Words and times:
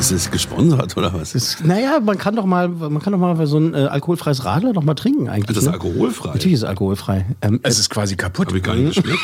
Ist 0.00 0.10
es 0.12 0.30
gesponsert 0.30 0.96
oder 0.96 1.12
was? 1.12 1.32
Das, 1.32 1.58
naja, 1.62 2.00
man 2.00 2.16
kann 2.18 2.34
doch 2.34 2.46
mal, 2.46 2.68
man 2.68 3.00
kann 3.00 3.12
doch 3.12 3.18
mal 3.18 3.46
so 3.46 3.58
ein 3.58 3.74
äh, 3.74 3.78
alkoholfreies 3.78 4.44
Radler 4.46 4.72
noch 4.72 4.82
mal 4.82 4.94
trinken 4.94 5.28
eigentlich. 5.28 5.46
Das 5.48 5.58
ist 5.58 5.64
ne? 5.66 5.72
alkoholfrei. 5.74 6.28
Natürlich 6.32 6.54
ist 6.54 6.60
es 6.62 6.68
alkoholfrei. 6.68 7.26
Ähm, 7.42 7.60
Es 7.62 7.78
ist 7.78 7.90
quasi 7.90 8.16
kaputt. 8.16 8.46
Habe 8.48 8.56
ich 8.58 8.64
gar 8.64 8.74
nicht 8.74 8.94
geschmeckt. 8.96 9.20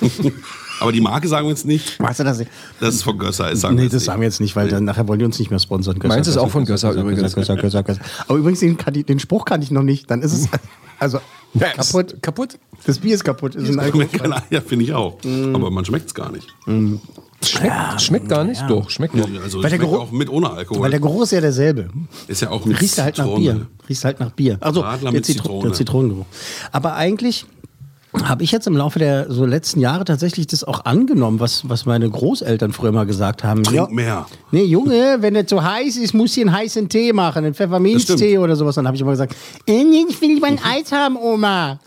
Aber 0.80 0.92
die 0.92 1.00
Marke 1.00 1.26
sagen 1.26 1.46
wir 1.46 1.50
jetzt 1.50 1.66
nicht. 1.66 1.98
weißt 1.98 2.20
du 2.20 2.24
das? 2.24 2.38
nicht? 2.38 2.50
Das 2.78 2.94
ist 2.94 3.02
von 3.02 3.18
Gösser. 3.18 3.50
Ist, 3.50 3.62
sagen 3.62 3.74
Nee, 3.74 3.84
das 3.86 3.94
nicht. 3.94 4.04
sagen 4.04 4.20
wir 4.20 4.28
jetzt 4.28 4.40
nicht, 4.40 4.54
weil 4.54 4.68
dann 4.68 4.84
nachher 4.84 5.08
wollen 5.08 5.18
die 5.18 5.24
uns 5.24 5.36
nicht 5.40 5.50
mehr 5.50 5.58
sponsern. 5.58 5.98
Gösser, 5.98 6.14
Meins 6.14 6.28
ist 6.28 6.36
auch 6.36 6.50
von 6.50 6.64
Gösser 6.64 6.92
übrigens. 6.92 7.34
Gösser, 7.34 7.56
Gösser, 7.56 7.82
Gösser. 7.82 8.00
Aber 8.28 8.38
übrigens, 8.38 8.60
den, 8.60 8.76
kann 8.76 8.94
ich, 8.94 9.04
den 9.04 9.18
Spruch 9.18 9.44
kann 9.44 9.60
ich 9.62 9.72
noch 9.72 9.82
nicht. 9.82 10.08
Dann 10.08 10.22
ist 10.22 10.32
es 10.32 10.48
also 11.00 11.18
Ja, 11.54 11.70
kaputt. 11.70 12.12
ist 12.12 12.22
Kaputt? 12.22 12.58
Das 12.86 13.00
Bier 13.00 13.16
ist 13.16 13.24
kaputt. 13.24 13.56
Ist 13.56 13.68
ein 13.68 13.80
alkoholfrei. 13.80 14.40
Ja, 14.50 14.60
finde 14.60 14.84
ich 14.84 14.94
auch. 14.94 15.18
Aber 15.52 15.72
man 15.72 15.84
schmeckt 15.84 16.06
es 16.06 16.14
gar 16.14 16.30
nicht. 16.30 16.46
Schmeckt, 17.48 18.00
schmeckt 18.02 18.28
gar 18.28 18.44
nicht? 18.44 18.62
Doch, 18.68 18.90
schmeckt 18.90 19.18
doch. 19.18 19.28
Also 19.42 19.62
Weil 19.62 19.70
der 19.70 19.78
Geruch- 19.78 19.98
auch 20.00 20.10
mit 20.10 20.28
ohne 20.28 20.50
Alkohol. 20.50 20.82
Weil 20.82 20.90
der 20.90 21.00
Geruch 21.00 21.22
ist 21.22 21.32
ja 21.32 21.40
derselbe. 21.40 21.88
ist 22.26 22.42
ja 22.42 22.50
auch 22.50 22.64
mit 22.64 22.80
Riechst 22.80 22.98
du 22.98 23.02
halt 23.02 23.18
nach. 23.18 23.34
Bier. 23.34 23.66
Riechst 23.88 24.04
halt 24.04 24.20
nach 24.20 24.30
Bier. 24.30 24.58
Also 24.60 24.80
Radler 24.80 25.10
der, 25.10 25.18
mit 25.18 25.26
Zitro 25.26 25.42
Zitrone. 25.44 25.62
der 25.64 25.72
Zitronengeruch. 25.72 26.26
Aber 26.72 26.94
eigentlich 26.94 27.46
habe 28.24 28.42
ich 28.42 28.50
jetzt 28.52 28.66
im 28.66 28.76
Laufe 28.76 28.98
der 28.98 29.30
so 29.30 29.44
letzten 29.44 29.80
Jahre 29.80 30.04
tatsächlich 30.04 30.46
das 30.46 30.64
auch 30.64 30.86
angenommen, 30.86 31.40
was, 31.40 31.68
was 31.68 31.84
meine 31.84 32.08
Großeltern 32.08 32.72
früher 32.72 32.90
mal 32.90 33.04
gesagt 33.04 33.44
haben. 33.44 33.62
Trink 33.64 33.90
mehr. 33.92 34.26
Nee, 34.50 34.64
Junge, 34.64 35.18
wenn 35.20 35.36
es 35.36 35.50
so 35.50 35.62
heiß 35.62 35.96
ist, 35.98 36.14
muss 36.14 36.32
sie 36.32 36.40
einen 36.40 36.52
heißen 36.52 36.88
Tee 36.88 37.12
machen, 37.12 37.44
einen 37.44 37.54
Pfefferminztee 37.54 38.38
oder 38.38 38.56
sowas. 38.56 38.76
Dann 38.76 38.86
habe 38.86 38.94
ich 38.96 39.02
immer 39.02 39.10
gesagt, 39.12 39.36
äh, 39.66 39.82
ich 40.08 40.20
will 40.20 40.34
lieber 40.34 40.46
ein 40.46 40.58
Eis 40.64 40.90
haben, 40.90 41.16
Oma. 41.16 41.78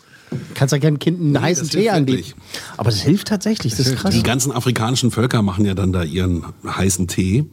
Kannst 0.53 0.71
ja 0.71 0.79
keinem 0.79 0.99
Kind 0.99 1.19
einen 1.19 1.41
heißen 1.41 1.67
das 1.67 1.75
Tee 1.75 1.89
anbieten. 1.89 2.33
Aber 2.77 2.89
das 2.89 3.01
hilft 3.01 3.27
tatsächlich, 3.27 3.75
das 3.75 3.87
ist 3.87 3.97
krass. 3.97 4.13
Die 4.13 4.23
ganzen 4.23 4.51
afrikanischen 4.51 5.11
Völker 5.11 5.41
machen 5.41 5.65
ja 5.65 5.73
dann 5.73 5.91
da 5.91 6.03
ihren 6.03 6.45
heißen 6.65 7.07
Tee. 7.07 7.45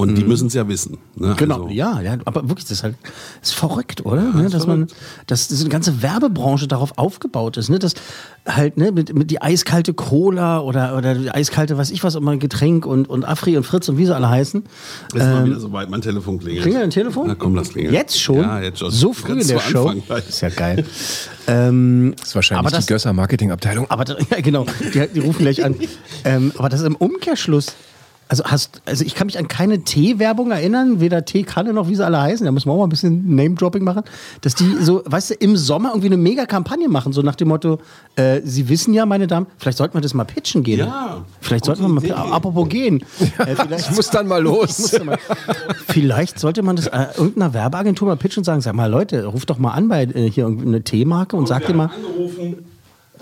Und 0.00 0.14
die 0.14 0.22
müssen 0.22 0.46
es 0.46 0.54
ja 0.54 0.68
wissen. 0.68 0.96
Ne? 1.16 1.34
Genau, 1.36 1.62
Also, 1.64 1.68
ja, 1.70 2.00
ja, 2.00 2.16
aber 2.24 2.48
wirklich, 2.48 2.66
das 2.66 2.78
ist 2.78 2.82
halt 2.84 2.94
das 3.40 3.48
ist 3.50 3.54
verrückt, 3.58 4.06
oder? 4.06 4.22
ne, 4.22 4.48
dass 4.48 4.64
man, 4.64 4.86
dass 5.26 5.48
diese 5.48 5.68
ganze 5.68 6.02
Werbebranche 6.02 6.68
darauf 6.68 6.96
aufgebaut 6.98 7.56
ist, 7.56 7.68
ne? 7.68 7.80
Dass 7.80 7.94
halt, 8.46 8.76
ne, 8.76 8.92
mit, 8.92 9.12
mit 9.12 9.32
die 9.32 9.42
eiskalte 9.42 9.94
Cola 9.94 10.60
oder, 10.60 10.96
oder 10.96 11.16
die 11.16 11.32
eiskalte, 11.32 11.76
weiß 11.76 11.90
ich 11.90 12.04
was, 12.04 12.14
immer 12.14 12.36
Getränk 12.36 12.86
und, 12.86 13.08
und 13.10 13.24
Afri 13.24 13.56
und 13.56 13.64
Fritz 13.64 13.88
und 13.88 13.98
wie 13.98 14.06
sie 14.06 14.14
alle 14.14 14.28
heißen. 14.28 14.62
Ist 15.14 15.18
mal 15.26 15.44
wieder 15.44 15.58
soweit, 15.58 15.90
mein 15.90 16.00
Telefon 16.00 16.38
klingelt. 16.38 16.62
Klingelt 16.62 16.84
dein 16.84 16.90
Telefon? 16.90 17.24
Na 17.26 17.34
komm, 17.34 17.56
das 17.56 17.70
klingelt. 17.70 17.92
Jetzt 17.92 18.20
schon? 18.20 18.36
Ja, 18.40 18.60
jetzt 18.60 18.78
schon. 18.78 18.92
So 18.92 19.12
früh 19.12 19.40
in 19.40 19.48
der 19.48 19.58
Show. 19.58 19.92
Gleich. 20.06 20.28
Ist 20.28 20.40
ja 20.42 20.50
geil. 20.50 20.84
ähm, 21.48 22.14
Das 22.16 22.28
ist 22.28 22.34
wahrscheinlich 22.36 22.66
Aber 22.66 22.70
das- 22.70 22.86
die 22.86 22.92
Gösser 22.92 23.12
Marketingabteilung. 23.12 23.90
aber 23.90 24.04
da- 24.04 24.16
ja, 24.30 24.40
genau, 24.40 24.64
die, 24.94 25.08
die 25.12 25.18
rufen 25.20 25.40
gleich 25.40 25.64
an. 25.64 25.74
Ähm, 26.24 26.52
aber 26.56 26.68
das 26.68 26.80
ist 26.80 26.86
im 26.86 26.96
Umkehrschluss. 26.96 27.74
Also 28.30 28.44
hast, 28.44 28.82
also 28.84 29.04
ich 29.06 29.14
kann 29.14 29.26
mich 29.26 29.38
an 29.38 29.48
keine 29.48 29.84
Tee-Werbung 29.84 30.50
erinnern, 30.50 31.00
weder 31.00 31.24
Teekanne 31.24 31.72
noch 31.72 31.88
wie 31.88 31.94
sie 31.94 32.04
alle 32.04 32.20
heißen. 32.20 32.44
Da 32.44 32.52
müssen 32.52 32.68
wir 32.68 32.72
auch 32.74 32.78
mal 32.78 32.84
ein 32.86 32.90
bisschen 32.90 33.34
Name-Dropping 33.34 33.82
machen, 33.82 34.02
dass 34.42 34.54
die 34.54 34.70
so, 34.80 35.02
weißt 35.06 35.30
du, 35.30 35.34
im 35.34 35.56
Sommer 35.56 35.90
irgendwie 35.90 36.08
eine 36.08 36.18
Mega-Kampagne 36.18 36.88
machen, 36.90 37.14
so 37.14 37.22
nach 37.22 37.36
dem 37.36 37.48
Motto: 37.48 37.78
äh, 38.16 38.42
Sie 38.44 38.68
wissen 38.68 38.92
ja, 38.92 39.06
meine 39.06 39.26
Damen, 39.26 39.46
vielleicht 39.56 39.78
sollten 39.78 39.94
wir 39.94 40.02
das 40.02 40.12
mal 40.12 40.24
pitchen 40.24 40.62
gehen. 40.62 40.80
Ja, 40.80 41.24
vielleicht 41.40 41.64
sollten 41.64 41.80
wir 41.82 41.88
mal, 41.88 42.04
Idee. 42.04 42.12
apropos 42.12 42.68
gehen. 42.68 43.02
Äh, 43.38 43.54
Ich 43.78 43.90
muss 43.92 44.10
dann 44.10 44.26
mal 44.26 44.42
los. 44.42 44.92
mal, 45.04 45.18
vielleicht 45.86 46.38
sollte 46.38 46.62
man 46.62 46.76
das 46.76 46.86
äh, 46.88 47.06
irgendeiner 47.16 47.54
Werbeagentur 47.54 48.08
mal 48.08 48.16
pitchen 48.16 48.40
und 48.40 48.44
sagen: 48.44 48.60
Sag 48.60 48.74
mal, 48.74 48.90
Leute, 48.90 49.24
ruft 49.24 49.48
doch 49.50 49.58
mal 49.58 49.70
an 49.72 49.88
bei 49.88 50.04
äh, 50.04 50.30
hier 50.30 50.44
irgendeine 50.44 50.82
Teemarke 50.82 51.36
und 51.36 51.48
sagt 51.48 51.68
dir 51.68 51.74
mal. 51.74 51.90
angerufen. 51.94 52.56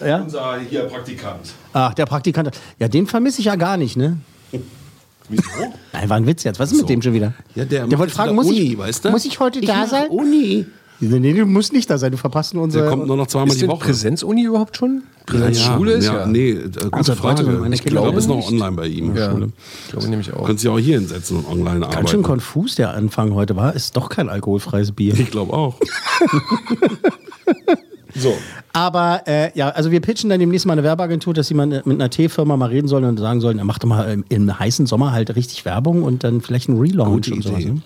Ja? 0.04 0.20
Unser 0.22 0.58
hier 0.68 0.82
Praktikant. 0.84 1.52
Ach, 1.72 1.94
der 1.94 2.06
Praktikant. 2.06 2.50
Ja, 2.78 2.88
den 2.88 3.06
vermisse 3.06 3.38
ich 3.40 3.46
ja 3.46 3.56
gar 3.56 3.76
nicht, 3.76 3.96
ne? 3.96 4.16
Wieso? 5.28 5.42
Nein, 5.92 6.08
war 6.08 6.16
ein 6.16 6.26
Witz 6.26 6.44
jetzt. 6.44 6.58
Was 6.58 6.72
ist 6.72 6.78
mit 6.78 6.88
dem 6.88 7.02
schon 7.02 7.12
wieder? 7.12 7.32
Ja, 7.54 7.64
der 7.64 7.86
macht 7.86 7.98
wollte 7.98 8.12
fragen, 8.14 8.34
muss, 8.34 8.46
Uni, 8.46 8.58
ich, 8.72 8.78
weißt 8.78 9.04
du? 9.04 9.10
muss 9.10 9.24
ich 9.24 9.40
heute 9.40 9.58
Ich 9.60 9.66
da 9.66 9.86
sein? 9.86 10.08
Uni. 10.08 10.66
Nee, 10.98 11.34
du 11.34 11.44
musst 11.44 11.74
nicht 11.74 11.90
da 11.90 11.98
sein. 11.98 12.10
Du 12.12 12.16
verpasst 12.16 12.54
nur 12.54 12.62
unsere. 12.62 12.84
Der 12.84 12.90
kommt 12.90 13.06
nur 13.06 13.18
noch 13.18 13.26
zweimal 13.26 13.48
Ist 13.50 13.60
die 13.60 13.68
Woche. 13.68 13.84
Präsenzuni 13.84 14.44
überhaupt 14.44 14.78
schon? 14.78 15.02
Präsenzschule 15.26 15.92
ist 15.92 16.06
ja. 16.06 16.24
Nee, 16.24 16.50
äh, 16.52 16.62
gute 16.68 16.88
Also, 16.92 17.14
Frage. 17.16 17.42
meine 17.44 17.74
ich 17.74 17.84
glaube, 17.84 18.16
ist 18.18 18.28
noch 18.28 18.48
online 18.48 18.72
bei 18.76 18.86
ihm. 18.86 19.14
Ja, 19.14 19.30
Schule. 19.32 19.50
ich 19.84 19.90
glaube 19.92 20.08
nämlich 20.08 20.32
auch. 20.32 20.46
Können 20.46 20.56
Sie 20.56 20.68
auch 20.70 20.78
hier 20.78 20.98
hinsetzen 20.98 21.36
und 21.38 21.46
online 21.46 21.80
Ganz 21.80 21.92
schön 21.94 22.20
arbeiten. 22.20 22.22
konfus 22.22 22.76
der 22.76 22.94
Anfang 22.94 23.34
heute 23.34 23.56
war. 23.56 23.74
Ist 23.74 23.94
doch 23.96 24.08
kein 24.08 24.30
alkoholfreies 24.30 24.92
Bier. 24.92 25.12
Ich 25.18 25.30
glaube 25.30 25.52
auch. 25.52 25.74
so. 28.18 28.36
Aber 28.72 29.22
äh, 29.26 29.56
ja, 29.56 29.70
also 29.70 29.90
wir 29.90 30.00
pitchen 30.00 30.30
dann 30.30 30.40
demnächst 30.40 30.66
mal 30.66 30.72
eine 30.72 30.82
Werbeagentur, 30.82 31.34
dass 31.34 31.48
sie 31.48 31.54
mal 31.54 31.66
mit 31.66 31.86
einer 31.86 32.10
Teefirma 32.10 32.56
mal 32.56 32.68
reden 32.68 32.88
sollen 32.88 33.04
und 33.04 33.18
sagen 33.18 33.40
sollen, 33.40 33.58
er 33.58 33.64
macht 33.64 33.82
doch 33.82 33.88
mal 33.88 34.10
im, 34.10 34.24
im 34.28 34.58
heißen 34.58 34.86
Sommer 34.86 35.12
halt 35.12 35.34
richtig 35.36 35.64
Werbung 35.64 36.02
und 36.02 36.24
dann 36.24 36.40
vielleicht 36.40 36.68
einen 36.68 36.78
Relaunch 36.78 37.26
Gute 37.26 37.34
und 37.34 37.42
sowas. 37.42 37.64
Ne? 37.64 37.82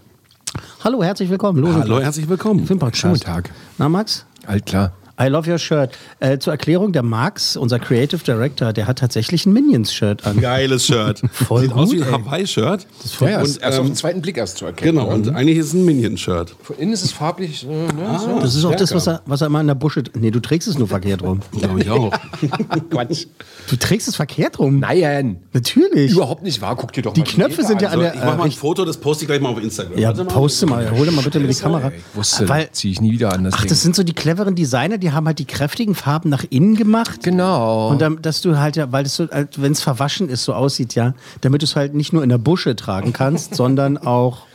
Hallo, 0.82 1.02
herzlich 1.02 1.30
willkommen. 1.30 1.60
Los 1.60 1.74
Hallo, 1.74 2.00
herzlich 2.00 2.28
willkommen. 2.28 2.66
Schönen 2.92 3.20
Tag. 3.20 3.50
Na, 3.78 3.88
Max? 3.88 4.26
Halt 4.46 4.66
klar. 4.66 4.92
I 5.20 5.28
love 5.28 5.50
your 5.50 5.58
shirt. 5.58 5.90
Äh, 6.20 6.38
zur 6.38 6.52
Erklärung, 6.54 6.92
der 6.92 7.02
Max, 7.02 7.56
unser 7.56 7.78
Creative 7.78 8.22
Director, 8.24 8.72
der 8.72 8.86
hat 8.86 8.98
tatsächlich 9.00 9.44
ein 9.44 9.52
Minions-Shirt 9.52 10.26
an. 10.26 10.40
Geiles 10.40 10.86
Shirt. 10.86 11.20
Voll 11.32 11.62
Sieht 11.62 11.72
aus 11.72 11.90
gut, 11.90 11.98
wie 11.98 12.02
ein. 12.02 12.12
Hawaii-Shirt. 12.12 12.86
Ja, 13.20 13.28
ja, 13.28 13.38
Und, 13.40 13.44
ist 13.44 13.56
erst 13.58 13.78
auf 13.78 13.84
ähm, 13.84 13.90
den 13.90 13.96
zweiten 13.96 14.22
Blick 14.22 14.38
erst 14.38 14.56
zu 14.56 14.64
erkennen. 14.64 14.96
Genau, 14.96 15.12
und 15.12 15.28
eigentlich 15.28 15.58
ist 15.58 15.66
es 15.66 15.72
ein 15.74 15.84
Minion-Shirt. 15.84 16.56
Von 16.62 16.76
innen 16.78 16.92
ist 16.92 17.04
es 17.04 17.12
farblich. 17.12 17.64
Äh, 17.64 17.68
ne, 17.68 18.18
so. 18.18 18.40
Das 18.40 18.54
ist 18.54 18.64
auch 18.64 18.74
das, 18.74 18.94
was 18.94 19.06
er, 19.06 19.20
was 19.26 19.42
er 19.42 19.48
immer 19.48 19.60
in 19.60 19.66
der 19.66 19.74
Busche. 19.74 20.02
Nee, 20.18 20.30
du 20.30 20.40
trägst 20.40 20.68
es 20.68 20.78
nur 20.78 20.88
verkehrt 20.88 21.22
rum. 21.22 21.40
Glaube 21.52 21.80
ich 21.82 21.90
auch. 21.90 22.12
Quatsch. 22.90 23.26
Du 23.68 23.76
trägst 23.76 24.08
es 24.08 24.16
verkehrt 24.16 24.58
rum? 24.58 24.78
Nein. 24.80 25.42
Natürlich. 25.52 26.12
Überhaupt 26.12 26.42
nicht 26.42 26.62
wahr. 26.62 26.76
Guck 26.76 26.92
dir 26.94 27.02
doch 27.02 27.12
Die 27.12 27.20
mal 27.20 27.26
Knöpfe 27.26 27.60
Jäger 27.60 27.66
sind 27.68 27.82
ja 27.82 27.88
an. 27.88 27.94
an 27.94 28.00
der. 28.00 28.14
Ich 28.14 28.20
mach 28.24 28.38
mal 28.38 28.44
ein 28.44 28.50
äh, 28.50 28.54
Foto, 28.54 28.86
das 28.86 28.96
poste 28.96 29.24
ich 29.24 29.28
gleich 29.28 29.40
mal 29.40 29.50
auf 29.50 29.62
Instagram. 29.62 29.98
ja, 29.98 30.12
poste 30.12 30.64
mal. 30.64 30.90
Hol 30.90 31.04
dir 31.04 31.12
mal 31.12 31.22
bitte 31.22 31.40
mit 31.40 31.50
die 31.50 31.60
Kamera. 31.60 31.92
Ich 31.94 32.16
wusste, 32.16 32.48
Weil, 32.48 32.70
ziehe 32.72 32.92
ich 32.92 33.02
nie 33.02 33.12
wieder 33.12 33.32
an 33.34 33.44
das 33.44 33.54
ach, 33.54 33.66
das 33.66 33.82
sind 33.82 33.94
so 33.94 34.02
die 34.02 34.14
cleveren 34.14 34.54
Designer, 34.54 34.96
die 34.96 35.09
haben 35.12 35.26
halt 35.26 35.38
die 35.38 35.44
kräftigen 35.46 35.94
Farben 35.94 36.28
nach 36.30 36.44
innen 36.50 36.76
gemacht. 36.76 37.22
genau. 37.22 37.88
Und 37.88 38.00
dann, 38.00 38.20
dass 38.22 38.40
du 38.40 38.58
halt 38.58 38.76
ja, 38.76 38.90
weil 38.92 39.04
es 39.06 39.16
so, 39.16 39.26
wenn 39.56 39.72
es 39.72 39.80
verwaschen 39.80 40.28
ist, 40.28 40.44
so 40.44 40.54
aussieht, 40.54 40.94
ja, 40.94 41.14
damit 41.40 41.62
du 41.62 41.64
es 41.66 41.76
halt 41.76 41.94
nicht 41.94 42.12
nur 42.12 42.22
in 42.22 42.28
der 42.28 42.38
Busche 42.38 42.76
tragen 42.76 43.12
kannst, 43.12 43.54
sondern 43.60 43.98
auch 43.98 44.46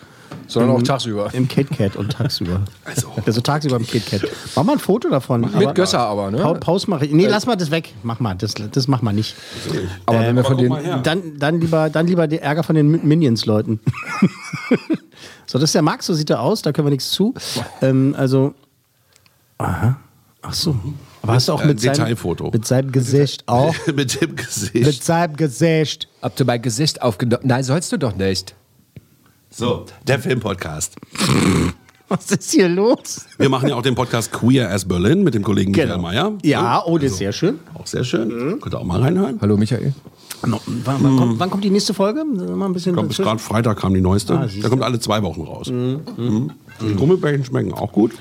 Sondern 0.48 0.76
auch 0.76 0.82
tagsüber. 0.84 1.30
im 1.34 1.48
KitKat 1.48 1.96
und 1.96 2.12
tagsüber. 2.12 2.62
Also. 2.84 3.08
Also 3.26 3.42
tagsüber 3.42 3.78
im 3.78 3.88
KitKat. 3.88 4.22
Mach 4.56 4.64
mal 4.64 4.74
ein 4.74 4.80
Foto 4.80 5.10
davon. 5.10 5.42
Mit 5.58 5.74
Gösser 5.74 6.00
aber, 6.02 6.30
ne? 6.30 6.38
Pa 6.38 6.54
Pause 6.54 6.88
mache 6.92 7.06
ich. 7.06 7.12
Nee, 7.12 7.26
lass 7.28 7.48
mal 7.48 7.56
das 7.56 7.72
weg. 7.72 7.94
Mach 8.04 8.20
mal, 8.20 8.36
das, 8.36 8.54
das 8.54 8.88
mach 8.88 9.02
mal 9.02 9.14
nicht. 9.14 9.36
Aber 10.06 10.20
wenn 10.20 10.36
wir 10.36 10.44
von 10.44 10.58
guck 10.58 10.80
den. 10.84 11.02
Dann, 11.04 11.40
dann, 11.40 11.60
lieber, 11.62 11.90
dann 11.90 12.06
lieber 12.06 12.28
der 12.28 12.44
Ärger 12.44 12.62
von 12.62 12.76
den 12.76 12.88
Min- 12.92 13.08
Minions-Leuten. 13.08 13.80
so, 15.48 15.58
das 15.58 15.64
ist 15.70 15.76
der 15.76 15.82
Max, 15.82 16.06
so 16.06 16.14
sieht 16.14 16.30
er 16.30 16.42
aus, 16.42 16.62
da 16.62 16.72
können 16.72 16.86
wir 16.86 16.92
nichts 16.92 17.10
zu. 17.12 17.34
Ähm, 17.82 18.14
also, 18.18 18.54
aha, 19.58 19.98
ach 20.48 20.54
so. 20.54 20.76
Aber 21.22 21.34
hast 21.34 21.48
du 21.48 21.54
auch 21.54 21.62
Äh, 21.62 21.68
mit, 21.68 21.80
seinem, 21.82 21.94
Detailfoto. 21.96 22.52
mit 22.52 22.66
seinem 22.66 22.92
Gesicht 22.92 23.48
auch? 23.48 23.74
Mit 23.96 24.22
dem 24.22 24.30
mit 24.32 24.38
Gesicht. 24.46 25.04
seinem 25.04 25.36
Gesicht. 25.36 26.08
Ob 26.22 26.36
du 26.36 26.46
mein 26.46 26.62
Gesicht 26.62 27.02
aufgenommen. 27.02 27.44
Nein, 27.46 27.64
sollst 27.64 27.92
du 27.92 27.98
doch 27.98 28.16
nicht. 28.16 28.56
So, 29.50 29.86
der 30.06 30.20
Filmpodcast. 30.20 30.96
Was 32.08 32.30
ist 32.32 32.52
hier 32.52 32.70
los? 32.70 33.26
Wir 33.40 33.50
machen 33.50 33.68
ja 33.70 33.76
auch 33.76 33.82
den 33.82 33.96
Podcast 33.96 34.32
Queer 34.32 34.70
as 34.70 34.86
Berlin 34.86 35.24
mit 35.24 35.34
dem 35.34 35.42
Kollegen 35.44 35.72
Michael 35.72 35.98
Mayer. 35.98 36.34
Ja, 36.44 36.84
oh, 36.86 36.98
das 37.00 37.14
ist 37.14 37.18
sehr 37.18 37.32
schön. 37.32 37.60
Auch 37.74 37.88
sehr 37.88 38.04
schön. 38.04 38.60
Könnt 38.62 38.76
ihr 38.76 38.80
auch 38.80 38.84
mal 38.84 39.02
reinhören. 39.02 39.40
Hallo 39.42 39.58
Michael. 39.58 39.94
No, 40.46 40.60
wann, 40.84 40.98
wann, 41.04 41.18
kommt, 41.18 41.40
wann 41.40 41.50
kommt 41.50 41.64
die 41.64 41.72
nächste 41.72 41.96
Folge? 41.96 42.24
Mal 42.24 42.66
ein 42.68 42.74
bisschen 42.74 42.92
Ich 42.92 42.96
glaube, 42.96 43.08
bis 43.08 43.18
gerade 43.18 43.40
Freitag 43.40 43.80
kam 43.80 43.94
die 43.96 44.02
neueste. 44.02 44.38
Ah, 44.38 44.46
Der 44.48 44.70
kommt 44.70 44.84
alle 44.84 45.00
zwei 45.00 45.24
Wochen 45.24 45.42
raus. 45.42 45.70
Mhm. 45.72 46.52
Die 46.82 46.94
Gummibärchen 46.94 47.44
schmecken 47.46 47.74
auch 47.74 47.92
gut. 47.92 48.12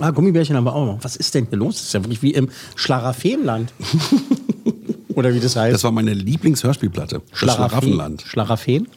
Ah, 0.00 0.10
Gummibärchen 0.10 0.56
haben 0.56 0.64
wir 0.64 0.74
auch 0.74 0.86
noch. 0.86 0.98
Was 1.04 1.16
ist 1.16 1.34
denn 1.34 1.46
hier 1.48 1.58
los? 1.58 1.76
Das 1.76 1.84
ist 1.86 1.92
ja 1.94 2.02
wirklich 2.02 2.22
wie 2.22 2.32
im 2.32 2.48
Schlaraffenland. 2.74 3.72
Oder 5.14 5.32
wie 5.32 5.40
das 5.40 5.54
heißt. 5.56 5.74
Das 5.74 5.84
war 5.84 5.92
meine 5.92 6.12
Lieblingshörspielplatte. 6.12 7.22
Das 7.30 7.38
Schlaraffen- 7.38 7.54
Schlaraffenland. 7.54 8.22
Schlaraffen? 8.26 8.88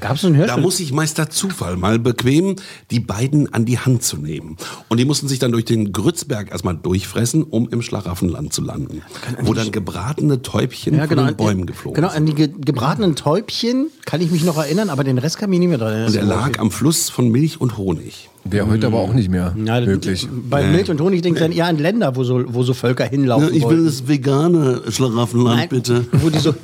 Gab 0.00 0.16
es 0.16 0.24
ein 0.26 0.34
Da 0.34 0.38
Hörspiel? 0.40 0.62
muss 0.62 0.76
sich 0.76 0.92
Meister 0.92 1.30
Zufall 1.30 1.76
mal 1.78 1.98
bequemen, 1.98 2.56
die 2.90 3.00
beiden 3.00 3.50
an 3.54 3.64
die 3.64 3.78
Hand 3.78 4.02
zu 4.02 4.18
nehmen. 4.18 4.58
Und 4.90 4.98
die 5.00 5.06
mussten 5.06 5.28
sich 5.28 5.38
dann 5.38 5.52
durch 5.52 5.64
den 5.64 5.92
Grützberg 5.92 6.50
erstmal 6.50 6.76
durchfressen, 6.76 7.42
um 7.44 7.66
im 7.70 7.80
Schlaraffenland 7.80 8.52
zu 8.52 8.60
landen. 8.60 9.00
Wo 9.40 9.54
dann 9.54 9.72
gebratene 9.72 10.42
Täubchen 10.42 10.94
ja, 10.94 11.06
genau, 11.06 11.22
von 11.22 11.28
den 11.30 11.36
Bäumen 11.38 11.64
geflogen 11.66 11.94
genau, 11.94 12.08
sind. 12.08 12.18
an 12.18 12.26
die 12.26 12.34
ge 12.34 12.48
gebratenen 12.48 13.16
Täubchen 13.16 13.86
kann 14.04 14.20
ich 14.20 14.30
mich 14.30 14.44
noch 14.44 14.58
erinnern, 14.58 14.90
aber 14.90 15.04
den 15.04 15.16
Rest 15.16 15.38
kann 15.38 15.50
ich 15.54 15.58
nicht 15.58 15.68
mehr 15.70 15.78
dran 15.78 15.92
erinnern. 15.92 16.08
Und 16.08 16.16
er 16.16 16.24
lag 16.24 16.58
am 16.58 16.70
Fluss 16.70 17.08
von 17.08 17.30
Milch 17.30 17.58
und 17.62 17.78
Honig. 17.78 18.28
Wäre 18.44 18.66
heute 18.68 18.86
aber 18.86 18.98
auch 19.00 19.12
nicht 19.12 19.28
mehr 19.28 19.54
Ja, 19.64 19.80
möglich. 19.80 20.26
Bei 20.48 20.64
Milch 20.66 20.90
und 20.90 21.00
Honig 21.00 21.22
denke 21.22 21.38
ich 21.38 21.44
dann 21.44 21.52
eher 21.52 21.66
an 21.66 21.78
Länder, 21.78 22.16
wo 22.16 22.24
so, 22.24 22.42
wo 22.52 22.62
so 22.62 22.72
Völker 22.74 23.04
hinlaufen 23.04 23.60
wollten. 23.62 23.84
das 23.84 24.08
vegane 24.08 24.82
Schlaraffenland, 24.90 25.72
Nein, 25.72 26.06
Wo 26.12 26.30
die 26.30 26.38
so, 26.38 26.54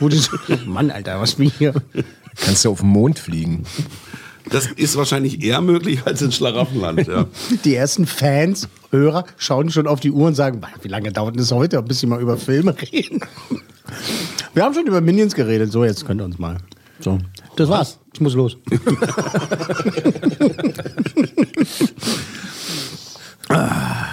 wo 0.00 0.08
die 0.08 0.16
so, 0.18 0.30
Mann, 0.66 0.90
Alter, 0.90 1.20
was 1.20 1.34
bin 1.34 1.48
ich 1.48 1.54
hier? 1.58 1.74
Kannst 2.36 2.64
du 2.64 2.70
auf 2.70 2.80
den 2.80 2.90
Mond 2.90 3.18
fliegen. 3.18 3.64
Das 4.50 4.66
ist 4.66 4.96
wahrscheinlich 4.96 5.42
eher 5.42 5.60
möglich 5.60 6.00
als 6.04 6.22
in 6.22 6.30
Schlaraffenland. 6.30 7.08
Ja. 7.08 7.26
Die 7.64 7.74
ersten 7.74 8.06
Fans, 8.06 8.68
Hörer, 8.92 9.24
schauen 9.38 9.70
schon 9.70 9.88
auf 9.88 9.98
die 9.98 10.12
Uhr 10.12 10.28
und 10.28 10.34
sagen, 10.36 10.60
"Mann, 10.60 10.70
wie 10.82 10.88
lange 10.88 11.10
dauert 11.10 11.36
das 11.36 11.50
heute, 11.50 11.82
bis 11.82 11.98
sie 11.98 12.06
mal 12.06 12.20
über 12.20 12.36
Filme 12.36 12.72
reden? 12.92 13.20
Wir 14.54 14.62
haben 14.62 14.74
schon 14.74 14.86
über 14.86 15.00
Minions 15.00 15.34
geredet, 15.34 15.72
so 15.72 15.84
jetzt 15.84 16.06
könnt 16.06 16.20
ihr 16.20 16.24
uns 16.24 16.38
mal. 16.38 16.58
So, 17.00 17.18
das 17.56 17.68
war's. 17.68 17.98
Ich 18.14 18.20
muss 18.20 18.34
los. 18.34 18.56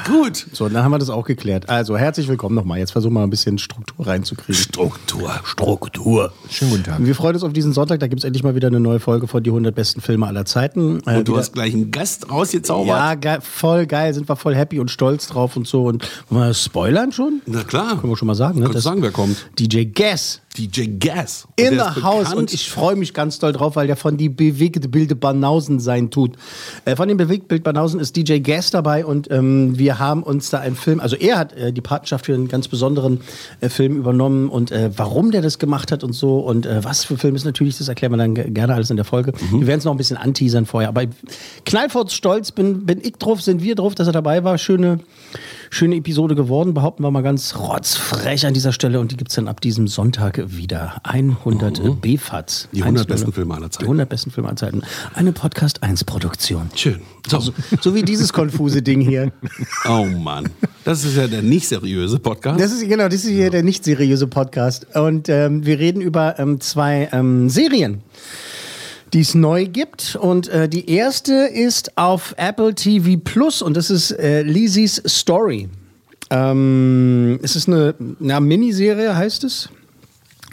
Gut. 0.05 0.45
So, 0.53 0.69
dann 0.69 0.83
haben 0.83 0.91
wir 0.91 0.99
das 0.99 1.09
auch 1.09 1.25
geklärt. 1.25 1.67
Also, 1.69 1.97
herzlich 1.97 2.27
willkommen 2.27 2.55
nochmal. 2.55 2.77
Jetzt 2.77 2.91
versuchen 2.91 3.13
wir 3.13 3.19
mal 3.19 3.23
ein 3.25 3.29
bisschen 3.29 3.57
Struktur 3.57 4.05
reinzukriegen. 4.05 4.53
Struktur. 4.53 5.31
Struktur. 5.43 6.31
Schönen 6.49 6.71
guten 6.71 6.83
Tag. 6.83 6.95
Wir 7.05 7.15
freuen 7.15 7.33
uns 7.35 7.43
auf 7.43 7.51
diesen 7.53 7.73
Sonntag. 7.73 7.99
Da 7.99 8.07
gibt 8.07 8.19
es 8.21 8.25
endlich 8.25 8.43
mal 8.43 8.53
wieder 8.53 8.67
eine 8.67 8.79
neue 8.79 8.99
Folge 8.99 9.27
von 9.27 9.41
die 9.41 9.49
100 9.49 9.73
besten 9.73 10.01
Filme 10.01 10.27
aller 10.27 10.45
Zeiten. 10.45 10.99
Äh, 11.07 11.17
Und 11.17 11.27
du 11.27 11.31
wieder- 11.33 11.39
hast 11.41 11.53
gleich 11.53 11.73
einen 11.73 11.89
Gast 11.91 12.29
rausgezaubert. 12.29 12.87
Ja, 12.87 13.15
ge 13.15 13.37
voll 13.41 13.87
geil. 13.87 14.13
Sind 14.13 14.29
wir 14.29 14.35
voll 14.35 14.55
happy 14.55 14.79
und 14.79 14.91
stolz 14.91 15.27
drauf 15.27 15.57
und 15.57 15.67
so. 15.67 15.85
Und 15.85 16.07
wollen 16.29 16.47
wir 16.49 16.53
spoilern 16.53 17.11
schon? 17.11 17.41
Na 17.47 17.63
klar. 17.63 17.97
Können 17.99 18.11
wir 18.13 18.17
schon 18.17 18.27
mal 18.27 18.35
sagen, 18.35 18.59
ne? 18.59 18.65
Kannst 18.65 18.83
sagen, 18.83 19.01
wer 19.01 19.11
kommt? 19.11 19.47
DJ 19.57 19.85
Guess. 19.85 20.41
DJ 20.57 20.97
Gas. 20.99 21.47
Und 21.59 21.65
In 21.65 21.73
the 21.73 21.79
House 22.03 22.19
bekannt- 22.25 22.35
und 22.35 22.53
ich 22.53 22.69
freue 22.69 22.95
mich 22.95 23.13
ganz 23.13 23.39
doll 23.39 23.51
drauf, 23.53 23.75
weil 23.75 23.87
der 23.87 23.95
von 23.95 24.17
die 24.17 24.29
bewegte 24.29 24.87
Bilde 24.87 25.15
Banausen 25.15 25.79
sein 25.79 26.11
tut. 26.11 26.35
Äh, 26.85 26.95
von 26.95 27.07
dem 27.07 27.17
Bewegtbild 27.17 27.63
Banausen 27.63 27.99
ist 27.99 28.15
DJ 28.15 28.39
Gas 28.39 28.71
dabei 28.71 29.05
und 29.05 29.29
ähm, 29.31 29.77
wir 29.77 29.99
haben 29.99 30.23
uns 30.23 30.49
da 30.49 30.59
einen 30.59 30.75
Film, 30.75 30.99
also 30.99 31.15
er 31.15 31.37
hat 31.39 31.53
äh, 31.53 31.73
die 31.73 31.81
Patenschaft 31.81 32.25
für 32.25 32.33
einen 32.33 32.47
ganz 32.47 32.67
besonderen 32.67 33.21
äh, 33.61 33.69
Film 33.69 33.97
übernommen 33.97 34.49
und 34.49 34.71
äh, 34.71 34.91
warum 34.95 35.31
der 35.31 35.41
das 35.41 35.59
gemacht 35.59 35.91
hat 35.91 36.03
und 36.03 36.13
so 36.13 36.39
und 36.39 36.65
äh, 36.65 36.83
was 36.83 37.03
für 37.05 37.17
Film 37.17 37.35
ist 37.35 37.45
natürlich, 37.45 37.77
das 37.77 37.87
erklären 37.87 38.11
wir 38.13 38.17
dann 38.17 38.35
ge- 38.35 38.49
gerne 38.51 38.73
alles 38.75 38.89
in 38.89 38.95
der 38.95 39.05
Folge. 39.05 39.33
Wir 39.51 39.67
werden 39.67 39.79
es 39.79 39.85
noch 39.85 39.91
ein 39.93 39.97
bisschen 39.97 40.17
anteasern 40.17 40.65
vorher, 40.65 40.89
aber 40.89 41.03
knallfurz 41.65 42.13
stolz 42.13 42.51
bin, 42.51 42.85
bin 42.85 42.99
ich 43.01 43.13
drauf, 43.13 43.41
sind 43.41 43.61
wir 43.63 43.75
drauf, 43.75 43.95
dass 43.95 44.07
er 44.07 44.13
dabei 44.13 44.43
war. 44.43 44.57
Schöne, 44.57 44.99
schöne 45.73 45.95
Episode 45.95 46.35
geworden, 46.35 46.73
behaupten 46.73 47.03
wir 47.03 47.11
mal 47.11 47.23
ganz 47.23 47.55
rotzfrech 47.55 48.45
an 48.45 48.53
dieser 48.53 48.71
Stelle 48.71 48.99
und 48.99 49.11
die 49.11 49.17
gibt 49.17 49.31
es 49.31 49.35
dann 49.35 49.47
ab 49.47 49.59
diesem 49.59 49.87
Sonntag 49.87 50.43
wieder. 50.47 51.01
100 51.03 51.99
BFATs. 51.99 52.69
Die 52.71 52.83
100 52.83 53.03
100 53.03 53.07
besten 53.07 53.33
Filme 53.33 53.55
aller 53.55 53.71
Zeiten. 53.71 53.83
Die 53.83 53.87
100 53.87 54.09
besten 54.09 54.31
Filme 54.31 54.49
aller 54.49 54.55
Zeiten. 54.57 54.81
Eine 55.15 55.31
Podcast 55.31 55.81
1 55.81 56.03
Produktion. 56.03 56.69
Schön. 56.75 57.01
So. 57.27 57.39
So, 57.39 57.53
so 57.81 57.95
wie 57.95 58.03
dieses 58.03 58.31
konfuse 58.31 58.81
Ding 58.81 59.01
hier. 59.01 59.31
Oh 59.85 60.05
Mann. 60.05 60.49
Das 60.85 61.03
ist 61.03 61.17
ja 61.17 61.27
der 61.27 61.41
nicht 61.41 61.67
seriöse 61.67 62.19
Podcast. 62.19 62.59
Das 62.59 62.71
ist 62.71 62.87
genau, 62.87 63.05
das 63.05 63.23
ist 63.23 63.27
hier 63.27 63.49
der 63.49 63.63
nicht 63.63 63.83
seriöse 63.83 64.27
Podcast. 64.27 64.95
Und 64.95 65.27
ähm, 65.29 65.65
wir 65.65 65.79
reden 65.79 66.01
über 66.01 66.39
ähm, 66.39 66.61
zwei 66.61 67.09
ähm, 67.11 67.49
Serien, 67.49 68.01
die 69.13 69.21
es 69.21 69.35
neu 69.35 69.67
gibt. 69.67 70.15
Und 70.15 70.47
äh, 70.47 70.67
die 70.67 70.89
erste 70.89 71.33
ist 71.33 71.97
auf 71.97 72.33
Apple 72.37 72.73
TV 72.73 73.19
Plus 73.23 73.61
und 73.61 73.77
das 73.77 73.89
ist 73.89 74.11
äh, 74.11 74.41
Lizzie's 74.41 75.01
Story. 75.05 75.69
Ähm, 76.29 77.39
es 77.43 77.55
ist 77.55 77.67
eine, 77.67 77.95
eine 78.19 78.41
Miniserie, 78.41 79.15
heißt 79.15 79.43
es. 79.43 79.69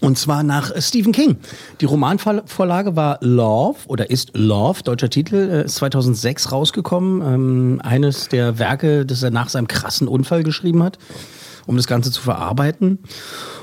Und 0.00 0.18
zwar 0.18 0.42
nach 0.42 0.70
äh, 0.70 0.80
Stephen 0.80 1.12
King. 1.12 1.36
Die 1.80 1.84
Romanvorlage 1.84 2.96
war 2.96 3.18
Love 3.20 3.78
oder 3.86 4.10
ist 4.10 4.32
Love, 4.34 4.82
deutscher 4.82 5.10
Titel, 5.10 5.36
äh, 5.36 5.64
ist 5.64 5.76
2006 5.76 6.52
rausgekommen. 6.52 7.22
Ähm, 7.22 7.80
eines 7.82 8.28
der 8.28 8.58
Werke, 8.58 9.06
das 9.06 9.22
er 9.22 9.30
nach 9.30 9.48
seinem 9.48 9.68
krassen 9.68 10.08
Unfall 10.08 10.42
geschrieben 10.42 10.82
hat, 10.82 10.98
um 11.66 11.76
das 11.76 11.86
Ganze 11.86 12.10
zu 12.10 12.20
verarbeiten. 12.22 12.98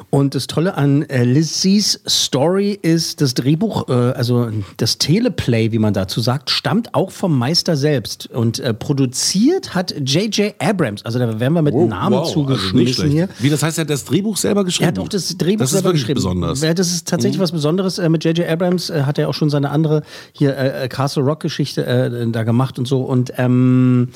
Und 0.09 0.35
das 0.35 0.47
Tolle 0.47 0.75
an 0.75 1.03
äh, 1.03 1.25
Lizzies 1.25 1.99
Story 2.07 2.79
ist, 2.81 3.19
das 3.19 3.33
Drehbuch, 3.33 3.89
äh, 3.89 3.91
also 3.91 4.49
das 4.77 4.99
Teleplay, 4.99 5.73
wie 5.73 5.79
man 5.79 5.93
dazu 5.93 6.21
sagt, 6.21 6.49
stammt 6.49 6.93
auch 6.93 7.11
vom 7.11 7.37
Meister 7.37 7.75
selbst. 7.75 8.29
Und 8.31 8.59
äh, 8.59 8.73
produziert 8.73 9.75
hat 9.75 9.93
J.J. 9.99 10.55
Abrams. 10.59 11.03
Also 11.03 11.19
da 11.19 11.39
werden 11.41 11.53
wir 11.53 11.61
mit 11.61 11.75
Namen 11.75 12.15
wow, 12.15 12.21
also 12.21 12.33
zugeschmissen 12.33 12.93
schlecht. 12.93 13.11
hier. 13.11 13.29
Wie, 13.39 13.49
das 13.49 13.63
heißt, 13.63 13.79
er 13.79 13.81
hat 13.81 13.89
das 13.89 14.05
Drehbuch 14.05 14.37
selber 14.37 14.63
geschrieben? 14.63 14.85
Er 14.85 14.87
hat 14.87 14.99
auch 14.99 15.09
das 15.09 15.37
Drehbuch 15.37 15.59
das 15.59 15.71
selber 15.71 15.91
geschrieben. 15.91 16.15
besonders. 16.15 16.61
Mhm. 16.61 16.75
Das 16.75 16.89
ist 16.89 17.07
tatsächlich 17.07 17.41
was 17.41 17.51
Besonderes. 17.51 17.99
Äh, 17.99 18.07
mit 18.07 18.23
J.J. 18.23 18.47
Abrams 18.47 18.89
äh, 18.89 19.03
hat 19.03 19.17
er 19.19 19.27
auch 19.27 19.33
schon 19.33 19.49
seine 19.49 19.71
andere 19.71 20.03
hier 20.31 20.55
äh, 20.55 20.85
äh, 20.85 20.87
Castle 20.87 21.23
Rock 21.23 21.41
Geschichte 21.41 21.85
äh, 21.85 22.31
da 22.31 22.43
gemacht 22.43 22.79
und 22.79 22.87
so. 22.87 23.01
Und 23.01 23.33
ähm, 23.37 24.07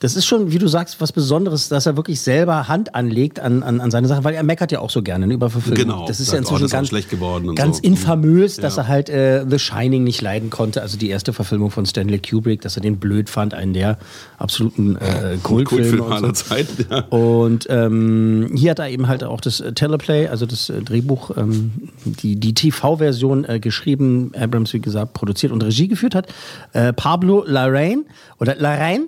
das 0.00 0.14
ist 0.14 0.26
schon, 0.26 0.52
wie 0.52 0.58
du 0.58 0.68
sagst, 0.68 1.00
was 1.00 1.10
Besonderes, 1.10 1.68
dass 1.68 1.86
er 1.86 1.96
wirklich 1.96 2.20
selber 2.20 2.68
Hand 2.68 2.94
anlegt 2.94 3.40
an, 3.40 3.64
an, 3.64 3.80
an 3.80 3.90
seine 3.90 4.06
Sachen, 4.06 4.22
weil 4.22 4.34
er 4.34 4.44
meckert 4.44 4.70
ja 4.70 4.78
auch 4.78 4.90
so 4.90 5.02
gerne 5.02 5.26
ne, 5.26 5.34
über 5.34 5.50
Verfilmungen. 5.50 5.88
Genau, 5.88 6.06
Das 6.06 6.20
ist 6.20 6.30
ja 6.32 6.38
inzwischen 6.38 6.66
ist 6.66 6.70
ganz, 6.70 6.88
schlecht 6.88 7.10
geworden 7.10 7.54
ganz 7.56 7.78
so. 7.78 7.82
infamös, 7.82 8.56
dass 8.58 8.76
Ja. 8.76 8.82
er 8.82 8.88
halt 8.88 9.08
äh, 9.10 9.44
The 9.48 9.58
Shining 9.58 10.04
nicht 10.04 10.22
leiden 10.22 10.50
konnte. 10.50 10.82
Also 10.82 10.96
die 10.98 11.08
erste 11.08 11.32
Verfilmung 11.32 11.70
von 11.72 11.84
Stanley 11.84 12.20
Kubrick, 12.20 12.60
dass 12.60 12.76
er 12.76 12.82
den 12.82 12.98
blöd 12.98 13.28
fand, 13.28 13.54
einen 13.54 13.72
der 13.72 13.98
absoluten 14.38 14.96
äh, 14.96 15.36
Kultfilme. 15.42 15.98
Kultfilm 15.98 16.00
und 16.02 16.08
so. 16.08 16.14
aller 16.14 16.34
Zeiten. 16.34 16.86
Ja. 16.90 16.98
Und 17.08 17.66
ähm, 17.68 18.50
hier 18.54 18.70
hat 18.70 18.78
er 18.78 18.88
eben 18.90 19.08
halt 19.08 19.24
auch 19.24 19.40
das 19.40 19.58
äh, 19.60 19.72
Teleplay, 19.72 20.28
also 20.28 20.46
das 20.46 20.70
äh, 20.70 20.80
Drehbuch, 20.80 21.36
ähm, 21.36 21.72
die, 22.04 22.36
die 22.36 22.54
TV-Version 22.54 23.44
äh, 23.44 23.58
geschrieben, 23.58 24.30
Abrams, 24.38 24.72
wie 24.72 24.80
gesagt, 24.80 25.12
produziert 25.14 25.50
und 25.50 25.62
Regie 25.64 25.88
geführt 25.88 26.14
hat. 26.14 26.28
Äh, 26.72 26.92
Pablo 26.92 27.44
Larraín 27.44 28.04
oder 28.38 28.54
Larraín 28.54 29.06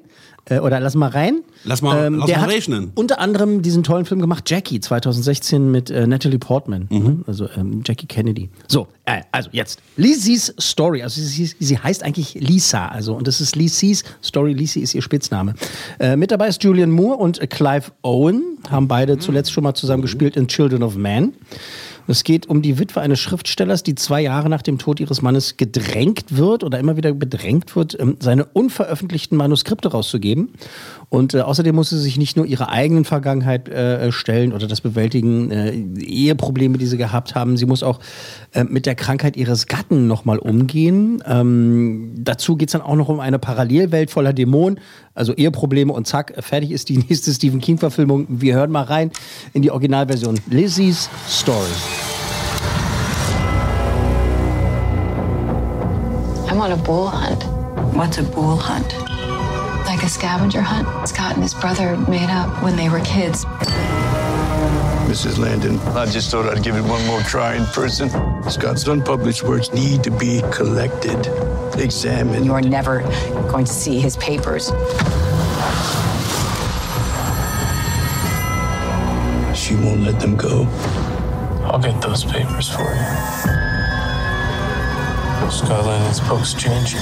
äh, 0.51 0.59
oder 0.59 0.79
lass 0.81 0.95
mal 0.95 1.09
rein. 1.09 1.41
Lass 1.65 1.81
mal- 1.83 2.13
lass 2.15 2.27
der 2.27 2.37
mal 2.39 2.43
hat 2.43 2.51
rechnen. 2.51 2.93
Unter 2.95 3.19
anderem 3.21 3.63
diesen 3.63 3.83
tollen 3.83 4.05
Film 4.05 4.21
gemacht, 4.21 4.51
Jackie, 4.51 4.81
2016 4.81 5.71
mit 5.71 5.91
äh, 5.91 6.07
Natalie 6.07 6.39
Portman, 6.39 6.87
Mhm. 6.91 6.99
ne? 7.05 7.19
also 7.27 7.49
ähm, 7.57 7.83
Jackie 7.87 8.07
Kennedy. 8.07 8.51
So, 8.69 8.89
äh, 9.05 9.23
also 9.33 9.49
jetzt, 9.53 9.81
Lizzie's 9.97 10.55
Story, 10.61 11.03
also 11.03 11.21
sie, 11.21 11.51
sie 11.59 11.79
heißt 11.79 12.03
eigentlich 12.03 12.35
Lisa, 12.35 12.89
also 12.89 13.15
und 13.15 13.27
das 13.27 13.41
ist 13.41 13.57
Lizzie's 13.57 14.05
Story, 14.23 14.53
Lizzie 14.53 14.81
ist 14.81 14.95
ihr 14.95 15.03
Spitzname. 15.03 15.55
Äh, 15.99 16.17
mit 16.17 16.31
dabei 16.31 16.49
ist 16.49 16.63
Julian 16.63 16.91
Moore 16.91 17.17
und 17.19 17.41
Clive 17.51 17.93
Owen, 18.03 18.59
haben 18.71 18.89
beide 18.89 19.17
Mhm. 19.17 19.21
zuletzt 19.21 19.53
schon 19.53 19.65
mal 19.65 19.75
zusammen 19.75 20.03
gespielt 20.03 20.37
in 20.37 20.49
Children 20.49 20.83
of 20.83 20.97
Man. 20.97 21.33
Es 22.11 22.25
geht 22.25 22.49
um 22.49 22.61
die 22.61 22.81
Witwe 22.81 23.01
eines 23.01 23.21
Schriftstellers, 23.21 23.85
die 23.85 23.95
zwei 23.95 24.21
Jahre 24.21 24.49
nach 24.49 24.63
dem 24.63 24.79
Tod 24.79 24.99
ihres 24.99 25.23
Mannes 25.23 25.57
gedrängt 25.57 26.37
wird 26.37 26.65
oder 26.65 26.81
immer 26.81 26.97
wieder 26.97 27.13
bedrängt 27.13 27.77
wird, 27.77 27.97
ähm, 28.01 28.17
seine 28.19 28.47
unveröffentlichten 28.47 29.39
Manuskripte 29.39 29.93
rauszugeben. 29.93 30.53
Und 31.11 31.35
äh, 31.35 31.41
außerdem 31.41 31.75
muss 31.75 31.91
sie 31.91 31.99
sich 31.99 32.19
nicht 32.19 32.37
nur 32.37 32.47
ihrer 32.47 32.71
eigenen 32.71 33.05
Vergangenheit 33.05 33.69
äh, 33.69 34.13
stellen 34.13 34.53
oder 34.53 34.69
das 34.69 34.81
bewältigen, 34.81 35.51
äh, 35.51 35.73
Eheprobleme, 35.73 36.79
die 36.79 36.87
sie 36.87 36.97
gehabt 36.97 37.35
haben. 37.35 37.57
Sie 37.57 37.67
muss 37.67 37.83
auch 37.83 37.99
äh, 38.53 38.63
mit 38.63 38.87
der 38.87 38.95
Krankheit 38.95 39.37
ihres 39.37 39.67
Gatten 39.67 40.07
nochmal 40.07 40.39
umgehen. 40.39 41.21
Ähm, 41.27 42.13
dazu 42.17 42.57
geht 42.57 42.69
es 42.69 42.73
dann 42.73 42.83
auch 42.83 42.95
noch 42.95 43.09
um 43.09 43.19
eine 43.19 43.41
Parallelwelt 43.41 44.13
voller 44.13 44.33
Dämonen, 44.33 44.79
also 45.13 45.35
Eheprobleme 45.35 45.93
und 45.93 46.07
zack, 46.07 46.33
fertig 46.39 46.71
ist 46.71 46.89
die 46.89 46.99
nächste 46.99 47.35
Stephen 47.35 47.61
King-Verfilmung. 47.61 48.27
Wir 48.29 48.55
hören 48.55 48.71
mal 48.71 48.85
rein 48.85 49.11
in 49.53 49.63
die 49.63 49.73
Originalversion. 49.73 50.39
Lizzie's 50.49 51.11
Story. 51.29 51.67
I'm 56.49 56.61
on 56.61 56.71
a 56.71 56.77
bull 56.77 57.11
hunt. 57.11 57.45
What's 57.97 58.19
a 58.19 58.23
bull 58.23 58.57
hunt? 58.57 59.10
Like 60.01 60.07
a 60.07 60.13
scavenger 60.13 60.63
hunt 60.63 61.07
Scott 61.07 61.35
and 61.35 61.43
his 61.43 61.53
brother 61.53 61.95
made 62.09 62.31
up 62.31 62.63
when 62.63 62.75
they 62.75 62.89
were 62.89 63.01
kids. 63.01 63.45
Mrs. 65.05 65.37
Landon, 65.37 65.79
I 65.95 66.07
just 66.07 66.31
thought 66.31 66.47
I'd 66.47 66.63
give 66.63 66.75
it 66.75 66.81
one 66.81 67.07
more 67.07 67.21
try 67.21 67.57
in 67.57 67.67
person. 67.67 68.09
Scott's 68.49 68.87
unpublished 68.87 69.43
works 69.43 69.71
need 69.75 70.03
to 70.05 70.11
be 70.11 70.41
collected, 70.53 71.27
examined. 71.79 72.47
You're 72.47 72.63
never 72.63 73.01
going 73.53 73.67
to 73.67 73.73
see 73.75 74.01
his 74.01 74.17
papers. 74.17 74.69
She 79.55 79.75
won't 79.75 80.01
let 80.01 80.19
them 80.19 80.35
go. 80.35 80.65
I'll 81.65 81.79
get 81.79 82.01
those 82.01 82.25
papers 82.25 82.71
for 82.71 82.81
you. 82.81 83.05
Scott 85.51 85.85
Landon's 85.85 86.21
books 86.21 86.55
change. 86.55 86.95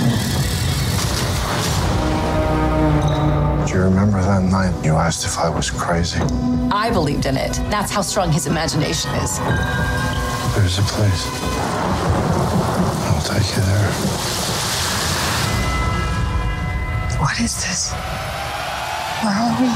You 3.79 3.85
remember 3.85 4.21
that 4.21 4.43
night 4.43 4.75
you 4.85 4.93
asked 4.95 5.25
if 5.25 5.39
I 5.39 5.49
was 5.49 5.71
crazy? 5.71 6.19
I 6.73 6.91
believed 6.91 7.27
in 7.27 7.37
it. 7.37 7.53
That's 7.71 7.93
how 7.93 8.01
strong 8.03 8.33
his 8.33 8.49
imagination 8.49 9.13
is. 9.23 9.39
There's 10.57 10.79
a 10.79 10.83
place. 10.83 11.23
I'll 13.07 13.23
take 13.23 13.47
you 13.55 13.63
there. 13.63 13.91
What 17.23 17.39
is 17.39 17.55
this? 17.63 17.93
Where 19.23 19.39
are 19.45 19.55
we? 19.63 19.71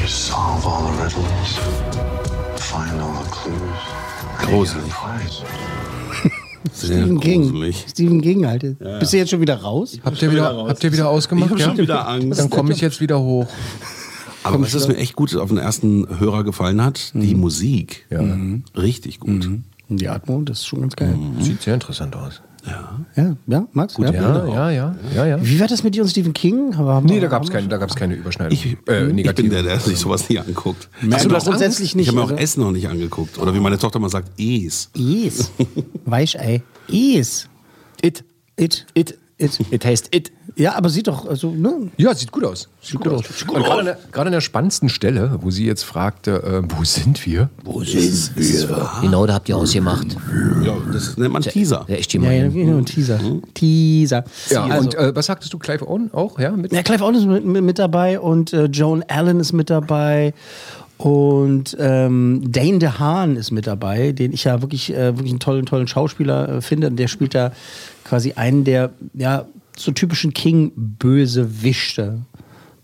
You 0.00 0.08
solve 0.08 0.66
all 0.66 0.90
the 0.90 0.92
riddles, 1.02 1.58
find 2.70 2.98
all 3.02 3.22
the 3.22 3.30
clues. 3.30 3.82
and 4.40 4.50
you 4.50 4.64
get 4.64 4.76
a 4.76 4.88
prize. 4.88 5.44
Sehr 6.72 7.02
Stephen 7.02 7.20
King. 7.20 7.72
Stephen 7.88 8.20
King, 8.20 8.46
halt. 8.46 8.78
Bist 9.00 9.12
du 9.12 9.16
jetzt 9.16 9.30
schon 9.30 9.40
wieder 9.40 9.56
raus? 9.56 9.98
Habt 10.04 10.20
ihr 10.22 10.30
wieder, 10.30 10.66
habt 10.68 10.84
ihr 10.84 10.92
wieder 10.92 11.08
ausgemacht? 11.08 11.52
Ich 11.56 11.62
hab 11.64 11.76
schon 11.76 11.78
wieder 11.78 12.08
Angst. 12.08 12.40
Dann 12.40 12.50
komme 12.50 12.72
ich 12.72 12.80
jetzt 12.80 13.00
wieder 13.00 13.20
hoch. 13.20 13.46
Aber 14.44 14.60
was 14.60 14.74
es 14.74 14.88
mir 14.88 14.96
echt 14.96 15.16
gut 15.16 15.34
auf 15.36 15.48
den 15.48 15.58
ersten 15.58 16.06
Hörer 16.20 16.44
gefallen 16.44 16.82
hat, 16.82 17.12
die 17.14 17.34
Musik. 17.34 18.06
Ja. 18.10 18.22
Richtig 18.76 19.20
gut. 19.20 19.48
Die 19.88 20.08
Atmung, 20.08 20.44
das 20.44 20.58
ist 20.58 20.66
schon 20.66 20.82
ganz 20.82 20.96
geil. 20.96 21.18
Sieht 21.40 21.62
sehr 21.62 21.74
interessant 21.74 22.14
aus. 22.14 22.42
Ja, 23.16 23.36
ja, 23.46 23.66
Max? 23.72 23.96
ja. 23.98 24.12
Ja, 24.12 24.46
ja, 24.46 24.70
ja, 24.70 24.94
ja, 25.14 25.26
ja. 25.26 25.38
Wie 25.44 25.58
war 25.58 25.66
das 25.66 25.82
mit 25.82 25.94
dir 25.94 26.02
und 26.02 26.08
Stephen 26.08 26.32
King? 26.32 26.74
Aber 26.74 27.00
Nee, 27.00 27.18
da 27.20 27.26
gab 27.26 27.42
es 27.42 27.50
keine, 27.50 27.66
da 27.68 27.76
gab's 27.78 27.96
keine 27.96 28.14
Überschneidung. 28.14 28.52
Ich, 28.52 28.64
äh, 28.66 28.68
ich 28.70 28.84
bin 28.84 29.16
negative. 29.16 29.48
der, 29.48 29.62
der 29.62 29.80
sich 29.80 29.98
sowas 29.98 30.28
nie 30.28 30.38
anguckt. 30.38 30.88
Also 31.10 31.28
das 31.28 31.44
grundsätzlich 31.44 31.94
nicht. 31.94 32.04
Ich 32.04 32.08
habe 32.08 32.18
mir 32.18 32.24
auch 32.24 32.30
also- 32.30 32.42
Essen 32.42 32.60
noch 32.62 32.70
nicht 32.72 32.88
angeguckt. 32.88 33.38
Oder 33.38 33.54
wie 33.54 33.60
meine 33.60 33.78
Tochter 33.78 33.98
mal 33.98 34.08
sagt, 34.10 34.30
Es. 34.40 34.90
Is. 34.94 35.50
Weichei. 36.04 36.62
Is. 36.88 37.48
It. 38.02 38.24
It. 38.56 38.86
It. 38.94 39.18
It. 39.38 39.60
It 39.72 39.84
heißt 39.84 40.14
It. 40.14 40.32
Ja, 40.58 40.74
aber 40.74 40.88
sieht 40.88 41.06
doch, 41.06 41.24
also, 41.28 41.52
ne? 41.52 41.88
Ja, 41.98 42.12
sieht 42.12 42.32
gut 42.32 42.42
aus. 42.42 42.68
Sieht 42.82 42.98
gut 42.98 43.12
aus. 43.12 43.24
Und 43.46 43.62
gerade, 43.62 43.78
an 43.78 43.84
der, 43.84 43.98
gerade 44.10 44.26
an 44.26 44.32
der 44.32 44.40
spannendsten 44.40 44.88
Stelle, 44.88 45.38
wo 45.40 45.52
sie 45.52 45.64
jetzt 45.64 45.84
fragte, 45.84 46.42
äh, 46.42 46.76
wo 46.76 46.82
sind 46.82 47.24
wir? 47.24 47.48
Wo 47.62 47.84
sind 47.84 48.36
wir? 48.36 48.90
Genau, 49.00 49.24
da 49.24 49.34
habt 49.34 49.48
ihr 49.48 49.56
ausgemacht. 49.56 50.16
Ja, 50.64 50.76
das 50.92 51.16
nennt 51.16 51.32
man 51.32 51.42
Teaser. 51.42 51.84
Ja, 51.86 51.94
echt 51.94 52.12
Ja, 52.12 52.32
ja, 52.32 52.48
genau, 52.48 52.80
Teaser. 52.80 53.20
Teaser. 53.54 54.24
Ja, 54.50 54.64
also, 54.64 54.84
und 54.84 54.94
äh, 54.96 55.14
was 55.14 55.26
sagtest 55.26 55.52
du, 55.52 55.58
Clive 55.58 55.88
Owen 55.88 56.12
auch? 56.12 56.40
Ja, 56.40 56.50
mit 56.50 56.72
ja, 56.72 56.82
Clive 56.82 57.04
Owen 57.04 57.14
ist 57.14 57.26
mit, 57.26 57.44
mit, 57.44 57.62
mit 57.62 57.78
dabei 57.78 58.18
und 58.18 58.52
äh, 58.52 58.64
Joan 58.64 59.04
Allen 59.06 59.38
ist 59.38 59.52
mit 59.52 59.70
dabei. 59.70 60.34
Und 60.96 61.76
ähm, 61.78 62.42
Dane 62.44 62.80
DeHaan 62.80 63.36
ist 63.36 63.52
mit 63.52 63.68
dabei, 63.68 64.10
den 64.10 64.32
ich 64.32 64.42
ja 64.42 64.60
wirklich, 64.60 64.92
äh, 64.92 65.16
wirklich 65.16 65.30
einen 65.30 65.38
tollen, 65.38 65.66
tollen 65.66 65.86
Schauspieler 65.86 66.56
äh, 66.56 66.60
finde. 66.60 66.88
Und 66.88 66.96
der 66.96 67.06
spielt 67.06 67.36
da 67.36 67.52
quasi 68.02 68.32
einen 68.32 68.64
der 68.64 68.90
ja, 69.14 69.46
so 69.78 69.92
typischen 69.92 70.32
King-Bösewichte. 70.34 72.20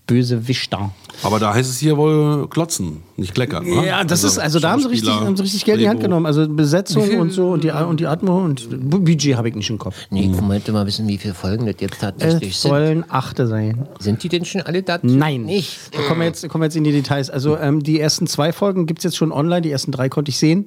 Bösewichter. 0.06 0.92
Aber 1.22 1.38
da 1.38 1.54
heißt 1.54 1.70
es 1.70 1.78
hier 1.78 1.96
wohl 1.96 2.46
klotzen, 2.48 2.98
nicht 3.16 3.32
kleckern. 3.32 3.64
wa? 3.64 3.84
Ja, 3.84 4.04
das 4.04 4.22
ist, 4.22 4.38
also 4.38 4.60
da 4.60 4.72
haben 4.72 4.82
sie 4.82 4.90
richtig, 4.90 5.08
haben 5.10 5.34
sie 5.34 5.42
richtig 5.44 5.64
Geld 5.64 5.78
in 5.78 5.84
die 5.84 5.88
Hand 5.88 6.00
genommen. 6.00 6.26
Also 6.26 6.46
Besetzung 6.46 7.18
und 7.18 7.30
so 7.32 7.52
und 7.52 7.64
die, 7.64 7.70
und 7.70 8.00
die 8.00 8.06
Atmo 8.06 8.44
und 8.44 8.68
Budget 8.90 9.36
habe 9.36 9.48
ich 9.48 9.54
nicht 9.54 9.70
im 9.70 9.78
Kopf. 9.78 9.96
Nee, 10.10 10.30
ich 10.30 10.42
wollte 10.42 10.72
mal 10.72 10.86
wissen, 10.86 11.08
wie 11.08 11.16
viele 11.16 11.32
Folgen 11.32 11.64
das 11.64 11.76
jetzt 11.78 12.00
tatsächlich 12.00 12.50
Es 12.50 12.60
sind. 12.60 12.68
sollen 12.70 13.04
achte 13.08 13.46
sein. 13.46 13.88
Sind 13.98 14.22
die 14.22 14.28
denn 14.28 14.44
schon 14.44 14.60
alle 14.60 14.82
da? 14.82 14.98
Nein. 15.00 15.44
Nicht. 15.46 15.94
Da 15.94 16.02
kommen 16.02 16.20
wir 16.20 16.26
jetzt, 16.26 16.46
kommen 16.50 16.60
wir 16.60 16.66
jetzt 16.66 16.76
in 16.76 16.84
die 16.84 16.92
Details. 16.92 17.30
Also 17.30 17.56
ähm, 17.56 17.82
die 17.82 17.98
ersten 17.98 18.26
zwei 18.26 18.52
Folgen 18.52 18.84
gibt 18.84 18.98
es 19.00 19.04
jetzt 19.04 19.16
schon 19.16 19.32
online, 19.32 19.62
die 19.62 19.70
ersten 19.70 19.90
drei 19.90 20.10
konnte 20.10 20.28
ich 20.28 20.36
sehen. 20.36 20.66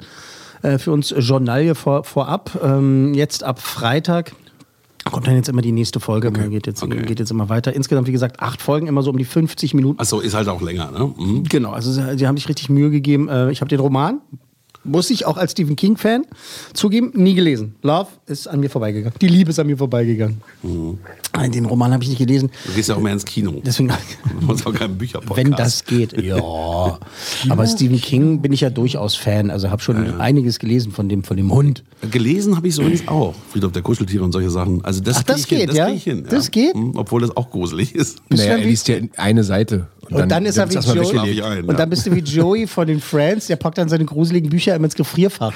Äh, 0.64 0.80
für 0.80 0.92
uns 0.92 1.14
Journalie 1.16 1.76
vor, 1.76 2.04
vorab. 2.06 2.60
Ähm, 2.64 3.14
jetzt 3.14 3.44
ab 3.44 3.62
Freitag 3.62 4.32
kommt 5.12 5.28
dann 5.28 5.36
jetzt 5.36 5.50
immer 5.50 5.62
die 5.62 5.72
nächste 5.72 6.00
Folge. 6.00 6.32
Geht, 6.32 6.68
jetzt, 6.68 6.84
Okay. 6.84 7.02
geht 7.04 7.20
jetzt 7.20 7.32
immer 7.32 7.50
weiter. 7.50 7.74
Insgesamt, 7.74 8.08
wie 8.08 8.12
gesagt, 8.12 8.40
acht 8.40 8.62
Folgen, 8.62 8.88
immer 8.88 9.02
so 9.02 9.12
um 9.12 9.18
die 9.18 9.26
50 9.26 9.74
Minuten. 9.74 10.00
Achso, 10.00 10.20
ist 10.20 10.34
halt 10.34 10.48
auch 10.48 10.62
länger, 10.62 10.92
ne? 10.92 11.14
Mhm. 11.18 11.44
Genau, 11.44 11.72
also 11.72 11.92
sie, 11.92 12.18
sie 12.18 12.28
haben 12.28 12.38
sich 12.38 12.48
richtig 12.50 12.70
Mühe 12.70 12.90
gegeben. 12.90 13.28
Äh, 13.30 13.52
ich 13.52 13.62
habe 13.62 13.70
den 13.70 13.80
Roman, 13.80 14.22
muss 14.88 15.10
ich 15.10 15.26
auch 15.26 15.38
als 15.38 15.52
Stephen 15.52 15.76
King-Fan 15.76 16.26
zugeben, 16.74 17.12
nie 17.16 17.36
gelesen. 17.36 17.76
Love 17.84 18.08
ist 18.26 18.48
an 18.48 18.60
mir 18.60 18.70
vorbeigegangen. 18.70 19.18
Die 19.22 19.28
Liebe 19.28 19.50
ist 19.52 19.60
an 19.60 19.68
mir 19.68 19.78
vorbeigegangen. 19.78 20.42
Äh, 21.34 21.50
Den 21.50 21.66
Roman 21.66 21.92
habe 21.94 22.04
ich 22.04 22.10
nicht 22.10 22.20
gelesen. 22.20 22.50
Du 22.66 22.74
gehst 22.74 22.90
ja 22.90 22.96
auch 22.96 23.00
mehr 23.00 23.14
ins 23.14 23.26
Kino. 23.26 23.62
Deswegen, 23.66 23.90
Du 24.40 24.46
musst 24.46 24.66
auch 24.66 24.74
keinen 24.74 24.98
Bücherpodcast. 24.98 25.38
wenn 25.38 25.52
das 25.52 25.86
geht, 25.86 26.20
ja. 26.22 26.38
Aber 27.50 27.68
Stephen 27.68 28.02
King 28.02 28.42
bin 28.42 28.54
ich 28.54 28.62
ja 28.62 28.70
durchaus 28.70 29.16
Fan. 29.16 29.52
Also 29.52 29.70
habe 29.70 29.82
schon 29.82 30.20
einiges 30.20 30.60
gelesen 30.60 30.92
von 30.92 31.10
dem, 31.10 31.24
von 31.24 31.38
dem 31.38 31.52
Hund. 31.52 31.84
Gelesen 32.12 32.56
habe 32.56 32.68
ich 32.68 32.74
es 32.74 32.80
übrigens 32.80 33.08
auch. 33.08 33.34
Friedhof 33.52 33.72
der 33.72 33.82
Kuscheltiere 33.82 34.24
und 34.24 34.32
solche 34.32 34.50
Sachen. 34.50 34.84
Also 34.86 35.02
das, 35.02 35.18
Ach, 35.18 35.24
das 35.24 35.48
geht, 35.48 35.68
hin, 35.70 35.76
ja? 35.76 35.88
das 35.88 35.96
ich 35.96 36.04
hin. 36.04 36.26
Das 36.30 36.52
geht? 36.52 36.76
Mhm, 36.76 36.94
Obwohl 36.96 37.22
das 37.22 37.36
auch 37.36 37.50
gruselig 37.50 37.96
ist. 37.96 38.20
Naja, 38.30 38.56
du 38.56 38.62
er 38.62 38.68
liest 38.68 38.88
ja 38.88 38.98
eine 39.18 39.44
Seite. 39.44 39.88
Und 40.10 40.30
dann 40.30 40.46
ist 40.46 40.58
er 40.58 40.70
wie 40.70 40.76
Joey. 40.76 41.42
Ein. 41.42 41.62
Und 41.64 41.72
ja. 41.72 41.74
dann 41.74 41.90
bist 41.90 42.06
du 42.06 42.16
wie 42.16 42.20
Joey 42.20 42.68
von 42.68 42.88
den 42.88 43.02
Friends, 43.02 43.48
der 43.48 43.56
packt 43.56 43.78
dann 43.78 43.90
seine 43.90 44.06
gruseligen 44.06 44.50
Bücher 44.50 44.76
immer 44.76 44.86
ins 44.86 44.96
Gefrierfach. 44.96 45.54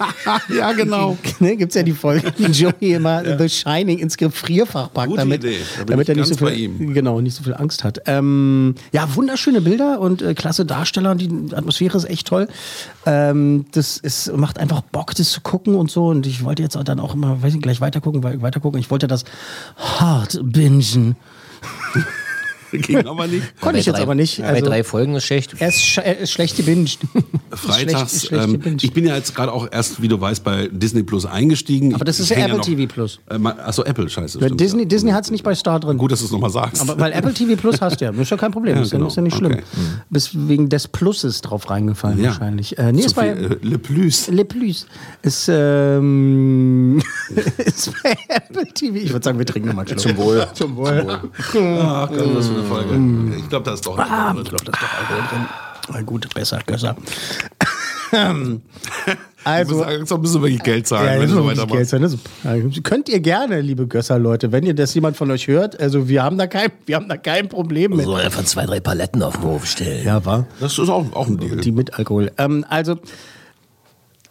ja, 0.56 0.72
genau. 0.72 1.16
ne, 1.40 1.56
Gibt 1.56 1.70
es 1.70 1.76
ja 1.76 1.82
die 1.82 1.92
Folge, 1.92 2.32
wie 2.36 2.46
Joey 2.46 2.94
immer 2.94 3.22
The 3.38 3.48
Shining 3.48 3.98
ins 3.98 4.16
Gefrierfach 4.16 4.92
packt, 4.92 5.08
Gute 5.08 5.20
damit. 5.20 5.44
Da 5.44 5.48
damit 5.86 6.08
er 6.08 6.14
nicht 6.16 6.34
so, 6.34 6.46
viel, 6.46 6.92
genau, 6.92 7.20
nicht 7.20 7.36
so 7.36 7.42
viel 7.42 7.54
Angst 7.54 7.84
hat. 7.84 8.00
Ähm, 8.06 8.74
ja, 8.92 9.14
wunderschöne 9.14 9.60
Bilder 9.60 10.00
und 10.00 10.22
äh, 10.22 10.34
klasse 10.34 10.64
Darsteller 10.64 11.12
und 11.12 11.20
die 11.20 11.54
Atmosphäre 11.54 11.96
ist 11.96 12.08
echt 12.08 12.26
toll. 12.26 12.48
Ähm, 13.06 13.66
das 13.72 13.96
ist, 13.96 14.34
macht 14.36 14.58
einfach 14.58 14.80
Bock, 14.82 15.14
das 15.14 15.30
zu 15.30 15.40
gucken 15.40 15.74
und 15.74 15.90
so. 15.90 16.06
Und 16.08 16.26
ich 16.26 16.44
wollte 16.44 16.62
jetzt 16.62 16.76
auch 16.76 16.84
dann 16.84 17.00
auch 17.00 17.14
immer, 17.14 17.42
weiß 17.42 17.54
ich, 17.54 17.62
gleich 17.62 17.80
weiter 17.80 18.00
gucken, 18.00 18.22
wei- 18.22 18.40
weiter 18.40 18.60
gucken. 18.60 18.80
Ich 18.80 18.90
wollte 18.90 19.06
das 19.06 19.24
hart 19.76 20.40
bingen. 20.42 21.16
Ging 22.86 23.06
aber 23.06 23.26
nicht. 23.26 23.60
Konnte 23.60 23.78
ich 23.78 23.86
Bei 23.86 23.90
jetzt 23.90 23.96
drei- 23.98 24.02
aber 24.02 24.14
nicht. 24.14 24.38
Bei 24.38 24.44
Also, 24.48 24.66
drei 24.66 24.84
Folgen 24.84 25.14
ist 25.14 25.24
schlecht. 25.24 25.54
er 25.58 25.68
ist, 25.68 25.78
sch- 25.78 26.00
er 26.00 26.18
ist 26.18 26.30
schlecht 26.32 26.56
gebinged. 26.56 26.98
Freitags, 27.50 28.10
Schlecht- 28.20 28.26
schlecht 28.28 28.44
ähm, 28.44 28.52
gebinged. 28.52 28.84
ich 28.84 28.92
bin 28.92 29.06
ja 29.06 29.16
jetzt 29.16 29.34
gerade 29.34 29.52
auch 29.52 29.66
erst, 29.70 30.00
wie 30.02 30.08
du 30.08 30.20
weißt, 30.20 30.44
bei 30.44 30.68
Disney 30.70 31.02
Plus 31.02 31.26
eingestiegen. 31.26 31.94
Aber 31.94 32.04
das 32.04 32.16
Ich- 32.18 32.24
ist 32.26 32.30
ich 32.30 32.36
ja 32.38 32.44
Apple 32.44 32.58
noch- 32.58 32.64
TV 32.64 32.86
Plus. 32.92 33.18
Äh, 33.28 33.38
Achso, 33.44 33.82
Apple, 33.84 34.08
scheiße. 34.08 34.38
Ja, 34.40 34.48
Disney 34.48 34.82
ja. 34.82 34.88
Disney 34.88 35.10
hat 35.12 35.24
es 35.24 35.30
nicht 35.30 35.42
bei 35.44 35.54
Star 35.54 35.80
drin. 35.80 35.98
Gut, 35.98 36.12
dass 36.12 36.20
du 36.20 36.26
es 36.26 36.30
nochmal 36.32 36.50
sagst. 36.50 36.80
Aber 36.82 36.98
weil 36.98 37.12
Apple 37.12 37.34
TV 37.34 37.56
Plus 37.60 37.80
hast 37.80 38.00
du 38.00 38.04
ja, 38.04 38.10
ist 38.12 38.30
ja 38.30 38.36
kein 38.36 38.52
Problem, 38.52 38.76
Ja, 38.76 38.82
ist, 38.82 38.92
ja, 38.92 38.98
genau. 38.98 39.08
ist 39.08 39.16
ja 39.16 39.22
nicht 39.22 39.36
schlimm. 39.36 39.52
Okay. 39.52 39.62
Bist 40.10 40.30
wegen 40.48 40.68
des 40.68 40.88
Pluses 40.88 41.40
drauf 41.42 41.68
reingefallen 41.70 42.18
Ja. 42.20 42.28
wahrscheinlich. 42.30 42.78
Äh, 42.78 42.92
nee, 42.92 43.00
Zu 43.00 43.06
ist 43.08 43.14
bei 43.14 43.34
viel, 43.34 43.52
äh, 43.52 43.56
Le 43.62 43.78
Plus. 43.78 44.28
Le 44.28 44.44
Plus. 44.44 44.86
Ist, 45.22 45.48
ähm, 45.52 47.02
ist 47.58 47.92
bei 48.02 48.16
Apple 48.28 48.66
TV. 48.72 48.96
Ich 48.96 49.12
würde 49.12 49.24
sagen, 49.24 49.38
wir 49.38 49.46
trinken 49.46 49.68
nochmal 49.68 49.86
Zum 49.86 50.16
Wohl. 50.16 50.46
Zum 50.54 50.76
Wohl. 50.76 51.06
Ach 51.08 52.08
Gott, 52.08 52.36
was 52.36 52.48
eine 52.60 52.68
Folge. 52.68 53.34
Ich 53.38 53.48
glaube, 53.48 53.64
da 53.64 53.74
ist 53.74 53.86
doch. 53.86 53.98
Ah, 53.98 54.34
ich 54.36 54.48
glaube, 54.48 54.64
das 54.64 54.74
ist 54.74 54.82
doch 54.82 54.98
Alkohol 54.98 55.28
drin. 55.30 55.46
Na 55.92 56.02
gut, 56.02 56.32
besser, 56.34 56.58
besser. 56.64 56.96
Also, 59.44 59.82
also, 59.82 60.00
jetzt 60.00 60.18
müssen 60.18 60.34
wir 60.42 60.48
wirklich 60.48 60.62
Geld 60.62 60.86
zahlen, 60.86 61.14
Ja, 61.14 61.20
wenn 61.20 61.28
so 61.28 61.36
wirklich 61.36 61.58
weitermachst. 61.58 61.90
Geld 61.92 62.02
ist- 62.02 62.18
ja, 62.74 62.80
könnt 62.82 63.08
ihr 63.08 63.20
gerne, 63.20 63.60
liebe 63.62 63.86
Gösser-Leute, 63.86 64.52
wenn 64.52 64.66
ihr 64.66 64.74
das 64.74 64.92
jemand 64.94 65.16
von 65.16 65.30
euch 65.30 65.46
hört. 65.48 65.80
Also 65.80 66.08
wir 66.08 66.22
haben 66.22 66.36
da 66.36 66.46
kein, 66.46 66.70
wir 66.86 66.96
haben 66.96 67.08
da 67.08 67.16
kein 67.16 67.48
Problem 67.48 67.92
mit. 67.96 68.04
So 68.04 68.14
einfach 68.16 68.44
zwei, 68.44 68.66
drei 68.66 68.80
Paletten 68.80 69.22
auf 69.22 69.36
den 69.36 69.44
Hof 69.44 69.64
stellen. 69.66 70.04
Ja, 70.04 70.22
war. 70.26 70.46
Das 70.60 70.78
ist 70.78 70.88
auch, 70.90 71.06
auch 71.14 71.26
ein 71.28 71.38
Deal. 71.38 71.56
Die 71.56 71.72
mit 71.72 71.94
Alkohol. 71.98 72.30
Ähm, 72.36 72.66
also, 72.68 72.96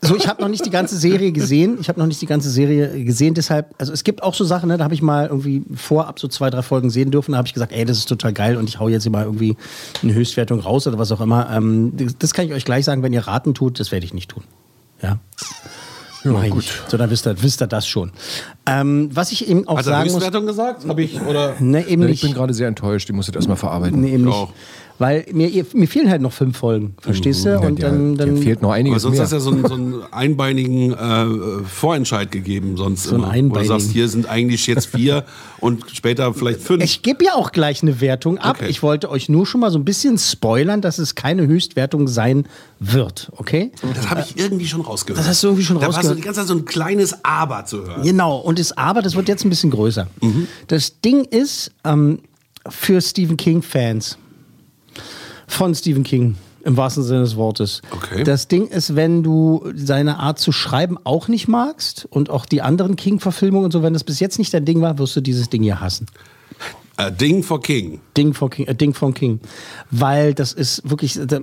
so, 0.01 0.15
ich 0.15 0.27
habe 0.27 0.41
noch 0.41 0.47
nicht 0.47 0.65
die 0.65 0.69
ganze 0.69 0.97
Serie 0.97 1.31
gesehen. 1.31 1.77
Ich 1.81 1.89
habe 1.89 1.99
noch 1.99 2.07
nicht 2.07 2.21
die 2.21 2.25
ganze 2.25 2.49
Serie 2.49 3.03
gesehen, 3.03 3.33
deshalb, 3.33 3.73
also 3.77 3.91
es 3.91 4.03
gibt 4.03 4.23
auch 4.23 4.33
so 4.33 4.45
Sachen, 4.45 4.69
ne, 4.69 4.77
da 4.77 4.83
habe 4.85 4.93
ich 4.93 5.01
mal 5.01 5.27
irgendwie 5.27 5.63
vorab 5.75 6.19
so 6.19 6.27
zwei, 6.27 6.49
drei 6.49 6.61
Folgen 6.61 6.89
sehen 6.89 7.11
dürfen. 7.11 7.33
Da 7.33 7.37
habe 7.37 7.47
ich 7.47 7.53
gesagt, 7.53 7.73
ey, 7.73 7.83
das 7.83 7.97
ist 7.97 8.07
total 8.07 8.31
geil 8.33 8.55
und 8.57 8.69
ich 8.69 8.79
hau 8.79 8.87
jetzt 8.87 9.03
hier 9.03 9.11
mal 9.11 9.25
irgendwie 9.25 9.57
eine 10.01 10.13
Höchstwertung 10.13 10.59
raus 10.61 10.87
oder 10.87 10.97
was 10.97 11.11
auch 11.11 11.21
immer. 11.21 11.49
Ähm, 11.51 11.93
das, 12.19 12.33
kann 12.33 12.45
ich 12.45 12.53
euch 12.53 12.65
gleich 12.65 12.85
sagen, 12.85 13.03
wenn 13.03 13.13
ihr 13.13 13.27
raten 13.27 13.53
tut, 13.53 13.79
das 13.79 13.91
werde 13.91 14.05
ich 14.05 14.13
nicht 14.13 14.29
tun. 14.31 14.43
Ja. 15.01 15.19
Mach 16.23 16.43
ich 16.43 16.49
gut. 16.49 16.63
Nicht. 16.63 16.83
So, 16.89 16.97
dann 16.97 17.09
wisst 17.09 17.27
ihr, 17.27 17.41
wisst 17.41 17.61
ihr 17.61 17.67
das 17.67 17.87
schon. 17.87 18.11
Ähm, 18.65 19.09
was 19.13 19.31
ich 19.31 19.47
eben 19.47 19.67
auch 19.67 19.77
Hat 19.77 19.85
sagen 19.85 20.03
muss. 20.11 20.15
Höchstwertung 20.15 20.45
gesagt? 20.45 20.85
Habe 20.87 21.01
ich, 21.01 21.19
oder? 21.21 21.55
Ne, 21.59 21.87
eben 21.87 22.03
Ich 22.03 22.09
nicht. 22.09 22.21
bin 22.23 22.33
gerade 22.33 22.53
sehr 22.53 22.67
enttäuscht, 22.67 23.09
ich 23.09 23.15
muss 23.15 23.27
das 23.27 23.35
erstmal 23.35 23.57
verarbeiten. 23.57 24.01
Nee, 24.01 24.13
eben 24.13 24.25
nicht. 24.25 24.33
auch. 24.33 24.51
Weil 24.99 25.25
mir, 25.31 25.65
mir 25.73 25.87
fehlen 25.87 26.09
halt 26.09 26.21
noch 26.21 26.33
fünf 26.33 26.57
Folgen, 26.57 26.93
verstehst 26.99 27.45
du? 27.45 27.49
Ja, 27.51 27.59
Und 27.59 27.79
der, 27.79 27.89
dann, 27.89 28.17
dann 28.17 28.35
fehlt 28.35 28.61
noch 28.61 28.69
Aber 28.69 28.75
einiges 28.75 29.01
sonst 29.01 29.15
mehr. 29.15 29.23
hast 29.23 29.31
du 29.31 29.35
ja 29.37 29.39
so 29.39 29.51
einen, 29.51 29.65
so 29.65 29.73
einen 29.73 30.03
einbeinigen 30.11 30.91
äh, 30.91 31.63
Vorentscheid 31.65 32.29
gegeben, 32.31 32.75
sonst 32.75 33.03
So 33.05 33.15
einen 33.15 33.33
immer. 33.33 33.55
Wo 33.55 33.59
du 33.59 33.65
sagst, 33.65 33.91
hier 33.91 34.09
sind 34.09 34.27
eigentlich 34.27 34.67
jetzt 34.67 34.87
vier 34.87 35.23
und 35.61 35.85
später 35.93 36.33
vielleicht 36.33 36.59
fünf. 36.59 36.83
Ich 36.83 37.01
gebe 37.01 37.23
ja 37.23 37.35
auch 37.35 37.53
gleich 37.53 37.81
eine 37.81 38.01
Wertung 38.01 38.39
ab. 38.39 38.57
Okay. 38.59 38.69
Ich 38.69 38.83
wollte 38.83 39.09
euch 39.09 39.29
nur 39.29 39.47
schon 39.47 39.61
mal 39.61 39.71
so 39.71 39.79
ein 39.79 39.85
bisschen 39.85 40.17
spoilern, 40.17 40.81
dass 40.81 40.99
es 40.99 41.15
keine 41.15 41.47
Höchstwertung 41.47 42.09
sein 42.09 42.45
wird, 42.79 43.31
okay? 43.37 43.71
Das 43.95 44.09
habe 44.09 44.25
ich 44.27 44.37
irgendwie 44.37 44.67
schon 44.67 44.81
rausgehört. 44.81 45.19
Das 45.19 45.29
hast 45.29 45.41
du 45.43 45.47
irgendwie 45.47 45.63
schon 45.63 45.77
da 45.77 45.83
war 45.83 45.91
so 45.91 45.95
rausgehört. 45.97 46.17
die 46.17 46.23
ganze 46.23 46.41
Zeit 46.41 46.47
so 46.49 46.55
ein 46.55 46.65
kleines 46.65 47.23
Aber 47.23 47.63
zu 47.63 47.85
hören. 47.85 48.03
Genau, 48.03 48.37
und 48.37 48.59
das 48.59 48.77
Aber, 48.77 49.01
das 49.01 49.15
wird 49.15 49.29
jetzt 49.29 49.45
ein 49.45 49.49
bisschen 49.49 49.71
größer. 49.71 50.07
Mhm. 50.21 50.47
Das 50.67 50.99
Ding 50.99 51.23
ist, 51.23 51.71
ähm, 51.85 52.19
für 52.67 52.99
Stephen 53.01 53.37
King-Fans, 53.37 54.17
von 55.49 55.75
Stephen 55.75 56.03
King, 56.03 56.35
im 56.63 56.77
wahrsten 56.77 57.03
Sinne 57.03 57.21
des 57.21 57.35
Wortes. 57.35 57.81
Okay. 57.91 58.23
Das 58.23 58.47
Ding 58.47 58.67
ist, 58.67 58.95
wenn 58.95 59.23
du 59.23 59.65
seine 59.75 60.19
Art 60.19 60.39
zu 60.39 60.51
schreiben 60.51 60.97
auch 61.03 61.27
nicht 61.27 61.47
magst 61.47 62.07
und 62.09 62.29
auch 62.29 62.45
die 62.45 62.61
anderen 62.61 62.95
King-Verfilmungen 62.95 63.65
und 63.65 63.71
so, 63.71 63.83
wenn 63.83 63.93
das 63.93 64.03
bis 64.03 64.19
jetzt 64.19 64.39
nicht 64.39 64.53
dein 64.53 64.65
Ding 64.65 64.81
war, 64.81 64.97
wirst 64.99 65.15
du 65.15 65.21
dieses 65.21 65.49
Ding 65.49 65.63
hier 65.63 65.81
hassen. 65.81 66.05
A 66.99 67.11
Ding 67.11 67.43
for 67.43 67.61
King. 67.61 68.01
Ding 68.17 68.33
for 68.33 68.49
King, 68.49 68.67
äh, 68.67 68.75
Ding 68.75 68.93
von 68.93 69.13
King. 69.13 69.39
Weil 69.89 70.33
das 70.33 70.51
ist 70.51 70.81
wirklich, 70.89 71.17
äh, 71.17 71.39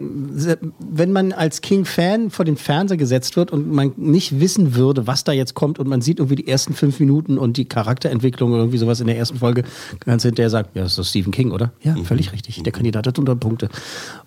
wenn 0.78 1.12
man 1.12 1.32
als 1.32 1.62
King-Fan 1.62 2.28
vor 2.28 2.44
den 2.44 2.58
Fernseher 2.58 2.98
gesetzt 2.98 3.38
wird 3.38 3.50
und 3.52 3.72
man 3.72 3.92
nicht 3.96 4.38
wissen 4.38 4.75
würde, 4.75 5.06
was 5.06 5.25
da 5.25 5.32
jetzt 5.32 5.54
kommt 5.54 5.78
und 5.78 5.88
man 5.88 6.02
sieht 6.02 6.18
irgendwie 6.18 6.36
die 6.36 6.46
ersten 6.46 6.75
fünf 6.75 7.00
Minuten 7.00 7.38
und 7.38 7.56
die 7.56 7.64
Charakterentwicklung 7.64 8.50
oder 8.50 8.60
irgendwie 8.60 8.76
sowas 8.76 9.00
in 9.00 9.06
der 9.06 9.16
ersten 9.16 9.38
Folge, 9.38 9.64
ganz 10.00 10.25
hinterher 10.25 10.50
sagt, 10.50 10.76
ja, 10.76 10.82
das 10.82 10.92
ist 10.92 10.98
doch 10.98 11.04
Stephen 11.06 11.32
King, 11.32 11.52
oder? 11.52 11.72
Ja, 11.80 11.96
völlig 12.04 12.34
richtig. 12.34 12.62
Der 12.62 12.72
Kandidat 12.72 13.06
hat 13.06 13.16
100 13.16 13.40
Punkte. 13.40 13.70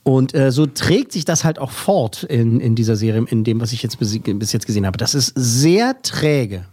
Und 0.02 0.34
äh, 0.34 0.52
so 0.52 0.66
trägt 0.66 1.12
sich 1.12 1.26
das 1.26 1.44
halt 1.44 1.60
auch 1.60 1.70
fort 1.72 2.24
in, 2.24 2.60
in 2.60 2.74
dieser 2.74 2.96
Serie, 2.96 3.24
in 3.30 3.44
dem, 3.44 3.62
was 3.62 3.72
ich 3.72 3.84
jetzt 3.84 4.00
bis, 4.00 4.18
bis 4.18 4.52
jetzt 4.52 4.66
gesehen 4.66 4.88
habe. 4.88 4.98
Das 4.98 5.14
ist 5.14 5.34
sehr 5.36 6.02
träge. 6.02 6.66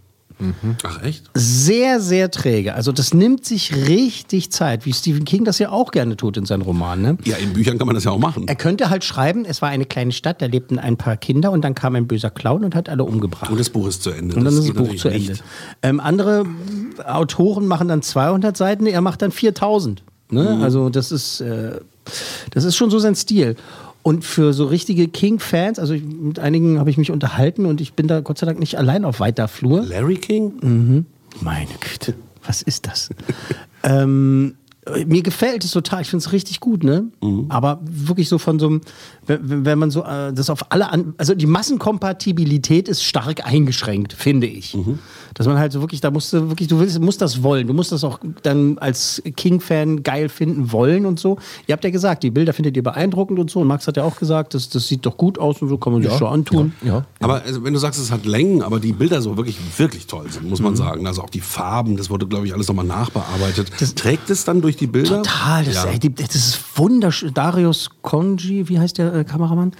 Ach 0.83 1.03
echt? 1.03 1.31
Sehr, 1.35 2.01
sehr 2.01 2.31
träge. 2.31 2.75
Also 2.75 2.93
das 2.93 3.15
nimmt 3.15 3.45
sich 3.45 3.75
richtig 3.89 4.53
Zeit, 4.53 4.85
wie 4.85 4.93
Stephen 4.93 5.25
King 5.25 5.45
das 5.45 5.59
ja 5.59 5.71
auch 5.71 5.91
gerne 5.91 6.17
tut 6.17 6.37
in 6.37 6.45
seinen 6.45 6.63
Romanen. 6.63 7.03
Ne? 7.03 7.19
Ja, 7.25 7.37
in 7.37 7.53
Büchern 7.53 7.79
kann 7.79 7.87
man 7.87 7.95
das 7.95 8.05
ja 8.05 8.11
auch 8.11 8.19
machen. 8.19 8.47
Er 8.47 8.57
könnte 8.57 8.91
halt 8.91 9.05
schreiben, 9.05 9.45
es 9.45 9.63
war 9.63 9.71
eine 9.71 9.87
kleine 9.87 10.13
Stadt, 10.13 10.43
da 10.43 10.47
lebten 10.47 10.79
ein 10.79 10.97
paar 10.97 11.17
Kinder 11.17 11.53
und 11.53 11.63
dann 11.63 11.75
kam 11.75 11.95
ein 11.95 12.07
böser 12.07 12.31
Clown 12.31 12.65
und 12.65 12.75
hat 12.75 12.89
alle 12.89 13.05
umgebracht. 13.05 13.51
Und 13.51 13.59
das 13.59 13.71
Buch 13.71 13.87
ist 13.89 14.03
zu 14.03 14.11
Ende. 14.11 14.37
Und 14.37 14.45
dann 14.45 14.55
ist 14.55 14.69
das 14.69 14.75
Buch 14.75 14.95
zu 14.97 15.09
Ende. 15.09 15.37
Ähm, 15.83 16.01
andere 16.01 16.45
Autoren 17.05 17.67
machen 17.67 17.89
dann 17.89 18.03
200 18.03 18.57
Seiten, 18.57 18.87
er 18.87 19.01
macht 19.01 19.23
dann 19.23 19.33
4000. 19.33 20.03
Ne? 20.31 20.59
Also 20.61 20.91
das 20.91 21.13
ist, 21.13 21.41
äh, 21.41 21.81
das 22.51 22.65
ist 22.65 22.77
schon 22.77 22.91
so 22.91 22.99
sein 22.99 23.15
Stil. 23.15 23.57
Und 24.07 24.25
für 24.25 24.53
so 24.53 24.67
richtige 24.67 25.09
King-Fans, 25.09 25.81
also 25.81 25.93
ich, 25.93 26.05
mit 26.05 26.39
einigen 26.39 26.79
habe 26.79 26.89
ich 26.91 26.97
mich 26.97 27.11
unterhalten 27.11 27.67
und 27.67 27.81
ich 27.81 27.95
bin 27.95 28.07
da 28.07 28.21
Gott 28.21 28.39
sei 28.39 28.47
Dank 28.47 28.61
nicht 28.61 28.79
allein 28.79 29.05
auf 29.05 29.19
weiter 29.19 29.49
Flur. 29.49 29.83
Larry 29.85 30.15
King? 30.15 30.53
Mhm. 30.63 31.07
Meine 31.41 31.73
Güte, 31.81 32.15
was 32.45 32.63
ist 32.63 32.87
das? 32.87 33.11
ähm, 33.83 34.55
mir 35.07 35.23
gefällt 35.23 35.65
es 35.65 35.73
total, 35.73 36.03
ich 36.03 36.09
finde 36.11 36.25
es 36.25 36.33
richtig 36.33 36.61
gut, 36.61 36.85
ne? 36.85 37.07
Aber 37.49 37.81
wirklich 37.85 38.29
so 38.29 38.39
von 38.39 38.59
so 38.59 38.67
einem, 38.69 38.81
wenn, 39.27 39.65
wenn 39.65 39.79
man 39.79 39.91
so 39.91 40.05
äh, 40.05 40.33
das 40.33 40.49
auf 40.51 40.71
alle 40.71 40.91
an, 40.93 41.15
also 41.19 41.35
die 41.35 41.47
Massenkompatibilität 41.47 42.89
ist 42.89 43.03
stark 43.03 43.45
eingeschränkt, 43.47 44.13
finde 44.13 44.47
ich. 44.47 44.77
Dass 45.35 45.47
man 45.47 45.59
halt 45.59 45.73
so 45.73 45.81
wirklich, 45.81 46.01
da 46.01 46.11
musst 46.11 46.33
du 46.33 46.49
wirklich, 46.49 46.69
du 46.69 46.79
willst, 46.79 46.99
musst 47.01 47.21
das 47.21 47.43
wollen, 47.43 47.67
du 47.67 47.75
musst 47.75 47.93
das 47.93 48.05
auch 48.05 48.21
dann 48.43 48.79
als 48.79 49.23
King-Fan 49.37 50.03
geil 50.03 50.29
finden 50.29 50.73
wollen 50.73 51.05
und 51.05 51.19
so. 51.19 51.37
Ihr 51.67 51.73
habt 51.73 51.85
ja 51.85 51.91
gesagt, 51.91 52.23
die 52.23 52.31
Bilder 52.31 52.53
findet 52.53 52.77
ihr 52.77 52.83
beeindruckend 52.83 53.39
und 53.39 53.51
so. 53.51 53.61
Und 53.61 53.67
Max 53.69 53.87
hat 53.87 53.97
ja 53.97 54.05
auch 54.05 54.17
gesagt, 54.17 54.55
das, 54.55 54.69
das 54.69 54.87
sieht 54.89 55.05
doch 55.05 55.17
gut 55.17 55.39
aus 55.39 55.61
und 55.63 55.69
so 55.69 55.79
kann 55.79 55.93
man 55.93 56.03
sich 56.03 56.13
schon 56.13 56.29
antun. 56.29 56.73
Ja. 56.83 57.05
Aber 57.21 57.43
also, 57.43 57.65
wenn 57.65 57.73
du 57.73 57.79
sagst, 57.79 58.01
es 58.01 58.11
hat 58.13 58.25
Längen, 58.25 58.63
aber 58.63 58.79
die 58.81 58.93
Bilder 58.93 59.21
so 59.21 59.37
wirklich, 59.37 59.59
wirklich 59.79 60.07
toll 60.07 60.31
sind, 60.31 60.49
muss 60.49 60.61
man 60.61 60.73
Mhm. 60.73 60.77
sagen. 60.77 61.07
Also 61.07 61.23
auch 61.23 61.31
die 61.31 61.41
Farben, 61.41 61.97
das 61.97 62.09
wurde, 62.11 62.27
glaube 62.27 62.47
ich, 62.47 62.55
alles 62.55 62.69
nochmal 62.69 62.85
nachbearbeitet. 62.87 63.73
Trägt 63.97 64.31
es 64.31 64.45
dann 64.45 64.61
durch 64.63 64.76
die 64.77 64.87
Bilder? 64.87 65.23
Total, 65.23 65.65
das, 65.65 65.75
Ja. 65.75 65.85
ey, 65.87 65.99
die, 65.99 66.15
das 66.15 66.35
ist 66.35 66.61
wunderschön. 66.79 67.33
Darius 67.35 67.91
Konji, 68.03 68.69
wie 68.69 68.79
heißt 68.79 68.99
der 68.99 69.15
äh, 69.15 69.25
Kameramann? 69.25 69.73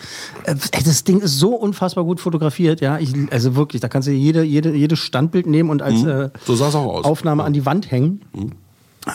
Äh, 0.45 0.55
ey, 0.73 0.83
das 0.85 1.05
Ding 1.05 1.21
ist 1.21 1.39
so 1.39 1.55
unfassbar 1.55 2.05
gut 2.05 2.21
fotografiert, 2.21 2.81
ja. 2.81 2.99
Ich, 2.99 3.13
also 3.31 3.57
wirklich, 3.57 3.81
da 3.81 3.89
kannst 3.89 4.09
du 4.09 4.13
jede, 4.13 4.43
jede, 4.43 4.75
jedes 4.75 4.99
Standbild 4.99 5.47
nehmen 5.47 5.71
und 5.71 5.83
als 5.83 6.03
Mhm. 6.03 6.09
äh, 6.09 6.29
So. 6.47 6.55
Aufnahme 6.65 7.45
an 7.45 7.53
die 7.53 7.65
Wand 7.67 7.91
hängen. 7.91 8.21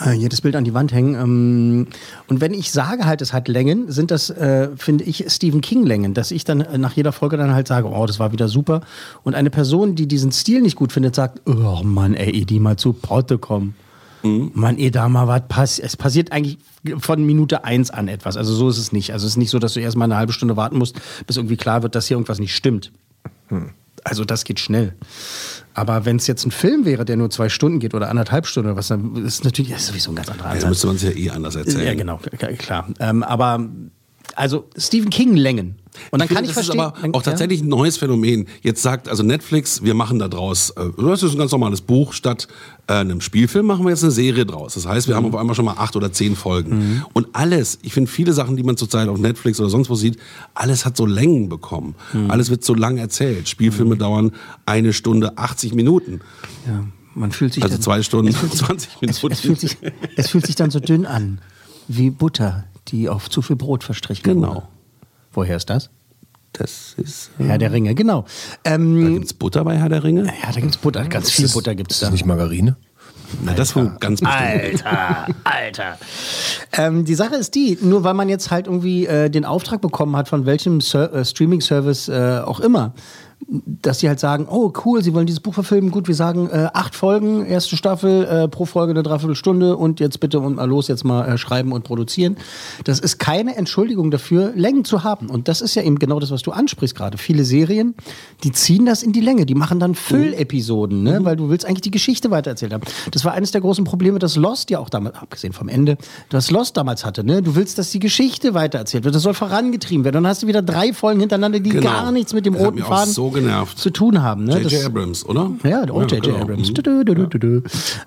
Äh, 0.06 0.14
jedes 0.14 0.40
Bild 0.40 0.56
an 0.56 0.64
die 0.64 0.72
Wand 0.72 0.90
hängen. 0.94 1.14
Ähm, 1.14 1.86
und 2.26 2.40
wenn 2.40 2.54
ich 2.54 2.72
sage 2.72 3.04
halt, 3.04 3.20
es 3.20 3.34
hat 3.34 3.46
Längen, 3.48 3.92
sind 3.92 4.10
das, 4.10 4.30
äh, 4.30 4.70
finde 4.76 5.04
ich, 5.04 5.26
Stephen 5.28 5.60
King-Längen, 5.60 6.14
dass 6.14 6.30
ich 6.30 6.44
dann 6.44 6.62
äh, 6.62 6.78
nach 6.78 6.94
jeder 6.94 7.12
Folge 7.12 7.36
dann 7.36 7.52
halt 7.54 7.68
sage, 7.68 7.88
oh, 7.90 8.06
das 8.06 8.18
war 8.18 8.32
wieder 8.32 8.48
super. 8.48 8.80
Und 9.22 9.34
eine 9.34 9.50
Person, 9.50 9.94
die 9.94 10.08
diesen 10.08 10.32
Stil 10.32 10.62
nicht 10.62 10.76
gut 10.76 10.92
findet, 10.92 11.14
sagt, 11.14 11.42
oh 11.46 11.82
Mann, 11.84 12.14
ey, 12.14 12.46
die 12.46 12.58
mal 12.58 12.78
zu 12.78 12.94
Potte 12.94 13.36
kommen. 13.36 13.74
Mann, 14.22 14.78
eh 14.78 14.90
da 14.90 15.08
mal 15.08 15.26
was 15.28 15.42
passiert. 15.48 15.86
Es 15.86 15.96
passiert 15.96 16.32
eigentlich 16.32 16.58
von 16.98 17.24
Minute 17.24 17.64
eins 17.64 17.90
an 17.90 18.08
etwas. 18.08 18.36
Also 18.36 18.54
so 18.54 18.68
ist 18.68 18.78
es 18.78 18.92
nicht. 18.92 19.12
Also 19.12 19.26
es 19.26 19.32
ist 19.32 19.36
nicht 19.36 19.50
so, 19.50 19.58
dass 19.58 19.74
du 19.74 19.80
erstmal 19.80 20.06
eine 20.06 20.16
halbe 20.16 20.32
Stunde 20.32 20.56
warten 20.56 20.78
musst, 20.78 21.00
bis 21.26 21.36
irgendwie 21.36 21.56
klar 21.56 21.82
wird, 21.82 21.94
dass 21.94 22.06
hier 22.08 22.16
irgendwas 22.16 22.38
nicht 22.38 22.54
stimmt. 22.54 22.92
Also 24.04 24.24
das 24.24 24.44
geht 24.44 24.60
schnell. 24.60 24.94
Aber 25.74 26.04
wenn 26.04 26.16
es 26.16 26.26
jetzt 26.26 26.44
ein 26.44 26.50
Film 26.50 26.84
wäre, 26.84 27.04
der 27.04 27.16
nur 27.16 27.30
zwei 27.30 27.48
Stunden 27.48 27.78
geht 27.78 27.94
oder 27.94 28.10
anderthalb 28.10 28.46
Stunden 28.46 28.70
oder 28.70 28.76
was, 28.76 28.88
dann 28.88 29.16
ist 29.16 29.34
es 29.34 29.44
natürlich 29.44 29.70
das 29.72 29.82
ist 29.82 29.88
sowieso 29.88 30.10
ein 30.10 30.16
ganz 30.16 30.28
anderer 30.28 30.48
Ja, 30.48 30.52
Ansatz. 30.54 30.62
dann 30.62 30.70
müsste 30.70 30.86
man 30.88 30.96
es 30.96 31.02
ja 31.02 31.10
eh 31.10 31.30
anders 31.30 31.54
erzählen. 31.56 31.86
Ja, 31.86 31.94
genau, 31.94 32.20
klar. 32.58 32.88
Ähm, 33.00 33.22
aber 33.22 33.68
also 34.34 34.68
Stephen 34.76 35.10
King 35.10 35.34
Längen. 35.36 35.76
Und 36.10 36.20
dann 36.20 36.28
finde, 36.28 36.34
kann 36.34 36.44
ich 36.44 36.50
das 36.54 36.66
verstehen. 36.66 36.80
ist 36.80 37.04
aber 37.04 37.18
auch 37.18 37.22
tatsächlich 37.22 37.60
ein 37.62 37.68
neues 37.68 37.98
Phänomen. 37.98 38.46
Jetzt 38.62 38.82
sagt 38.82 39.08
also 39.08 39.22
Netflix, 39.22 39.82
wir 39.82 39.92
machen 39.94 40.18
da 40.18 40.28
draus, 40.28 40.70
äh, 40.70 40.88
das 40.96 41.22
ist 41.22 41.32
ein 41.32 41.38
ganz 41.38 41.52
normales 41.52 41.80
Buch, 41.82 42.12
statt 42.14 42.48
äh, 42.86 42.94
einem 42.94 43.20
Spielfilm 43.20 43.66
machen 43.66 43.84
wir 43.84 43.90
jetzt 43.90 44.02
eine 44.02 44.10
Serie 44.12 44.46
draus. 44.46 44.74
Das 44.74 44.86
heißt, 44.86 45.06
wir 45.08 45.16
haben 45.16 45.26
auf 45.26 45.34
einmal 45.36 45.54
schon 45.54 45.66
mal 45.66 45.74
acht 45.76 45.94
oder 45.94 46.10
zehn 46.12 46.34
Folgen. 46.34 47.02
Und 47.12 47.28
alles, 47.34 47.78
ich 47.82 47.92
finde 47.92 48.10
viele 48.10 48.32
Sachen, 48.32 48.56
die 48.56 48.62
man 48.62 48.76
zurzeit 48.76 49.08
auf 49.08 49.18
Netflix 49.18 49.60
oder 49.60 49.68
sonst 49.68 49.90
wo 49.90 49.94
sieht, 49.94 50.16
alles 50.54 50.84
hat 50.86 50.96
so 50.96 51.04
Längen 51.04 51.48
bekommen. 51.48 51.94
Alles 52.28 52.48
wird 52.50 52.64
so 52.64 52.74
lang 52.74 52.96
erzählt. 52.98 53.48
Spielfilme 53.48 53.96
dauern 53.96 54.32
eine 54.66 54.92
Stunde 54.94 55.36
80 55.36 55.74
Minuten. 55.74 56.20
Ja, 56.66 56.84
man 57.14 57.32
fühlt 57.32 57.52
sich 57.52 57.62
Also 57.62 57.74
dann- 57.76 57.82
zwei 57.82 58.02
Stunden 58.02 58.32
sich- 58.32 58.50
20 58.50 59.00
Minuten. 59.02 59.10
Es, 59.10 59.22
es, 59.38 59.40
fühlt 59.40 59.60
sich, 59.60 59.76
es 60.16 60.30
fühlt 60.30 60.46
sich 60.46 60.56
dann 60.56 60.70
so 60.70 60.80
dünn 60.80 61.04
an, 61.06 61.40
wie 61.86 62.08
Butter, 62.10 62.64
die 62.88 63.08
auf 63.10 63.28
zu 63.28 63.42
viel 63.42 63.56
Brot 63.56 63.84
verstrichen 63.84 64.22
Genau. 64.24 64.54
wurde. 64.54 64.62
Woher 65.32 65.56
ist 65.56 65.70
das? 65.70 65.90
Das 66.52 66.94
ist. 66.98 67.30
Herr 67.38 67.56
der 67.58 67.72
Ringe, 67.72 67.94
genau. 67.94 68.26
Da 68.62 68.74
Ähm, 68.74 69.14
gibt's 69.14 69.32
Butter 69.32 69.64
bei 69.64 69.78
Herr 69.78 69.88
der 69.88 70.04
Ringe? 70.04 70.24
ja, 70.26 70.52
da 70.52 70.60
gibt's 70.60 70.76
Butter, 70.76 71.04
ganz 71.06 71.30
viel 71.30 71.48
Butter 71.48 71.74
gibt's 71.74 71.94
Ist 71.94 72.02
da. 72.02 72.06
das 72.06 72.12
nicht 72.12 72.26
Margarine? 72.26 72.76
Na, 73.42 73.54
das 73.54 73.74
wohl 73.74 73.90
ganz 73.98 74.20
bestimmt. 74.20 74.84
Alter, 74.84 75.26
Alter. 75.44 75.98
Ähm, 76.72 77.06
die 77.06 77.14
Sache 77.14 77.36
ist 77.36 77.54
die, 77.54 77.78
nur 77.80 78.04
weil 78.04 78.12
man 78.12 78.28
jetzt 78.28 78.50
halt 78.50 78.66
irgendwie 78.66 79.06
äh, 79.06 79.30
den 79.30 79.46
Auftrag 79.46 79.80
bekommen 79.80 80.14
hat, 80.16 80.28
von 80.28 80.44
welchem 80.44 80.82
Ser 80.82 81.10
äh, 81.14 81.24
Streaming-Service 81.24 82.08
äh, 82.10 82.40
auch 82.44 82.60
immer, 82.60 82.92
dass 83.48 84.00
sie 84.00 84.08
halt 84.08 84.20
sagen, 84.20 84.46
oh 84.48 84.72
cool, 84.84 85.02
sie 85.02 85.12
wollen 85.14 85.26
dieses 85.26 85.40
Buch 85.40 85.54
verfilmen, 85.54 85.90
gut, 85.90 86.08
wir 86.08 86.14
sagen 86.14 86.48
äh, 86.50 86.68
acht 86.72 86.94
Folgen, 86.94 87.44
erste 87.44 87.76
Staffel, 87.76 88.24
äh, 88.24 88.48
pro 88.48 88.64
Folge 88.64 88.92
eine 88.92 89.02
Dreiviertelstunde 89.02 89.76
und 89.76 90.00
jetzt 90.00 90.20
bitte 90.20 90.40
und 90.40 90.56
mal 90.56 90.68
los, 90.68 90.88
jetzt 90.88 91.04
mal 91.04 91.26
äh, 91.26 91.38
schreiben 91.38 91.72
und 91.72 91.84
produzieren. 91.84 92.36
Das 92.84 93.00
ist 93.00 93.18
keine 93.18 93.56
Entschuldigung 93.56 94.10
dafür, 94.10 94.52
Längen 94.54 94.84
zu 94.84 95.04
haben. 95.04 95.28
Und 95.28 95.48
das 95.48 95.60
ist 95.60 95.74
ja 95.74 95.82
eben 95.82 95.98
genau 95.98 96.20
das, 96.20 96.30
was 96.30 96.42
du 96.42 96.52
ansprichst 96.52 96.96
gerade. 96.96 97.18
Viele 97.18 97.44
Serien, 97.44 97.94
die 98.44 98.52
ziehen 98.52 98.86
das 98.86 99.02
in 99.02 99.12
die 99.12 99.20
Länge, 99.20 99.46
die 99.46 99.54
machen 99.54 99.80
dann 99.80 99.94
Füllepisoden, 99.94 101.02
ne? 101.02 101.18
weil 101.24 101.36
du 101.36 101.48
willst 101.48 101.66
eigentlich 101.66 101.82
die 101.82 101.90
Geschichte 101.90 102.30
weitererzählt 102.30 102.72
haben. 102.72 102.82
Das 103.10 103.24
war 103.24 103.32
eines 103.32 103.50
der 103.50 103.60
großen 103.60 103.84
Probleme, 103.84 104.18
das 104.18 104.36
Lost 104.36 104.70
ja 104.70 104.78
auch 104.78 104.88
damals, 104.88 105.16
abgesehen 105.16 105.52
vom 105.52 105.68
Ende, 105.68 105.98
das 106.30 106.50
Lost 106.50 106.76
damals 106.76 107.04
hatte. 107.04 107.24
Ne? 107.24 107.42
Du 107.42 107.54
willst, 107.56 107.78
dass 107.78 107.90
die 107.90 107.98
Geschichte 107.98 108.54
weitererzählt 108.54 109.04
wird, 109.04 109.14
das 109.14 109.22
soll 109.22 109.34
vorangetrieben 109.34 110.04
werden. 110.04 110.14
Dann 110.14 110.26
hast 110.26 110.42
du 110.42 110.46
wieder 110.46 110.62
drei 110.62 110.92
Folgen 110.92 111.20
hintereinander, 111.20 111.60
die 111.60 111.70
Genau. 111.70 111.90
gar 111.90 112.12
nichts 112.12 112.32
mit 112.34 112.46
dem 112.46 112.54
roten 112.54 112.78
Faden 112.78 113.12
so 113.12 113.31
genervt. 113.32 113.78
zu 113.78 113.90
tun 113.90 114.22
haben. 114.22 114.44
Ne? 114.44 114.54
J.J. 114.54 114.72
Das- 114.72 114.84
Abrams, 114.84 115.26
oder? 115.26 115.50
ja, 115.64 115.84
der 115.86 115.94
J.J. 115.94 116.22
genau. 116.22 116.36
Abrams. 116.38 116.68
Mhm. 116.70 116.74
Du, 116.74 117.04
du, 117.04 117.26
du. 117.26 117.62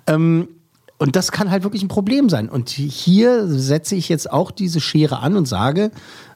Ähm, 0.07 0.47
und 0.97 1.15
das 1.15 1.31
kann 1.31 1.51
halt 1.51 1.63
wirklich 1.63 1.83
ein 1.83 1.89
Problem 1.89 2.29
sein. 2.29 2.49
Und 2.49 2.69
hier 2.69 3.47
setze 3.47 3.95
ich 3.95 4.07
jetzt 4.09 4.31
auch 4.31 4.51
diese 4.51 4.79
Schere 4.79 5.19
an 5.19 5.35
und 5.35 5.45
sage, 5.47 5.91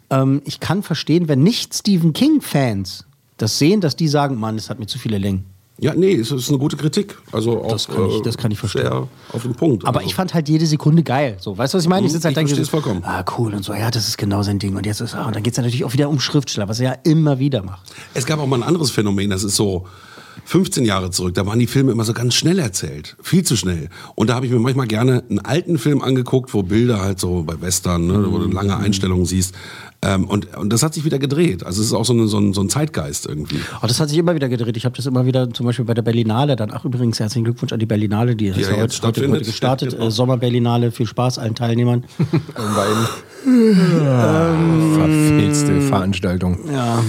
ähm, 0.10 0.42
ich 0.46 0.60
kann 0.60 0.84
verstehen, 0.84 1.28
wenn 1.28 1.44
nicht 1.44 1.74
Stephen 1.74 2.14
King-Fans 2.14 3.06
das 3.38 3.58
sehen, 3.58 3.80
dass 3.80 3.96
die 3.96 4.10
sagen, 4.10 4.36
Mann, 4.36 4.58
es 4.58 4.70
hat 4.70 4.80
mir 4.80 4.88
zu 4.88 5.00
viele 5.00 5.18
Längen. 5.18 5.46
Ja, 5.82 5.94
nee, 5.96 6.14
es 6.16 6.32
ist 6.32 6.50
eine 6.50 6.58
gute 6.58 6.76
Kritik. 6.78 7.18
Also 7.32 7.64
auch, 7.64 7.72
Das 7.72 7.88
kann 7.88 8.10
ich- 8.10 8.22
das 8.22 8.38
kann 8.38 8.52
ich 8.52 8.60
verstehen. 8.60 8.88
Auf 9.32 9.44
den 9.44 9.54
Punkt. 9.56 9.86
Aber 9.86 10.00
also. 10.00 10.10
ich 10.10 10.16
fand 10.16 10.34
halt 10.34 10.50
jede 10.50 10.66
Sekunde 10.66 11.04
geil. 11.04 11.38
So, 11.40 11.58
weißt 11.58 11.74
du, 11.74 11.78
was 11.78 11.84
ich 11.84 11.90
meine? 11.90 12.02
Mhm, 12.02 12.08
Ich 12.08 12.14
sitze 12.14 12.26
halt 12.28 12.38
ich 12.38 12.46
denke, 12.48 12.64
so, 12.64 12.70
vollkommen. 12.70 13.02
Ah, 13.06 13.24
cool 13.38 13.54
und 13.54 13.64
so. 13.64 13.74
Ja, 13.74 13.90
das 13.90 14.08
ist 14.08 14.18
genau 14.18 14.44
sein 14.44 14.60
Ding. 14.60 14.76
Und 14.76 14.86
jetzt 14.86 15.00
ist, 15.02 15.16
ah, 15.16 15.26
und 15.26 15.36
dann 15.36 15.44
geht 15.44 15.54
es 15.54 15.58
natürlich 15.58 15.86
auch 15.86 15.94
wieder 15.94 16.10
um 16.10 16.20
Schriftsteller, 16.20 16.68
was 16.68 16.80
er 16.80 16.92
ja 16.92 16.98
immer 17.04 17.40
wieder 17.40 17.64
macht. 17.64 17.92
Es 18.14 18.26
gab 18.26 18.40
auch 18.40 18.48
mal 18.48 18.58
ein 18.58 18.64
anderes 18.64 18.92
Phänomen, 18.92 19.30
das 19.30 19.44
ist 19.44 19.56
so 19.56 19.86
15 20.46 20.86
Jahre 20.86 21.12
zurück, 21.12 21.34
da 21.36 21.46
waren 21.46 21.60
die 21.60 21.68
Filme 21.68 21.92
immer 21.92 22.04
so 22.06 22.14
ganz 22.14 22.34
schnell 22.34 22.60
erzählt, 22.60 23.16
viel 23.22 23.44
zu 23.44 23.56
schnell. 23.56 23.90
Und 24.16 24.30
da 24.30 24.36
habe 24.36 24.46
ich 24.46 24.52
mir 24.52 24.60
manchmal 24.60 24.88
gerne 24.88 25.24
einen 25.30 25.40
alten 25.40 25.78
Film 25.78 26.02
angeguckt, 26.02 26.54
wo 26.54 26.64
Bilder 26.64 27.02
halt 27.02 27.20
so 27.20 27.44
bei 27.44 27.60
Western, 27.62 28.08
ne, 28.08 28.26
wo 28.32 28.40
du 28.40 28.48
lange 28.50 28.76
Einstellungen 28.78 29.26
siehst. 29.26 29.54
Ähm, 30.02 30.26
und, 30.26 30.56
und 30.56 30.72
das 30.72 30.82
hat 30.82 30.94
sich 30.94 31.04
wieder 31.04 31.20
gedreht. 31.20 31.66
Also 31.66 31.82
es 31.82 31.88
ist 31.88 31.94
auch 31.94 32.06
so, 32.06 32.14
eine, 32.14 32.28
so, 32.28 32.38
ein, 32.38 32.54
so 32.54 32.62
ein 32.62 32.70
Zeitgeist 32.70 33.26
irgendwie. 33.26 33.60
Oh, 33.82 33.88
das 33.88 34.00
hat 34.00 34.08
sich 34.08 34.18
immer 34.18 34.34
wieder 34.34 34.48
gedreht. 34.48 34.78
Ich 34.78 34.86
habe 34.86 34.96
das 34.96 35.06
immer 35.06 35.26
wieder, 35.26 35.50
zum 35.54 35.66
Beispiel 35.66 35.84
bei 35.84 35.94
der 35.94 36.04
Berlinale, 36.04 36.56
dann, 36.56 36.72
ach 36.72 36.86
übrigens, 36.86 37.20
herzlichen 37.20 37.44
Glückwunsch 37.44 37.74
an 37.74 37.80
die 37.80 37.86
Berlinale, 37.86 38.36
die 38.38 38.48
ist 38.48 38.58
ja 38.60 38.78
heute, 38.78 39.02
heute, 39.02 39.30
heute 39.30 39.46
gestartet. 39.46 39.92
Genau. 39.92 40.00
Äh, 40.10 40.12
Sommerberlinale, 40.12 40.92
viel 40.92 41.06
Spaß 41.06 41.40
allen 41.40 41.56
Teilnehmern. 41.56 42.06
Verfilzte 44.96 45.82
Veranstaltung. 45.82 46.58
ja, 46.72 47.02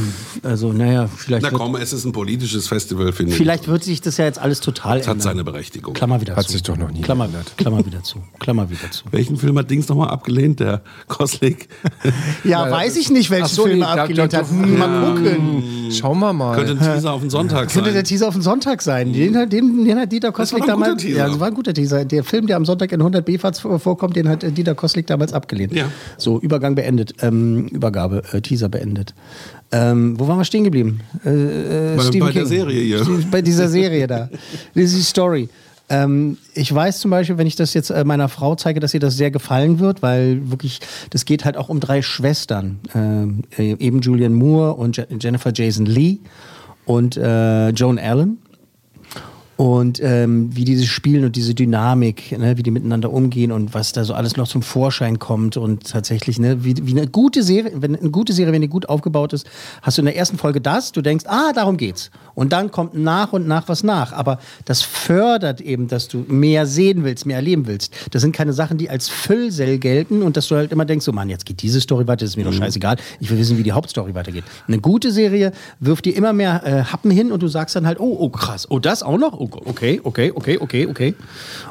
also 0.43 0.73
naja, 0.73 1.09
vielleicht, 1.15 1.43
Na 1.45 1.51
wird, 1.51 1.61
komm, 1.61 1.77
es 1.77 1.93
ist 1.93 2.05
ein 2.05 2.13
politisches 2.13 2.69
Festival, 2.69 3.13
finde 3.13 3.33
ich. 3.33 3.39
vielleicht 3.39 3.69
wird 3.69 3.85
sich 3.85 4.01
das 4.01 4.17
ja 4.17 4.25
jetzt 4.25 4.39
alles 4.39 4.61
total 4.61 4.99
Es 4.99 5.07
hat 5.07 5.15
ändern. 5.15 5.23
seine 5.25 5.45
Berechtigung. 5.45 5.95
Klammer 5.95 6.21
wieder 6.21 6.37
Hat 6.37 6.47
zu. 6.47 6.53
sich 6.53 6.63
doch 6.63 6.77
noch 6.77 6.91
nie 6.91 7.01
Klammer, 7.03 7.25
geändert. 7.27 7.53
Klammer 7.57 7.85
wieder 7.85 8.03
zu. 8.03 8.19
Klammer 8.39 8.71
wieder 8.71 8.91
zu. 8.91 9.05
Welchen 9.11 9.37
Film 9.37 9.59
hat 9.59 9.71
Dings 9.71 9.89
nochmal 9.89 10.09
abgelehnt, 10.11 10.61
der 10.61 10.83
Koslik? 11.09 11.69
Ja, 12.45 12.63
Weil 12.65 12.73
weiß 12.73 12.97
ich 12.97 13.11
nicht, 13.11 13.31
welche 13.31 13.45
Ach 13.45 13.49
so, 13.49 13.63
Filme 13.65 13.79
nee, 13.81 13.83
da- 13.95 14.03
abgelehnt 14.03 14.35
hat. 14.35 14.51
Mal 14.51 15.15
gucken. 15.15 15.63
Schauen 15.93 16.19
wir 16.21 16.33
mal. 16.33 16.57
Könnte 16.57 16.73
ein 16.73 16.79
Teaser 16.95 17.13
auf 17.13 17.21
den 17.21 17.31
Sonntag 17.31 17.69
Könnte 17.69 17.91
der 17.91 18.01
sein. 18.01 18.05
Teaser 18.05 18.29
auf 18.29 18.35
den 18.35 18.43
Sonntag 18.43 18.81
sein. 18.83 19.13
Den, 19.13 19.37
hat- 19.37 19.53
den, 19.53 19.85
den 19.85 19.99
hat 19.99 20.11
Dieter 20.11 20.33
Koslik 20.33 20.65
damals. 20.67 21.03
Ja, 21.05 21.27
das 21.29 21.39
war 21.39 21.49
ein 21.49 21.55
guter 21.55 21.75
Teaser. 21.75 22.05
Der 22.05 22.25
Film, 22.25 22.47
der 22.47 22.57
am 22.57 22.65
Sonntag 22.65 22.93
in 22.93 23.01
100 23.01 23.25
B-Fahrt 23.25 23.59
vorkommt, 23.59 24.17
den 24.17 24.29
hat 24.29 24.43
äh, 24.45 24.53
Dieter 24.53 24.75
Koslik 24.75 25.07
damals 25.07 25.33
abgelehnt. 25.33 25.75
Ja. 25.75 25.87
So, 26.21 26.39
Übergang 26.41 26.75
beendet. 26.75 27.15
Ähm, 27.23 27.67
Übergabe, 27.69 28.23
äh, 28.33 28.41
Teaser 28.41 28.69
beendet. 28.69 29.15
Ähm, 29.73 30.19
wo 30.19 30.27
waren 30.29 30.39
wir 30.39 30.45
stehen 30.45 30.65
geblieben? 30.65 31.01
Äh, 31.25 31.95
äh, 31.95 31.97
Bei- 31.97 32.19
bei 32.19 32.33
der. 32.33 32.47
Serie 32.47 32.83
hier. 32.83 33.07
Bei 33.31 33.43
dieser 33.43 33.69
Serie 33.69 34.07
da. 34.07 34.29
Diese 34.75 35.03
Story. 35.03 35.49
Ähm, 35.89 36.39
ich 36.55 36.73
weiß 36.73 37.01
zum 37.01 37.11
Beispiel, 37.11 37.37
wenn 37.39 37.47
ich 37.49 37.57
das 37.57 37.75
jetzt 37.75 37.91
äh, 37.91 38.05
meiner 38.05 38.29
Frau 38.29 38.55
zeige, 38.55 38.79
dass 38.81 38.95
ihr 38.95 39.01
das 39.01 39.17
sehr 39.17 39.31
gefallen 39.33 39.81
wird, 39.81 40.03
weil 40.03 40.49
wirklich, 40.51 40.81
das 41.11 41.25
geht 41.25 41.45
halt 41.45 41.57
auch 41.57 41.69
um 41.69 41.81
drei 41.81 42.01
Schwestern. 42.03 42.79
Ähm, 42.95 43.43
äh, 43.59 43.73
eben 43.79 44.01
Julianne 44.01 44.35
Moore 44.37 44.75
und 44.75 44.97
Je 44.97 45.05
Jennifer 45.21 45.53
Jason 45.53 45.87
Lee 45.87 46.19
und 46.85 47.17
äh, 47.17 47.71
Joan 47.71 47.99
Allen. 47.99 48.39
Und 49.61 50.01
ähm, 50.03 50.57
wie 50.57 50.65
die 50.65 50.75
das 50.75 50.87
spielen 50.87 51.23
und 51.23 51.37
diese 51.37 51.55
Dynamik, 51.55 52.33
ne, 52.33 52.57
wie 52.57 52.63
die 52.63 52.71
miteinander 52.71 53.13
umgehen 53.13 53.53
und 53.53 53.75
was 53.75 53.93
da 53.93 54.05
so 54.05 54.15
alles 54.15 54.39
noch 54.39 54.49
zum 54.49 54.63
Vorschein 54.63 55.19
kommt 55.19 55.59
und 55.59 55.87
tatsächlich, 55.87 56.39
ne, 56.39 56.65
wie, 56.65 56.75
wie 56.81 56.93
eine 56.93 57.07
gute 57.07 57.43
Serie, 57.43 57.71
wenn 57.75 57.95
eine 57.95 58.09
gute 58.09 58.33
Serie, 58.33 58.55
wenn 58.55 58.63
die 58.63 58.69
gut 58.69 58.89
aufgebaut 58.89 59.35
ist, 59.35 59.47
hast 59.83 59.99
du 59.99 60.01
in 60.01 60.07
der 60.07 60.17
ersten 60.17 60.39
Folge 60.39 60.63
das, 60.63 60.93
du 60.93 61.03
denkst, 61.03 61.27
ah, 61.29 61.53
darum 61.55 61.77
geht's. 61.77 62.11
Und 62.35 62.53
dann 62.53 62.71
kommt 62.71 62.95
nach 62.95 63.33
und 63.33 63.47
nach 63.47 63.69
was 63.69 63.83
nach. 63.83 64.13
Aber 64.13 64.39
das 64.65 64.83
fördert 64.83 65.61
eben, 65.61 65.89
dass 65.89 66.09
du 66.09 66.25
mehr 66.29 66.67
sehen 66.67 67.05
willst, 67.05 67.27
mehr 67.27 67.37
erleben 67.37 67.67
willst. 67.67 67.95
Das 68.11 68.23
sind 68.23 68.33
keine 68.33 68.53
Sachen, 68.53 68.79
die 68.79 68.91
als 68.91 69.09
Füllsell 69.09 69.79
gelten 69.79 70.23
und 70.23 70.37
dass 70.37 70.49
du 70.49 70.57
halt 70.57 70.73
immer 70.73 70.85
denkst, 70.85 71.05
so 71.05 71.13
Mann, 71.13 71.29
jetzt 71.29 71.47
geht 71.47 71.63
diese 71.63 71.81
Story 71.81 72.07
weiter, 72.07 72.25
das 72.25 72.31
ist 72.31 72.37
mir 72.37 72.45
doch 72.45 72.53
scheißegal. 72.53 72.97
Ich 73.21 73.31
will 73.31 73.39
wissen, 73.39 73.59
wie 73.59 73.63
die 73.63 73.73
Hauptstory 73.73 74.15
weitergeht. 74.15 74.45
Eine 74.67 74.79
gute 74.79 75.13
Serie 75.13 75.53
wirft 75.79 76.05
dir 76.05 76.17
immer 76.17 76.33
mehr 76.33 76.63
äh, 76.65 76.85
Happen 76.85 77.11
hin 77.11 77.33
und 77.33 77.43
du 77.43 77.49
sagst 77.49 77.77
dann 77.77 77.87
halt, 77.87 78.01
oh, 78.01 78.17
oh 78.19 78.29
krass, 78.29 78.71
oh 78.71 78.79
das 78.79 79.03
auch 79.03 79.19
noch, 79.19 79.39
oh, 79.39 79.49
okay, 79.65 80.01
okay, 80.05 80.33
okay, 80.35 80.59
okay, 80.59 80.87
okay. 80.87 81.15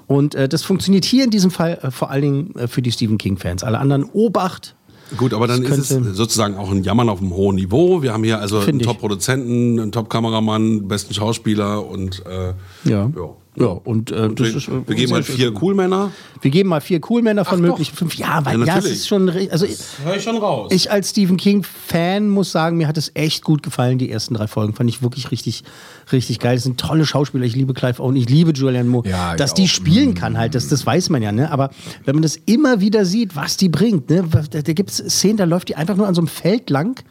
Und 0.08 0.36
äh, 0.36 0.50
das 0.50 0.64
funktioniert 0.64 1.06
hier 1.06 1.24
in 1.24 1.30
diesem 1.30 1.52
Fall 1.52 1.80
äh, 1.82 1.92
vor 1.92 2.10
allen 2.10 2.22
Dingen 2.22 2.56
äh, 2.56 2.68
für 2.68 2.82
die 2.82 2.92
Stephen 2.92 3.18
King-Fans. 3.18 3.64
Alle 3.64 3.80
anderen, 3.80 4.06
Obacht. 4.14 4.76
Gut, 5.18 5.34
aber 5.34 5.48
dann 5.48 5.64
ist 5.64 5.92
es 5.92 6.16
sozusagen 6.16 6.56
auch 6.56 6.72
ein 6.72 6.84
Jammern 6.84 7.10
auf 7.10 7.20
einem 7.20 7.34
hohen 7.34 7.56
Niveau. 7.56 8.02
Wir 8.02 8.14
haben 8.14 8.24
hier 8.24 8.40
also 8.40 8.60
einen. 8.60 8.80
Top-Produzenten, 8.80 9.80
einen 9.80 9.92
Top-Kameramann, 9.92 10.88
besten 10.88 11.14
Schauspieler 11.14 11.86
und 11.86 12.24
äh, 12.26 12.54
Ja. 12.90 13.10
ja. 13.16 13.30
Ja, 13.56 13.68
und 13.68 14.12
äh, 14.12 14.30
das 14.30 14.48
wir, 14.48 14.56
ist, 14.56 14.68
äh, 14.68 14.88
wir 14.88 14.96
geben 14.96 15.14
halt 15.14 15.26
vier 15.26 15.54
Coolmänner. 15.54 16.12
Wir 16.42 16.52
geben 16.52 16.70
mal 16.70 16.82
vier 16.82 17.02
Coolmänner 17.02 17.44
von 17.44 17.58
Ach 17.60 17.62
möglichen 17.62 17.96
fünf. 17.96 18.16
Ja, 18.16 18.46
weil 18.46 18.60
Ja, 18.60 18.66
ja, 18.66 18.78
es 18.78 18.86
ist 18.86 19.08
schon. 19.08 19.30
Also, 19.30 19.66
Hör 20.04 20.16
ich 20.16 20.24
schon 20.24 20.38
raus. 20.38 20.72
Ich 20.72 20.92
als 20.92 21.10
Stephen 21.10 21.36
King-Fan 21.36 22.30
muss 22.30 22.52
sagen, 22.52 22.78
mir 22.78 22.88
hat 22.88 22.98
es 22.98 23.12
echt 23.16 23.44
gut 23.44 23.64
gefallen, 23.64 23.98
die 23.98 24.10
ersten 24.10 24.36
drei 24.36 24.48
Folgen. 24.48 24.74
Fand 24.74 24.90
ich 24.90 25.02
wirklich 25.02 25.32
richtig, 25.32 25.64
richtig 26.12 26.40
geil. 26.40 26.56
Das 26.56 26.64
sind 26.64 26.80
tolle 26.80 27.06
Schauspieler. 27.06 27.44
Ich 27.44 27.56
liebe 27.56 27.74
Clive 27.74 28.02
Owen, 28.02 28.16
ich 28.16 28.30
liebe 28.30 28.52
Julianne 28.52 28.88
Moore. 28.88 29.10
Ja, 29.10 29.36
Dass 29.36 29.54
die 29.56 29.64
auch. 29.64 29.68
spielen 29.68 30.14
kann 30.14 30.38
halt, 30.38 30.54
das, 30.56 30.68
das 30.68 30.86
weiß 30.86 31.10
man 31.10 31.22
ja. 31.22 31.32
Ne? 31.32 31.52
Aber 31.52 31.72
wenn 32.06 32.16
man 32.16 32.22
das 32.22 32.38
immer 32.38 32.82
wieder 32.82 33.04
sieht, 33.04 33.36
was 33.36 33.58
die 33.58 33.70
bringt, 33.70 34.10
ne? 34.10 34.26
da, 34.52 34.62
da 34.62 34.74
gibt 34.74 34.92
es 34.92 34.98
Szenen, 34.98 35.38
da 35.38 35.46
läuft 35.46 35.70
die 35.70 35.76
einfach 35.76 35.96
nur 35.96 36.08
an 36.08 36.16
so 36.16 36.22
einem 36.22 36.28
Feld 36.28 36.70
lang 36.70 37.04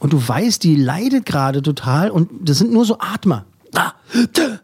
und 0.00 0.12
du 0.12 0.28
weißt, 0.28 0.62
die 0.64 0.76
leidet 0.76 1.24
gerade 1.24 1.62
total 1.62 2.10
und 2.10 2.28
das 2.42 2.58
sind 2.58 2.72
nur 2.72 2.84
so 2.84 2.98
Atmer. 2.98 3.46
Ah, 3.74 3.92
da, 4.32 4.60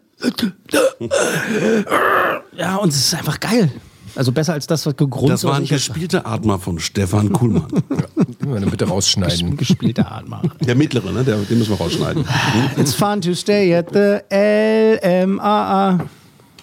Ja, 2.56 2.76
und 2.76 2.88
es 2.90 2.96
ist 2.96 3.14
einfach 3.14 3.40
geil. 3.40 3.70
Also 4.16 4.32
besser 4.32 4.54
als 4.54 4.66
das, 4.66 4.84
was 4.86 4.96
gegrunzt 4.96 5.32
Das 5.32 5.44
war 5.44 5.54
ein 5.54 5.66
gespielter 5.66 6.26
Atmer 6.26 6.58
von 6.58 6.78
Stefan 6.78 7.32
Kuhlmann. 7.32 7.68
Dann 8.40 8.70
bitte 8.70 8.86
rausschneiden. 8.86 9.56
gespielter 9.56 10.10
Atmer. 10.10 10.42
Der 10.60 10.74
mittlere, 10.74 11.12
ne? 11.12 11.22
Der, 11.24 11.36
den 11.36 11.58
müssen 11.58 11.70
wir 11.70 11.78
rausschneiden. 11.78 12.24
It's 12.76 12.92
fun 12.92 13.20
to 13.20 13.34
stay 13.34 13.74
at 13.74 13.92
the 13.92 14.18
LMAA. 14.34 16.00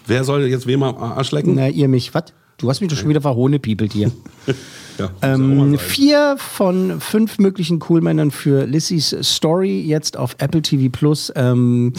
Wer 0.05 0.23
soll 0.23 0.47
jetzt 0.47 0.67
wem 0.67 0.83
am 0.83 0.97
Arsch 0.97 1.31
lecken? 1.31 1.55
Na, 1.55 1.69
ihr 1.69 1.87
mich, 1.87 2.13
was? 2.13 2.25
Du 2.57 2.69
hast 2.69 2.81
mich 2.81 2.89
doch 2.89 2.97
schon 2.97 3.09
wieder 3.09 3.21
verhohnepiepelt 3.21 3.93
hier. 3.93 4.11
Ja, 4.99 5.11
Ähm, 5.21 5.73
ja 5.73 5.77
vier 5.77 6.35
von 6.39 6.99
fünf 6.99 7.37
möglichen 7.37 7.77
Coolmännern 7.77 8.31
für 8.31 8.65
Lissys 8.65 9.15
Story 9.21 9.81
jetzt 9.81 10.17
auf 10.17 10.35
Apple 10.39 10.63
TV 10.63 10.89
Plus. 10.91 11.31
Ähm, 11.35 11.93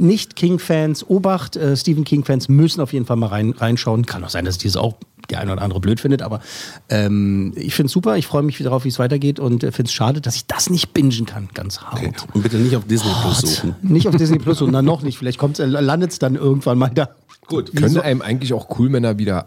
nicht 0.00 0.36
King-Fans, 0.36 1.08
Obacht, 1.08 1.56
äh, 1.56 1.76
Stephen 1.76 2.04
King-Fans 2.04 2.48
müssen 2.48 2.80
auf 2.80 2.92
jeden 2.92 3.06
Fall 3.06 3.16
mal 3.16 3.28
rein, 3.28 3.50
reinschauen. 3.50 4.06
Kann 4.06 4.24
auch 4.24 4.30
sein, 4.30 4.44
dass 4.44 4.58
dieses 4.58 4.76
auch 4.76 4.94
der 5.30 5.40
eine 5.40 5.52
oder 5.52 5.62
andere 5.62 5.80
blöd 5.80 6.00
findet, 6.00 6.22
aber 6.22 6.40
ähm, 6.88 7.52
ich 7.56 7.74
finde 7.74 7.86
es 7.86 7.92
super. 7.92 8.16
Ich 8.16 8.26
freue 8.26 8.42
mich 8.42 8.58
darauf, 8.58 8.84
wie 8.84 8.88
es 8.88 8.98
weitergeht 8.98 9.40
und 9.40 9.64
äh, 9.64 9.72
finde 9.72 9.88
es 9.88 9.92
schade, 9.92 10.20
dass 10.20 10.36
ich 10.36 10.46
das 10.46 10.70
nicht 10.70 10.92
bingen 10.92 11.26
kann. 11.26 11.48
Ganz 11.54 11.80
hart. 11.80 11.94
Okay. 11.94 12.12
Und 12.32 12.42
bitte 12.42 12.56
nicht 12.56 12.76
auf 12.76 12.84
Disney 12.86 13.10
Plus 13.22 13.40
suchen. 13.40 13.74
Nicht 13.82 14.08
auf 14.08 14.16
Disney 14.16 14.38
Plus 14.38 14.62
und 14.62 14.72
dann 14.72 14.84
noch 14.84 15.02
nicht. 15.02 15.18
Vielleicht 15.18 15.40
landet 15.58 16.12
es 16.12 16.18
dann 16.18 16.36
irgendwann 16.36 16.78
mal 16.78 16.90
da. 16.90 17.10
Gut. 17.46 17.74
Können 17.74 17.98
einem 17.98 18.22
eigentlich 18.22 18.52
auch 18.52 18.68
Coolmänner 18.68 19.18
wieder 19.18 19.46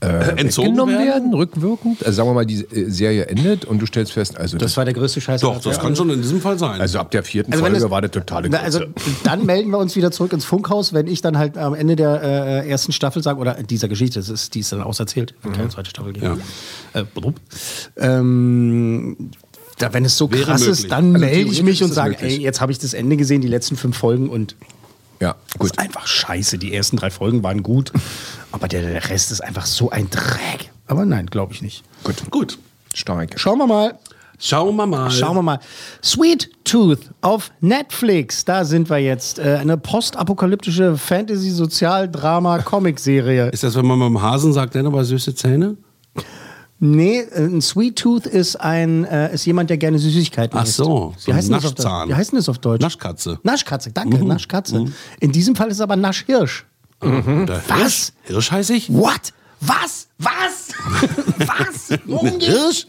äh, 0.00 0.06
Entzogen 0.40 0.76
werden? 0.76 0.98
werden, 1.06 1.34
rückwirkend? 1.34 2.04
Also 2.04 2.16
sagen 2.16 2.28
wir 2.28 2.34
mal, 2.34 2.46
die 2.46 2.66
Serie 2.88 3.26
endet 3.26 3.64
und 3.64 3.80
du 3.80 3.86
stellst 3.86 4.12
fest, 4.12 4.36
also 4.36 4.56
Das 4.58 4.76
war 4.76 4.84
der 4.84 4.94
größte 4.94 5.20
Scheiß. 5.20 5.40
Doch, 5.40 5.60
das 5.60 5.78
kann 5.80 5.94
schon 5.96 6.10
in 6.10 6.22
diesem 6.22 6.40
Fall 6.40 6.58
sein. 6.58 6.80
also 6.80 6.98
ab 6.98 7.10
der 7.10 7.22
vierten 7.22 7.52
Also 7.52 7.64
wenn 7.64 7.72
Folge 7.72 7.84
es- 7.86 7.90
war 7.90 8.00
das 8.02 8.10
totale 8.12 8.48
Na, 8.50 8.58
also 8.60 8.80
dann 9.24 9.44
melden 9.46 9.70
wir 9.70 9.78
uns 9.78 9.96
wieder 9.96 10.10
zurück 10.10 10.32
ins 10.32 10.44
Funkhaus, 10.44 10.92
wenn 10.92 11.06
ich 11.06 11.20
dann 11.20 11.36
halt 11.38 11.58
am 11.58 11.74
Ende 11.74 11.96
der 11.96 12.22
äh, 12.64 12.68
ersten 12.68 12.92
Staffel 12.92 13.22
sage, 13.22 13.38
oder 13.40 13.54
dieser 13.62 13.88
Geschichte, 13.88 14.18
das 14.18 14.28
ist, 14.28 14.54
die 14.54 14.60
ist 14.60 14.72
dann 14.72 14.82
auserzählt, 14.82 15.34
wird 15.42 15.56
keine 15.56 15.68
zweite 15.68 15.90
Staffel 15.90 16.12
geben. 16.12 16.40
Ja. 16.94 17.00
Äh, 17.00 17.04
ähm, 17.96 19.30
da, 19.78 19.92
wenn 19.92 20.04
es 20.04 20.16
so 20.16 20.30
Wäre 20.30 20.42
krass 20.44 20.60
möglich. 20.60 20.80
ist, 20.84 20.90
dann 20.92 21.14
Also 21.14 21.26
melde 21.26 21.50
ich 21.52 21.62
mich 21.62 21.82
und 21.84 21.92
sage, 21.92 22.16
ey, 22.20 22.38
jetzt 22.40 22.60
habe 22.60 22.72
ich 22.72 22.78
das 22.78 22.94
Ende 22.94 23.16
gesehen, 23.16 23.40
die 23.40 23.48
letzten 23.48 23.76
fünf 23.76 23.96
Folgen 23.96 24.28
und 24.28 24.56
ja, 25.20 25.36
das 25.48 25.58
gut. 25.58 25.70
ist 25.70 25.78
einfach 25.78 26.06
scheiße. 26.06 26.58
Die 26.58 26.74
ersten 26.74 26.96
drei 26.96 27.10
Folgen 27.10 27.42
waren 27.42 27.62
gut, 27.62 27.92
aber 28.52 28.68
der, 28.68 28.82
der 28.82 29.08
Rest 29.10 29.32
ist 29.32 29.40
einfach 29.40 29.66
so 29.66 29.90
ein 29.90 30.08
Dreck. 30.10 30.70
Aber 30.86 31.04
nein, 31.04 31.26
glaube 31.26 31.52
ich 31.52 31.62
nicht. 31.62 31.84
Gut. 32.04 32.16
Gut. 32.30 32.58
Stark. 32.94 33.38
Schauen 33.38 33.58
wir 33.58 33.66
mal. 33.66 33.98
Schauen 34.38 34.76
wir 34.76 34.86
mal. 34.86 35.10
Schauen 35.10 35.36
wir 35.36 35.42
mal. 35.42 35.58
Sweet 36.02 36.50
Tooth 36.64 37.10
auf 37.20 37.50
Netflix. 37.60 38.42
Da 38.44 38.64
sind 38.64 38.88
wir 38.88 38.98
jetzt. 38.98 39.40
Äh, 39.40 39.58
eine 39.60 39.76
postapokalyptische 39.76 40.96
Fantasy-Sozialdrama-Comic-Serie. 40.96 43.48
Ist 43.48 43.64
das, 43.64 43.74
wenn 43.74 43.86
man 43.86 43.98
beim 43.98 44.22
Hasen 44.22 44.52
sagt, 44.52 44.74
der 44.74 44.82
hat 44.82 44.86
aber 44.86 45.04
süße 45.04 45.34
Zähne? 45.34 45.76
Nee, 46.80 47.20
äh, 47.20 47.44
ein 47.44 47.60
Sweet 47.60 47.96
Tooth 47.96 48.26
ist, 48.26 48.56
ein, 48.56 49.04
äh, 49.04 49.34
ist 49.34 49.44
jemand, 49.46 49.70
der 49.70 49.78
gerne 49.78 49.98
Süßigkeiten 49.98 50.58
Ach 50.58 50.64
isst. 50.64 50.76
so, 50.76 51.14
so 51.16 51.26
Wie 51.26 51.34
heißt, 51.34 51.48
ein 51.48 51.52
denn 51.52 51.62
das 51.62 51.66
auf 51.66 51.74
Deutsch? 51.74 51.84
Naschzahn. 51.84 52.08
Wie 52.08 52.14
heißt 52.14 52.32
denn 52.32 52.38
das 52.38 52.48
auf 52.48 52.58
Deutsch? 52.58 52.82
Naschkatze. 52.82 53.38
Naschkatze, 53.42 53.90
danke, 53.92 54.24
Naschkatze. 54.24 54.86
In 55.20 55.32
diesem 55.32 55.54
Fall 55.56 55.68
ist 55.68 55.74
es 55.76 55.80
aber 55.80 55.96
Naschhirsch. 55.96 56.66
Der 57.02 57.62
Was? 57.68 57.78
Hirsch, 57.78 58.12
Hirsch 58.24 58.50
heiß 58.50 58.70
ich? 58.70 58.92
What? 58.92 59.32
Was? 59.60 60.08
Was? 60.18 60.68
Was? 61.38 61.98
Worum 62.06 62.38
geht's? 62.38 62.86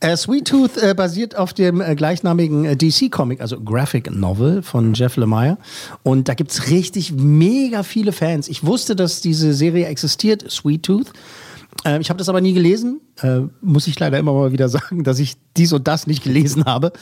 Äh, 0.00 0.16
Sweet 0.16 0.48
Tooth 0.48 0.76
äh, 0.78 0.94
basiert 0.94 1.36
auf 1.36 1.52
dem 1.52 1.80
äh, 1.80 1.94
gleichnamigen 1.94 2.64
äh, 2.64 2.76
DC-Comic, 2.76 3.40
also 3.40 3.60
Graphic 3.60 4.10
Novel 4.10 4.62
von 4.62 4.94
Jeff 4.94 5.16
Lemire. 5.16 5.58
Und 6.02 6.28
da 6.28 6.34
gibt 6.34 6.52
es 6.52 6.70
richtig 6.70 7.12
mega 7.12 7.82
viele 7.82 8.12
Fans. 8.12 8.48
Ich 8.48 8.64
wusste, 8.64 8.96
dass 8.96 9.20
diese 9.20 9.52
Serie 9.52 9.86
existiert, 9.86 10.50
Sweet 10.50 10.82
Tooth. 10.82 11.12
Äh, 11.84 12.00
ich 12.00 12.10
habe 12.10 12.18
das 12.18 12.28
aber 12.28 12.40
nie 12.40 12.52
gelesen. 12.52 13.00
Äh, 13.22 13.40
muss 13.62 13.86
ich 13.86 13.98
leider 13.98 14.18
immer 14.18 14.32
mal 14.32 14.52
wieder 14.52 14.68
sagen, 14.68 15.02
dass 15.04 15.18
ich 15.18 15.36
dies 15.56 15.72
und 15.72 15.88
das 15.88 16.06
nicht 16.06 16.22
gelesen 16.22 16.64
habe. 16.66 16.92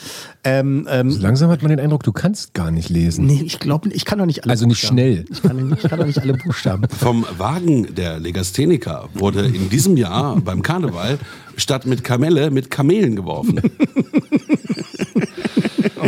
Ähm, 0.45 0.87
ähm, 0.91 1.11
So 1.11 1.21
langsam 1.21 1.51
hat 1.51 1.63
man 1.63 1.71
den 1.71 1.81
Eindruck, 1.81 2.03
du 2.05 2.13
kannst 2.13 2.55
gar 2.55 2.71
nicht 2.71 2.89
lesen. 2.89 3.27
nee, 3.27 3.43
ich 3.45 3.59
glaube, 3.59 3.89
ich 3.91 4.05
kann 4.05 4.19
doch 4.19 4.27
nicht 4.27 4.45
alle 4.45 4.51
Also 4.53 4.67
nicht 4.67 4.81
Buchstaben. 4.81 4.97
schnell. 4.99 5.25
Ich 5.31 5.43
kann, 5.43 5.73
ich 5.83 5.83
kann 5.89 5.99
doch 5.99 6.07
nicht 6.07 6.19
alle 6.21 6.35
Buchstaben. 6.35 6.89
Vom 6.99 7.27
Wagen 7.39 7.95
der 7.95 8.21
Legastheniker 8.21 9.09
wurde 9.15 9.47
in 9.47 9.69
diesem 9.69 9.97
Jahr 9.97 10.41
beim 10.41 10.63
Karneval 10.63 11.19
statt 11.57 11.85
mit 11.87 12.05
Kamelle 12.05 12.51
mit 12.51 12.71
Kamelen 12.71 13.17
geworfen. 13.17 13.61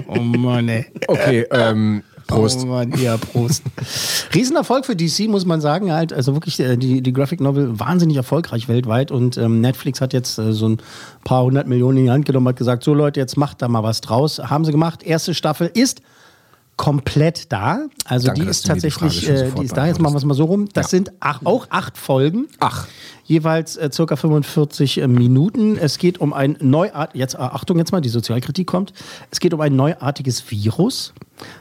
Oh 0.06 0.20
Mann, 0.20 0.68
ey. 0.68 0.86
Okay, 1.08 1.46
ähm, 1.50 2.02
Prost. 2.30 2.60
Oh 2.62 2.66
Mann, 2.66 2.92
ja, 2.98 3.16
Prost. 3.16 3.62
Riesenerfolg 4.34 4.86
für 4.86 4.96
DC, 4.96 5.28
muss 5.28 5.44
man 5.44 5.60
sagen. 5.60 5.92
Halt, 5.92 6.12
also 6.12 6.34
wirklich 6.34 6.60
äh, 6.60 6.76
die, 6.76 7.02
die 7.02 7.12
Graphic 7.12 7.40
Novel 7.40 7.78
wahnsinnig 7.78 8.16
erfolgreich 8.16 8.68
weltweit. 8.68 9.10
Und 9.10 9.36
ähm, 9.36 9.60
Netflix 9.60 10.00
hat 10.00 10.12
jetzt 10.12 10.38
äh, 10.38 10.52
so 10.52 10.68
ein 10.68 10.78
paar 11.24 11.44
hundert 11.44 11.66
Millionen 11.66 11.98
in 11.98 12.04
die 12.04 12.10
Hand 12.10 12.26
genommen, 12.26 12.48
hat 12.48 12.56
gesagt, 12.56 12.84
so 12.84 12.94
Leute, 12.94 13.20
jetzt 13.20 13.36
macht 13.36 13.60
da 13.62 13.68
mal 13.68 13.82
was 13.82 14.00
draus. 14.00 14.38
Haben 14.38 14.64
sie 14.64 14.72
gemacht. 14.72 15.02
Erste 15.02 15.34
Staffel 15.34 15.70
ist 15.72 16.02
komplett 16.80 17.52
da. 17.52 17.88
Also 18.06 18.28
Danke, 18.28 18.40
die 18.42 18.48
ist 18.48 18.64
die 18.64 18.68
tatsächlich, 18.68 19.26
Frage 19.26 19.38
schon 19.38 19.48
äh, 19.48 19.60
die 19.60 19.64
ist 19.66 19.76
da. 19.76 19.86
Jetzt 19.86 20.00
machen 20.00 20.14
wir 20.14 20.16
es 20.18 20.24
mal 20.24 20.32
so 20.32 20.44
rum. 20.44 20.66
Das 20.72 20.86
Ja. 20.86 20.88
sind 20.88 21.12
ach, 21.20 21.40
auch 21.44 21.66
acht 21.68 21.98
Folgen. 21.98 22.46
Ach. 22.58 22.86
Jeweils 23.26 23.76
äh, 23.76 23.90
circa 23.92 24.16
45 24.16 25.02
äh, 25.02 25.06
Minuten. 25.06 25.76
Es 25.76 25.98
geht 25.98 26.22
um 26.22 26.32
ein 26.32 26.56
neuart 26.62 27.14
jetzt 27.14 27.34
äh, 27.34 27.38
Achtung 27.38 27.76
jetzt 27.76 27.92
mal, 27.92 28.00
die 28.00 28.08
Sozialkritik 28.08 28.66
kommt. 28.66 28.94
Es 29.30 29.40
geht 29.40 29.52
um 29.52 29.60
ein 29.60 29.76
neuartiges 29.76 30.50
Virus. 30.50 31.12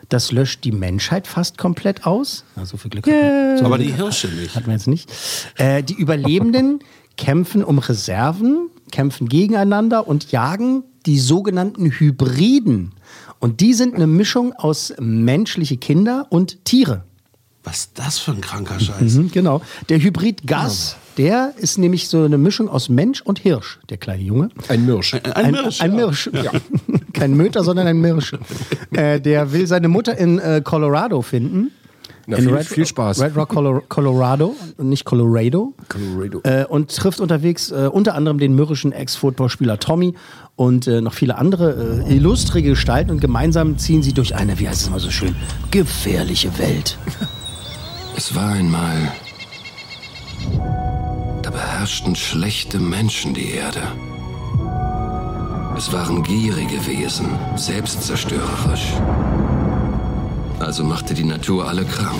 Das 0.07 0.31
löscht 0.31 0.63
die 0.63 0.71
Menschheit 0.71 1.27
fast 1.27 1.57
komplett 1.57 2.05
aus. 2.05 2.45
Ja, 2.55 2.65
so 2.65 2.77
viel 2.77 2.89
Glück 2.89 3.05
hat 3.05 3.13
man- 3.13 3.57
so 3.57 3.65
Aber 3.65 3.77
die 3.77 3.91
Hirsche 3.93 4.29
nicht. 4.29 4.55
hat 4.55 4.67
man 4.67 4.77
jetzt 4.77 4.87
nicht. 4.87 5.11
Äh, 5.57 5.83
die 5.83 5.95
Überlebenden 5.95 6.79
kämpfen 7.17 7.65
um 7.65 7.79
Reserven, 7.79 8.69
kämpfen 8.93 9.27
gegeneinander 9.27 10.07
und 10.07 10.31
jagen 10.31 10.83
die 11.09 11.17
sogenannten 11.17 11.89
Hybriden. 11.89 12.91
Und 13.39 13.61
die 13.61 13.73
sind 13.73 13.95
eine 13.95 14.05
Mischung 14.05 14.53
aus 14.53 14.93
menschliche 14.99 15.77
Kinder 15.77 16.27
und 16.29 16.63
Tiere. 16.65 17.03
Was 17.63 17.77
ist 17.79 17.91
das 17.99 18.19
für 18.19 18.31
ein 18.31 18.41
kranker 18.41 18.79
Scheiß? 18.79 19.15
Mhm, 19.15 19.31
genau. 19.31 19.61
Der 19.89 19.97
Hybrid 19.99 20.45
Gas, 20.45 20.97
der 21.17 21.53
ist 21.57 21.79
nämlich 21.79 22.07
so 22.09 22.23
eine 22.23 22.37
Mischung 22.37 22.69
aus 22.69 22.89
Mensch 22.89 23.21
und 23.21 23.39
Hirsch, 23.39 23.79
der 23.89 23.97
kleine 23.97 24.21
Junge. 24.21 24.49
Ein 24.67 24.85
Mirsch. 24.85 25.15
Ein, 25.15 25.25
Ein, 25.33 25.51
Mirsch, 25.51 25.81
ein 25.81 25.91
ja. 25.91 25.97
Mirsch, 25.97 26.29
ja. 26.31 26.51
Kein 27.13 27.35
Möter, 27.35 27.63
sondern 27.63 27.87
ein 27.87 27.99
Mirsch. 27.99 28.33
äh, 28.91 29.19
der 29.19 29.51
will 29.51 29.65
seine 29.65 29.87
Mutter 29.87 30.15
in 30.17 30.37
äh, 30.37 30.61
Colorado 30.63 31.21
finden. 31.23 31.71
Na, 32.27 32.37
in 32.37 32.43
viel- 32.47 32.59
viel 32.63 32.85
Spaß. 32.85 33.21
Red 33.21 33.35
Rock, 33.35 33.49
Colo- 33.49 33.81
Colorado, 33.89 34.55
und 34.77 34.89
nicht 34.89 35.03
Colorado. 35.03 35.73
Colorado. 35.89 36.41
Äh, 36.43 36.65
und 36.65 36.95
trifft 36.95 37.19
unterwegs 37.19 37.71
äh, 37.71 37.89
unter 37.91 38.13
anderem 38.13 38.37
den 38.37 38.53
mürrischen 38.53 38.91
Ex-Footballspieler 38.91 39.79
Tommy 39.79 40.13
und 40.59 40.87
äh, 40.87 40.99
noch 40.99 41.13
viele 41.13 41.37
andere 41.37 42.03
äh, 42.05 42.13
illustre 42.13 42.61
Gestalten. 42.61 43.11
Und 43.11 43.21
gemeinsam 43.21 43.77
ziehen 43.77 44.03
sie 44.03 44.11
durch 44.11 44.35
eine, 44.35 44.59
wie 44.59 44.67
heißt 44.67 44.81
es 44.81 44.89
mal 44.89 44.99
so 44.99 45.09
schön, 45.09 45.33
gefährliche 45.71 46.57
Welt. 46.59 46.97
Es 48.17 48.35
war 48.35 48.49
einmal. 48.49 49.13
Da 51.41 51.51
beherrschten 51.51 52.17
schlechte 52.17 52.77
Menschen 52.77 53.33
die 53.33 53.51
Erde. 53.51 53.81
Es 55.77 55.93
waren 55.93 56.21
gierige 56.23 56.85
Wesen, 56.85 57.27
selbstzerstörerisch. 57.55 58.91
Also 60.59 60.83
machte 60.83 61.13
die 61.13 61.23
Natur 61.23 61.69
alle 61.69 61.85
krank. 61.85 62.19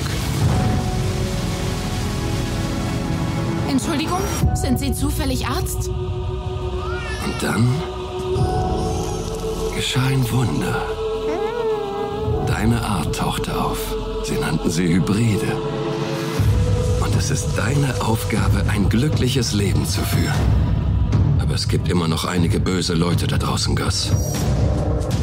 Entschuldigung, 3.70 4.22
sind 4.54 4.80
Sie 4.80 4.94
zufällig 4.94 5.46
Arzt? 5.46 5.90
Und 5.90 7.36
dann 7.42 7.68
geschah 9.76 10.06
ein 10.08 10.30
Wunder. 10.32 10.82
Deine 12.48 12.82
Art 12.84 13.16
tauchte 13.16 13.60
auf. 13.60 13.78
Sie 14.26 14.36
nannten 14.38 14.70
sie 14.70 14.88
Hybride. 14.88 15.48
Und 17.02 17.16
es 17.16 17.32
ist 17.32 17.48
deine 17.58 18.02
Aufgabe, 18.02 18.64
ein 18.70 18.90
glückliches 18.90 19.54
Leben 19.54 19.86
zu 19.86 20.02
führen. 20.02 20.34
Aber 21.40 21.56
es 21.56 21.68
gibt 21.68 21.88
immer 21.90 22.08
noch 22.08 22.26
einige 22.26 22.60
böse 22.60 22.94
Leute 22.94 23.28
da 23.28 23.38
draußen, 23.38 23.76
Gus. 23.76 24.12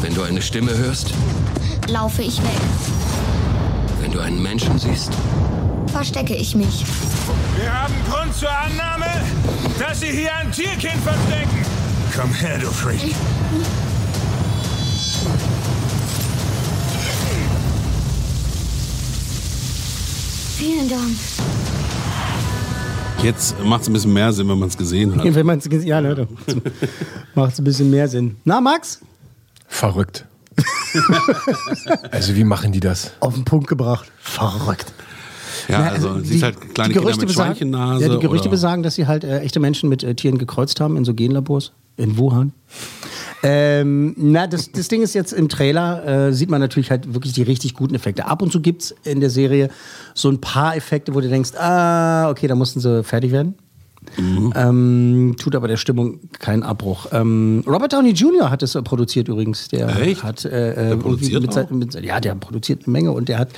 Wenn 0.00 0.14
du 0.14 0.22
eine 0.22 0.42
Stimme 0.42 0.76
hörst, 0.76 1.12
Laufe 1.88 2.22
ich 2.22 2.42
weg. 2.42 2.50
wenn 4.00 4.10
du 4.10 4.18
einen 4.20 4.42
Menschen 4.42 4.78
siehst, 4.78 5.12
Verstecke 5.92 6.34
ich 6.34 6.54
mich. 6.54 6.84
Wir 7.58 7.72
haben 7.72 7.94
Grund 8.10 8.34
zur 8.34 8.50
Annahme, 8.50 9.06
dass 9.78 10.00
Sie 10.00 10.08
hier 10.08 10.34
ein 10.34 10.50
Tierkind 10.52 11.00
verstecken. 11.02 11.65
Komm 12.16 12.32
her, 12.32 12.58
du 12.58 12.70
Freak. 12.70 13.14
Vielen 20.56 20.88
Dank. 20.88 21.02
Jetzt 23.22 23.56
macht 23.64 23.82
es 23.82 23.88
ein 23.88 23.92
bisschen 23.92 24.12
mehr 24.12 24.32
Sinn, 24.32 24.48
wenn 24.48 24.58
man 24.58 24.68
es 24.68 24.76
gesehen 24.76 25.16
hat. 25.16 25.24
Wenn 25.34 25.46
man's, 25.46 25.66
ges- 25.68 25.82
ja, 25.84 26.00
ne, 26.00 26.26
macht 27.34 27.52
es 27.54 27.58
ein 27.58 27.64
bisschen 27.64 27.90
mehr 27.90 28.08
Sinn. 28.08 28.36
Na, 28.44 28.60
Max? 28.60 29.00
Verrückt. 29.68 30.24
also 32.10 32.34
wie 32.36 32.44
machen 32.44 32.72
die 32.72 32.80
das? 32.80 33.12
Auf 33.20 33.34
den 33.34 33.44
Punkt 33.44 33.66
gebracht. 33.68 34.10
Verrückt. 34.18 34.92
Ja, 35.68 35.80
Na, 35.80 35.88
also, 35.90 36.14
die- 36.18 36.26
siehst 36.28 36.42
halt 36.44 36.60
kleine 36.74 36.88
die 36.88 36.94
Kinder 36.94 37.00
Gerüchte 37.00 37.20
mit 37.20 37.28
besagen- 37.28 37.46
Schweinchennase. 37.56 38.02
Ja, 38.06 38.08
die 38.14 38.20
Gerüchte 38.20 38.44
oder- 38.44 38.50
besagen, 38.50 38.82
dass 38.82 38.94
sie 38.94 39.06
halt 39.06 39.24
äh, 39.24 39.40
echte 39.40 39.60
Menschen 39.60 39.88
mit 39.88 40.02
äh, 40.04 40.14
Tieren 40.14 40.38
gekreuzt 40.38 40.80
haben 40.80 40.96
in 40.96 41.04
so 41.04 41.12
Genlabors 41.14 41.72
in 41.96 42.16
Wuhan. 42.16 42.52
Ähm, 43.42 44.14
na, 44.16 44.46
das, 44.46 44.72
das 44.72 44.88
Ding 44.88 45.02
ist 45.02 45.14
jetzt 45.14 45.32
im 45.32 45.48
Trailer, 45.48 46.28
äh, 46.28 46.32
sieht 46.32 46.50
man 46.50 46.60
natürlich 46.60 46.90
halt 46.90 47.14
wirklich 47.14 47.32
die 47.32 47.42
richtig 47.42 47.74
guten 47.74 47.94
Effekte. 47.94 48.26
Ab 48.26 48.42
und 48.42 48.50
zu 48.50 48.60
gibt 48.60 48.82
es 48.82 48.94
in 49.04 49.20
der 49.20 49.30
Serie 49.30 49.68
so 50.14 50.28
ein 50.28 50.40
paar 50.40 50.74
Effekte, 50.76 51.14
wo 51.14 51.20
du 51.20 51.28
denkst, 51.28 51.52
ah, 51.56 52.30
okay, 52.30 52.46
da 52.46 52.54
mussten 52.54 52.80
sie 52.80 53.04
fertig 53.04 53.32
werden. 53.32 53.54
Mhm. 54.16 54.52
Ähm, 54.56 55.34
tut 55.38 55.54
aber 55.54 55.68
der 55.68 55.76
Stimmung 55.76 56.20
keinen 56.38 56.62
Abbruch. 56.62 57.06
Ähm, 57.12 57.62
Robert 57.66 57.92
Downey 57.92 58.10
Jr. 58.10 58.50
hat 58.50 58.62
es 58.62 58.74
äh, 58.74 58.82
produziert 58.82 59.28
übrigens. 59.28 59.68
Der 59.68 59.88
Echt? 60.00 60.22
hat 60.22 60.44
äh, 60.44 60.48
äh, 60.48 60.74
irgendwie 60.90 61.02
produziert 61.02 61.42
mit, 61.42 61.52
sein- 61.52 61.66
mit, 61.70 61.94
ja, 62.04 62.20
der 62.20 62.34
produziert 62.34 62.82
eine 62.84 62.92
Menge 62.92 63.12
und 63.12 63.28
der 63.28 63.38
hat 63.38 63.48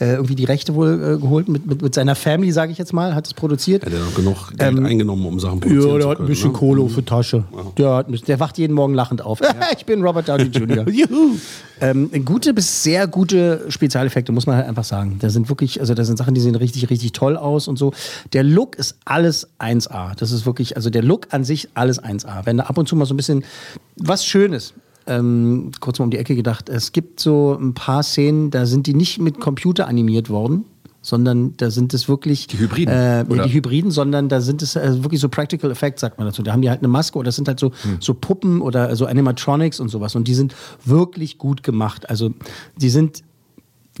äh, 0.00 0.14
irgendwie 0.14 0.34
die 0.34 0.44
Rechte 0.44 0.74
wohl 0.74 1.16
äh, 1.16 1.20
geholt 1.20 1.48
mit, 1.48 1.66
mit, 1.66 1.82
mit 1.82 1.94
seiner 1.94 2.14
Family, 2.14 2.52
sage 2.52 2.72
ich 2.72 2.78
jetzt 2.78 2.92
mal, 2.92 3.14
hat 3.14 3.26
es 3.26 3.34
produziert. 3.34 3.84
Hat 3.84 3.92
er 3.92 4.00
noch 4.00 4.14
genug 4.14 4.48
Geld 4.56 4.76
Ähm, 4.78 4.84
eingenommen, 4.86 5.24
um 5.26 5.38
Sachen 5.40 5.60
produzieren 5.60 5.86
Ja, 5.86 5.92
der 5.94 6.00
zu 6.02 6.08
hat 6.10 6.16
können, 6.18 6.26
ein 6.26 6.30
bisschen 6.30 6.52
ne? 6.52 6.58
Kohle 6.58 6.82
auf 6.82 6.94
der 6.94 7.04
Tasche. 7.04 7.44
Der, 7.76 7.90
hat, 7.94 8.08
ein- 8.08 8.20
der 8.26 8.40
wacht 8.40 8.58
jeden 8.58 8.74
Morgen 8.74 8.94
lachend 8.94 9.22
auf. 9.22 9.40
ich 9.78 9.86
bin 9.86 10.02
Robert 10.02 10.28
Downey 10.28 10.44
Jr. 10.44 10.88
Juhu. 10.88 11.36
Ähm, 11.80 12.10
gute 12.24 12.54
bis 12.54 12.82
sehr 12.82 13.06
gute 13.06 13.66
Spezialeffekte, 13.68 14.32
muss 14.32 14.46
man 14.46 14.56
halt 14.56 14.66
einfach 14.66 14.82
sagen. 14.82 15.18
Da 15.20 15.30
sind 15.30 15.48
wirklich, 15.48 15.78
also 15.80 15.94
da 15.94 16.02
sind 16.04 16.16
Sachen, 16.16 16.34
die 16.34 16.40
sehen 16.40 16.56
richtig, 16.56 16.90
richtig 16.90 17.12
toll 17.12 17.36
aus 17.36 17.68
und 17.68 17.78
so. 17.78 17.92
Der 18.32 18.42
Look 18.42 18.76
ist 18.76 18.96
alles 19.04 19.46
1A. 19.60 19.97
Das 20.18 20.32
ist 20.32 20.46
wirklich, 20.46 20.76
also 20.76 20.90
der 20.90 21.02
Look 21.02 21.28
an 21.30 21.44
sich 21.44 21.68
alles 21.74 22.02
1A. 22.02 22.44
Wenn 22.44 22.58
da 22.58 22.64
ab 22.64 22.78
und 22.78 22.88
zu 22.88 22.96
mal 22.96 23.06
so 23.06 23.14
ein 23.14 23.16
bisschen 23.16 23.44
was 23.96 24.24
Schönes. 24.24 24.74
Ähm, 25.06 25.70
kurz 25.80 25.98
mal 25.98 26.04
um 26.04 26.10
die 26.10 26.18
Ecke 26.18 26.36
gedacht. 26.36 26.68
Es 26.68 26.92
gibt 26.92 27.18
so 27.20 27.56
ein 27.58 27.72
paar 27.72 28.02
Szenen, 28.02 28.50
da 28.50 28.66
sind 28.66 28.86
die 28.86 28.92
nicht 28.92 29.18
mit 29.18 29.40
Computer 29.40 29.88
animiert 29.88 30.28
worden, 30.28 30.66
sondern 31.00 31.56
da 31.56 31.70
sind 31.70 31.94
es 31.94 32.08
wirklich 32.08 32.46
die 32.46 32.58
Hybriden, 32.58 32.92
äh, 32.92 33.24
nee, 33.24 33.42
die 33.42 33.54
Hybriden, 33.54 33.90
sondern 33.90 34.28
da 34.28 34.42
sind 34.42 34.60
es 34.60 34.76
äh, 34.76 35.02
wirklich 35.02 35.20
so 35.20 35.30
Practical 35.30 35.70
Effects, 35.70 36.02
sagt 36.02 36.18
man 36.18 36.26
dazu. 36.26 36.42
Da 36.42 36.52
haben 36.52 36.60
die 36.60 36.68
halt 36.68 36.80
eine 36.80 36.88
Maske 36.88 37.16
oder 37.16 37.26
das 37.26 37.36
sind 37.36 37.48
halt 37.48 37.58
so, 37.58 37.72
so 38.00 38.12
Puppen 38.12 38.60
oder 38.60 38.94
so 38.96 39.06
Animatronics 39.06 39.80
und 39.80 39.88
sowas. 39.88 40.14
Und 40.14 40.28
die 40.28 40.34
sind 40.34 40.54
wirklich 40.84 41.38
gut 41.38 41.62
gemacht. 41.62 42.10
Also 42.10 42.34
die 42.76 42.90
sind 42.90 43.22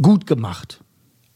gut 0.02 0.26
gemacht. 0.26 0.80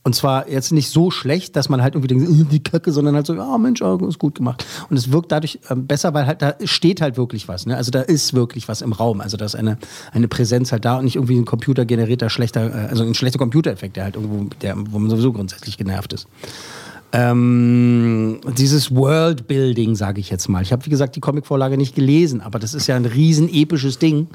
Und 0.05 0.17
zwar 0.17 0.49
jetzt 0.49 0.73
nicht 0.73 0.91
so 0.91 1.13
schlecht, 1.13 1.55
dass 1.55 1.69
man 1.69 1.81
halt 1.81 1.95
irgendwie 1.95 2.09
denkt, 2.09 2.29
"Äh, 2.29 2.45
die 2.45 2.63
Kacke, 2.63 2.91
sondern 2.91 3.15
halt 3.15 3.27
so, 3.27 3.35
ja 3.35 3.57
Mensch, 3.57 3.83
oh, 3.83 3.97
ist 4.09 4.19
gut 4.19 4.35
gemacht. 4.35 4.67
Und 4.91 4.97
es 4.97 5.13
wirkt 5.13 5.31
dadurch 5.31 5.61
ähm, 5.71 5.87
besser, 5.87 6.13
weil 6.13 6.27
halt 6.27 6.43
da 6.43 6.55
steht 6.65 7.01
halt 7.01 7.17
wirklich 7.17 7.47
was. 7.47 7.67
Ne? 7.67 7.77
Also 7.77 7.91
da 7.93 8.01
ist 8.01 8.35
wirklich 8.35 8.67
was 8.67 8.83
im 8.83 8.93
Raum. 8.93 9.21
Also 9.21 9.37
da 9.37 9.45
ist 9.45 9.55
eine, 9.55 9.79
eine 10.13 10.27
Präsenz 10.27 10.73
halt 10.73 10.85
da 10.85 10.99
und 10.99 11.05
nicht 11.05 11.17
irgendwie 11.17 11.39
ein 11.39 11.45
computergenerierter 11.45 12.31
schlechter, 12.31 12.67
äh, 12.67 12.89
also 12.89 13.05
ein 13.05 13.15
schlechter 13.15 13.39
Computereffekt, 13.39 13.97
der 13.97 14.05
halt 14.05 14.17
irgendwo, 14.17 14.49
der, 14.61 14.75
wo 14.77 14.99
man 14.99 15.09
sowieso 15.09 15.33
grundsätzlich 15.33 15.79
genervt 15.79 16.13
ist. 16.13 16.27
Ähm, 17.13 18.41
dieses 18.57 18.95
Worldbuilding, 18.95 19.95
sage 19.95 20.21
ich 20.21 20.31
jetzt 20.31 20.49
mal. 20.49 20.63
Ich 20.63 20.73
habe, 20.73 20.85
wie 20.87 20.91
gesagt, 20.91 21.15
die 21.15 21.21
Comicvorlage 21.21 21.77
nicht 21.77 21.95
gelesen, 21.95 22.41
aber 22.41 22.59
das 22.59 22.73
ist 22.75 22.87
ja 22.87 22.97
ein 22.97 23.05
riesen 23.05 23.49
episches 23.53 23.99
Ding. 23.99 24.29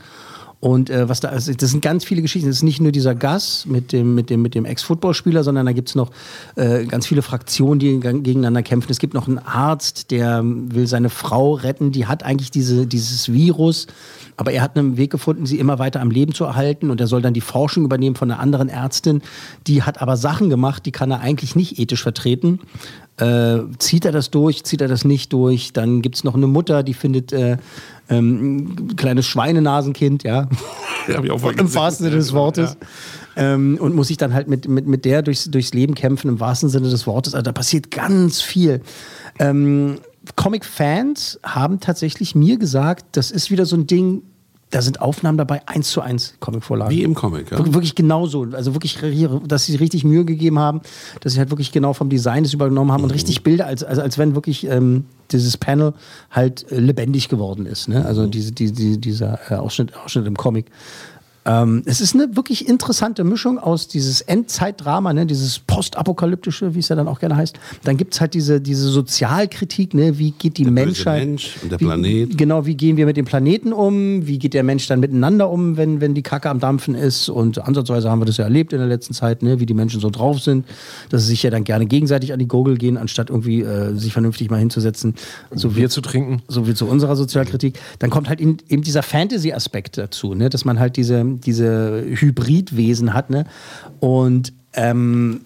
Und 0.59 0.89
äh, 0.89 1.07
was 1.07 1.19
da 1.19 1.29
ist, 1.29 1.61
das 1.61 1.69
sind 1.69 1.81
ganz 1.81 2.03
viele 2.03 2.23
Geschichten. 2.23 2.49
Das 2.49 2.57
ist 2.57 2.63
nicht 2.63 2.81
nur 2.81 2.91
dieser 2.91 3.13
Gas 3.13 3.67
mit 3.67 3.91
dem, 3.91 4.15
mit 4.15 4.31
dem, 4.31 4.41
mit 4.41 4.55
dem 4.55 4.65
Ex-Footballspieler, 4.65 5.43
sondern 5.43 5.67
da 5.67 5.71
gibt 5.71 5.89
es 5.89 5.95
noch 5.95 6.09
äh, 6.55 6.85
ganz 6.85 7.05
viele 7.05 7.21
Fraktionen, 7.21 7.77
die 7.77 7.99
geg- 7.99 8.23
gegeneinander 8.23 8.63
kämpfen. 8.63 8.91
Es 8.91 8.97
gibt 8.97 9.13
noch 9.13 9.27
einen 9.27 9.37
Arzt, 9.37 10.09
der 10.09 10.41
will 10.43 10.87
seine 10.87 11.09
Frau 11.09 11.53
retten. 11.53 11.91
Die 11.91 12.07
hat 12.07 12.23
eigentlich 12.23 12.49
diese, 12.49 12.87
dieses 12.87 13.31
Virus, 13.31 13.85
aber 14.35 14.51
er 14.51 14.63
hat 14.63 14.75
einen 14.77 14.97
Weg 14.97 15.11
gefunden, 15.11 15.45
sie 15.45 15.59
immer 15.59 15.77
weiter 15.77 16.01
am 16.01 16.09
Leben 16.09 16.33
zu 16.33 16.45
erhalten. 16.45 16.89
Und 16.89 16.99
er 16.99 17.07
soll 17.07 17.21
dann 17.21 17.35
die 17.35 17.41
Forschung 17.41 17.85
übernehmen 17.85 18.15
von 18.15 18.31
einer 18.31 18.39
anderen 18.39 18.67
Ärztin. 18.67 19.21
Die 19.67 19.83
hat 19.83 20.01
aber 20.01 20.17
Sachen 20.17 20.49
gemacht, 20.49 20.87
die 20.87 20.91
kann 20.91 21.11
er 21.11 21.19
eigentlich 21.19 21.55
nicht 21.55 21.77
ethisch 21.77 22.01
vertreten. 22.01 22.61
Äh, 23.17 23.59
zieht 23.79 24.05
er 24.05 24.11
das 24.11 24.29
durch, 24.29 24.63
zieht 24.63 24.81
er 24.81 24.87
das 24.87 25.03
nicht 25.03 25.33
durch? 25.33 25.73
Dann 25.73 26.01
gibt 26.01 26.15
es 26.15 26.23
noch 26.23 26.35
eine 26.35 26.45
Mutter, 26.45 26.83
die 26.83 26.93
findet 26.93 27.33
äh, 27.33 27.57
ähm, 28.09 28.75
ein 28.89 28.95
kleines 28.95 29.25
Schweinenasenkind, 29.25 30.23
ja. 30.23 30.47
Ja, 31.07 31.23
ich 31.23 31.31
auch 31.31 31.39
voll 31.39 31.57
Im 31.57 31.73
wahrsten 31.73 32.05
Sinne 32.05 32.17
des 32.17 32.33
Wortes. 32.33 32.75
Ähm, 33.37 33.77
und 33.79 33.95
muss 33.95 34.09
sich 34.09 34.17
dann 34.17 34.33
halt 34.33 34.49
mit, 34.49 34.67
mit, 34.67 34.87
mit 34.87 35.05
der 35.05 35.21
durchs, 35.21 35.45
durchs 35.45 35.73
Leben 35.73 35.95
kämpfen, 35.95 36.27
im 36.27 36.39
wahrsten 36.39 36.69
Sinne 36.69 36.89
des 36.89 37.07
Wortes. 37.07 37.33
Also 37.33 37.43
da 37.43 37.51
passiert 37.53 37.91
ganz 37.91 38.41
viel. 38.41 38.81
Ähm, 39.39 39.99
Comic-Fans 40.35 41.39
haben 41.43 41.79
tatsächlich 41.79 42.35
mir 42.35 42.57
gesagt, 42.57 43.05
das 43.13 43.31
ist 43.31 43.49
wieder 43.49 43.65
so 43.65 43.77
ein 43.77 43.87
Ding, 43.87 44.23
da 44.69 44.81
sind 44.81 44.99
Aufnahmen 45.01 45.37
dabei, 45.37 45.61
eins 45.65 45.89
zu 45.91 46.01
eins 46.01 46.33
Comicvorlagen. 46.41 46.93
Wie 46.95 47.03
im 47.03 47.15
Comic, 47.15 47.51
ja. 47.51 47.57
Wir- 47.57 47.73
Wirklich 47.73 47.95
genauso. 47.95 48.47
Also 48.51 48.73
wirklich, 48.73 48.99
dass 49.47 49.65
sie 49.65 49.75
richtig 49.77 50.03
Mühe 50.03 50.25
gegeben 50.25 50.59
haben, 50.59 50.81
dass 51.21 51.33
sie 51.33 51.39
halt 51.39 51.51
wirklich 51.51 51.71
genau 51.71 51.93
vom 51.93 52.09
Design 52.09 52.43
das 52.43 52.53
übernommen 52.53 52.91
haben 52.91 53.03
und 53.03 53.11
richtig 53.11 53.43
Bilder, 53.43 53.65
als, 53.65 53.83
also 53.83 54.01
als 54.01 54.17
wenn 54.17 54.35
wirklich 54.35 54.65
ähm, 54.67 55.05
dieses 55.31 55.55
Panel 55.57 55.93
halt 56.31 56.69
äh, 56.71 56.79
lebendig 56.79 57.29
geworden 57.29 57.65
ist. 57.65 57.87
Ne? 57.87 58.05
Also 58.05 58.27
diese, 58.27 58.51
die, 58.51 58.71
die, 58.73 58.99
dieser 58.99 59.39
äh, 59.49 59.55
Ausschnitt, 59.55 59.93
Ausschnitt 60.03 60.25
im 60.27 60.35
Comic. 60.35 60.65
Ähm, 61.47 61.81
es 61.85 62.01
ist 62.01 62.13
eine 62.13 62.35
wirklich 62.35 62.67
interessante 62.67 63.23
Mischung 63.23 63.57
aus 63.57 63.87
dieses 63.87 64.19
Endzeitdrama, 64.19 65.13
ne, 65.13 65.25
dieses 65.25 65.59
postapokalyptische, 65.59 66.75
wie 66.75 66.79
es 66.79 66.89
ja 66.89 66.95
dann 66.97 67.07
auch 67.07 67.19
gerne 67.19 67.37
heißt. 67.37 67.57
Dann 67.83 67.95
gibt 67.95 68.13
es 68.13 68.21
halt 68.21 68.33
diese, 68.33 68.59
diese 68.59 68.89
Sozialkritik, 68.89 69.93
ne, 69.93 70.19
wie 70.19 70.31
geht 70.31 70.57
die 70.57 70.63
Der 70.63 70.73
Menschheit. 70.73 71.25
Mensch 71.25 71.55
und 71.63 71.71
der 71.71 71.79
wie, 71.79 71.85
Planet. 71.85 72.37
Genau, 72.37 72.65
wie 72.65 72.75
gehen 72.75 72.97
wir 72.97 73.05
mit 73.05 73.15
dem 73.15 73.25
Planeten 73.25 73.71
um? 73.71 74.27
Wie 74.27 74.37
geht 74.39 74.53
der 74.53 74.63
Mensch 74.63 74.87
dann 74.87 74.99
miteinander 74.99 75.49
um, 75.49 75.77
wenn, 75.77 76.01
wenn 76.01 76.13
die 76.13 76.21
Kacke 76.21 76.49
am 76.49 76.59
Dampfen 76.59 76.95
ist? 76.95 77.29
Und 77.29 77.65
ansatzweise 77.65 78.11
haben 78.11 78.19
wir 78.19 78.25
das 78.25 78.37
ja 78.37 78.43
erlebt 78.43 78.73
in 78.73 78.79
der 78.79 78.87
letzten 78.87 79.13
Zeit, 79.13 79.41
ne, 79.41 79.61
wie 79.61 79.65
die 79.65 79.73
Menschen 79.73 80.01
so 80.01 80.09
drauf 80.09 80.41
sind, 80.41 80.65
dass 81.09 81.21
sie 81.21 81.29
sich 81.29 81.43
ja 81.43 81.49
dann 81.49 81.63
gerne 81.63 81.85
gegenseitig 81.85 82.33
an 82.33 82.39
die 82.39 82.47
Gurgel 82.47 82.77
gehen, 82.77 82.97
anstatt 82.97 83.29
irgendwie 83.29 83.61
äh, 83.61 83.95
sich 83.95 84.11
vernünftig 84.11 84.49
mal 84.49 84.59
hinzusetzen. 84.59 85.15
So 85.51 85.69
Bier 85.69 85.89
zu 85.89 86.01
trinken. 86.01 86.41
so 86.49 86.67
wie 86.67 86.73
zu 86.73 86.87
unserer 86.87 87.15
Sozialkritik. 87.15 87.79
Dann 87.99 88.09
kommt 88.09 88.27
halt 88.27 88.41
in, 88.41 88.57
eben 88.67 88.81
dieser 88.81 89.03
Fantasy-Aspekt 89.03 89.97
dazu, 89.97 90.33
ne? 90.33 90.49
dass 90.49 90.65
man 90.65 90.79
halt 90.79 90.97
diese, 90.97 91.36
diese 91.37 92.03
Hybridwesen 92.05 93.13
hat. 93.13 93.29
Ne? 93.29 93.45
Und 93.99 94.53
ähm, 94.73 95.41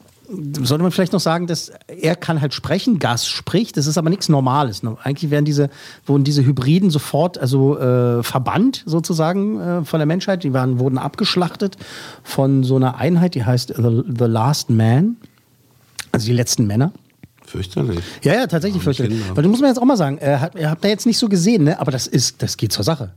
sollte 0.62 0.84
man 0.84 0.92
vielleicht 0.92 1.14
noch 1.14 1.20
sagen, 1.20 1.48
dass 1.48 1.72
er 1.88 2.16
kann 2.16 2.42
halt 2.42 2.54
sprechen, 2.54 3.00
Gas 3.00 3.28
spricht, 3.28 3.78
das 3.78 3.88
ist 3.88 3.98
aber 3.98 4.10
nichts 4.10 4.30
Normales. 4.30 4.84
Ne? 4.84 4.96
Eigentlich 5.04 5.32
werden 5.32 5.46
diese, 5.46 5.70
wurden 6.06 6.24
diese 6.24 6.46
Hybriden 6.46 6.90
sofort 6.90 7.38
also 7.38 7.78
äh, 7.78 8.24
verbannt 8.24 8.84
sozusagen 8.86 9.60
äh, 9.60 9.86
von 9.86 10.00
der 10.00 10.06
Menschheit. 10.06 10.44
Die 10.44 10.54
waren, 10.54 10.80
wurden 10.80 10.98
abgeschlachtet 10.98 11.78
von 12.24 12.64
so 12.64 12.76
einer 12.76 12.96
Einheit, 12.98 13.36
die 13.36 13.44
heißt 13.44 13.74
The, 13.76 14.04
The 14.18 14.26
Last 14.26 14.70
Man, 14.70 15.18
also 16.12 16.28
die 16.28 16.34
letzten 16.34 16.68
Männer. 16.68 16.92
Fürchterlich. 17.46 18.00
Ja, 18.24 18.34
ja, 18.36 18.48
tatsächlich 18.48 18.82
fürchterlich. 18.82 19.20
Weil 19.34 19.44
du 19.44 19.50
musst 19.50 19.62
mir 19.62 19.68
jetzt 19.68 19.80
auch 19.80 19.86
mal 19.86 19.98
sagen, 19.98 20.18
äh, 20.20 20.38
hat, 20.38 20.56
ihr 20.56 20.70
habt 20.70 20.84
da 20.84 20.88
jetzt 20.88 21.06
nicht 21.06 21.18
so 21.18 21.28
gesehen, 21.28 21.66
ne? 21.66 21.80
aber 21.80 21.92
das 21.92 22.08
ist, 22.08 22.42
das 22.42 22.56
geht 22.56 22.72
zur 22.72 22.86
Sache. 22.86 23.12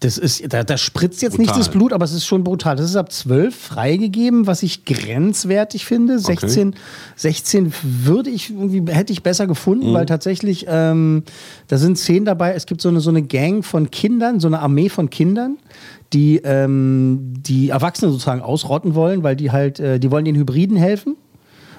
Das 0.00 0.18
ist, 0.18 0.52
da, 0.52 0.64
da 0.64 0.76
spritzt 0.76 1.22
jetzt 1.22 1.38
nicht 1.38 1.48
Brutal. 1.50 1.60
das 1.64 1.70
Blut, 1.70 1.92
aber 1.92 2.04
es 2.04 2.12
ist 2.12 2.26
schon 2.26 2.42
brutal. 2.42 2.74
Das 2.74 2.86
ist 2.86 2.96
ab 2.96 3.12
12 3.12 3.54
freigegeben, 3.54 4.48
was 4.48 4.64
ich 4.64 4.84
grenzwertig 4.84 5.84
finde. 5.84 6.18
16, 6.18 6.74
16 7.14 7.72
würde 7.82 8.30
ich 8.30 8.50
irgendwie, 8.50 8.82
hätte 8.92 9.12
ich 9.12 9.22
besser 9.22 9.46
gefunden, 9.46 9.90
Mhm. 9.90 9.94
weil 9.94 10.06
tatsächlich, 10.06 10.66
ähm, 10.68 11.22
da 11.68 11.78
sind 11.78 11.98
Szenen 11.98 12.24
dabei, 12.24 12.54
es 12.54 12.66
gibt 12.66 12.80
so 12.80 12.88
eine, 12.88 13.00
so 13.00 13.10
eine 13.10 13.22
Gang 13.22 13.64
von 13.64 13.92
Kindern, 13.92 14.40
so 14.40 14.48
eine 14.48 14.58
Armee 14.58 14.88
von 14.88 15.08
Kindern, 15.08 15.58
die 16.12 16.38
ähm, 16.42 17.34
die 17.38 17.68
Erwachsenen 17.70 18.10
sozusagen 18.10 18.42
ausrotten 18.42 18.96
wollen, 18.96 19.22
weil 19.22 19.36
die 19.36 19.52
halt, 19.52 19.78
äh, 19.78 20.00
die 20.00 20.10
wollen 20.10 20.24
den 20.24 20.34
Hybriden 20.36 20.76
helfen. 20.76 21.16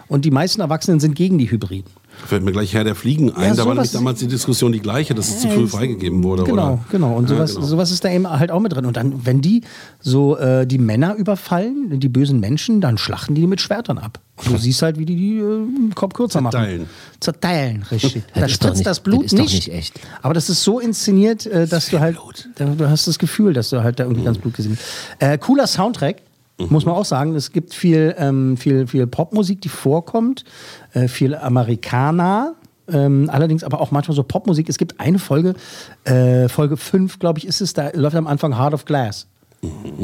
Und 0.08 0.26
die 0.26 0.32
meisten 0.32 0.62
Erwachsenen 0.62 0.99
sind 0.99 1.15
gegen 1.15 1.38
die 1.38 1.49
Hybriden. 1.52 1.91
Fällt 2.26 2.43
mir 2.43 2.52
gleich 2.54 2.73
Herr 2.73 2.84
der 2.86 2.95
Fliegen 2.95 3.32
ein. 3.34 3.49
Ja, 3.49 3.56
da 3.56 3.65
war 3.65 3.73
nämlich 3.73 3.91
damals 3.91 4.19
die 4.19 4.28
Diskussion 4.28 4.71
die 4.71 4.80
gleiche, 4.80 5.13
dass 5.13 5.28
es 5.30 5.41
zu 5.41 5.49
früh 5.49 5.67
freigegeben 5.67 6.23
wurde. 6.23 6.43
Genau, 6.43 6.73
oder? 6.73 6.80
genau. 6.89 7.15
Und 7.17 7.30
Ja, 7.30 7.36
sowas, 7.36 7.56
genau. 7.56 7.65
sowas 7.67 7.91
ist 7.91 8.06
da 8.06 8.10
eben 8.10 8.30
halt 8.30 8.49
auch 8.52 8.62
mit 8.62 8.73
drin. 8.73 8.86
Und 8.86 8.95
dann, 8.95 9.26
wenn 9.26 9.41
die 9.41 9.62
so 9.99 10.38
äh, 10.38 10.65
die 10.65 10.78
Männer 10.78 11.15
überfallen, 11.15 11.99
die 11.99 12.08
bösen 12.10 12.39
Menschen, 12.39 12.80
dann 12.80 12.97
schlachten 12.97 13.36
die 13.36 13.45
mit 13.45 13.60
Schwertern 13.62 13.97
ab. 13.97 14.19
Und 14.38 14.52
du 14.54 14.58
siehst 14.58 14.82
halt, 14.82 14.97
wie 14.97 15.06
die 15.06 15.15
die 15.15 15.38
äh, 15.39 15.93
Kopf 15.95 16.13
kürzer 16.13 16.41
Zerteilen. 16.41 16.82
machen. 16.82 16.89
Zerteilen, 17.19 17.84
richtig. 17.91 18.23
Das 18.34 18.41
da 18.43 18.49
spritzt 18.49 18.76
nicht- 18.78 18.88
das 18.88 18.99
Blut 19.02 19.26
das 19.26 19.32
nicht. 19.34 19.54
nicht 19.54 19.73
echt. 19.73 19.99
Aber 20.21 20.34
das 20.34 20.49
ist 20.49 20.63
so 20.63 20.80
inszeniert, 20.80 21.45
äh, 21.45 21.67
dass 21.67 21.89
du 21.89 21.99
halt, 21.99 22.17
du 22.58 22.89
hast 22.89 23.08
das 23.08 23.19
Gefühl, 23.19 23.54
dass 23.54 23.69
du 23.69 23.84
halt 23.84 23.99
da 23.99 24.04
irgendwie 24.06 24.23
ganz 24.23 24.38
Blut 24.38 24.54
gesehen 24.54 24.78
hast. 24.80 25.21
Äh, 25.21 25.38
cooler 25.38 25.67
Soundtrack. 25.67 26.17
Muss 26.58 26.86
man 26.86 26.96
auch 26.96 27.06
sagen, 27.06 27.36
es 27.36 27.52
gibt 27.52 27.74
viel, 27.74 28.16
ähm, 28.18 28.58
viel, 28.58 28.88
viel 28.88 29.08
Popmusik, 29.08 29.62
die 29.62 29.70
vorkommt, 29.70 30.46
äh, 30.94 31.08
viel 31.08 31.36
Amerikaner, 31.36 32.54
ähm, 32.88 33.30
allerdings 33.32 33.63
aber 33.63 33.82
auch 33.82 33.92
manchmal 33.92 34.16
so 34.16 34.24
Popmusik. 34.24 34.70
Es 34.70 34.78
gibt 34.78 35.00
eine 35.00 35.20
Folge, 35.20 35.56
äh, 36.04 36.48
Folge 36.50 36.78
5, 36.78 37.18
glaube 37.20 37.39
ich, 37.39 37.48
ist 37.48 37.62
es, 37.62 37.74
da 37.74 37.89
läuft 37.94 38.16
am 38.16 38.28
Anfang 38.28 38.58
Heart 38.58 38.74
of 38.76 38.86
Glass. 38.86 39.28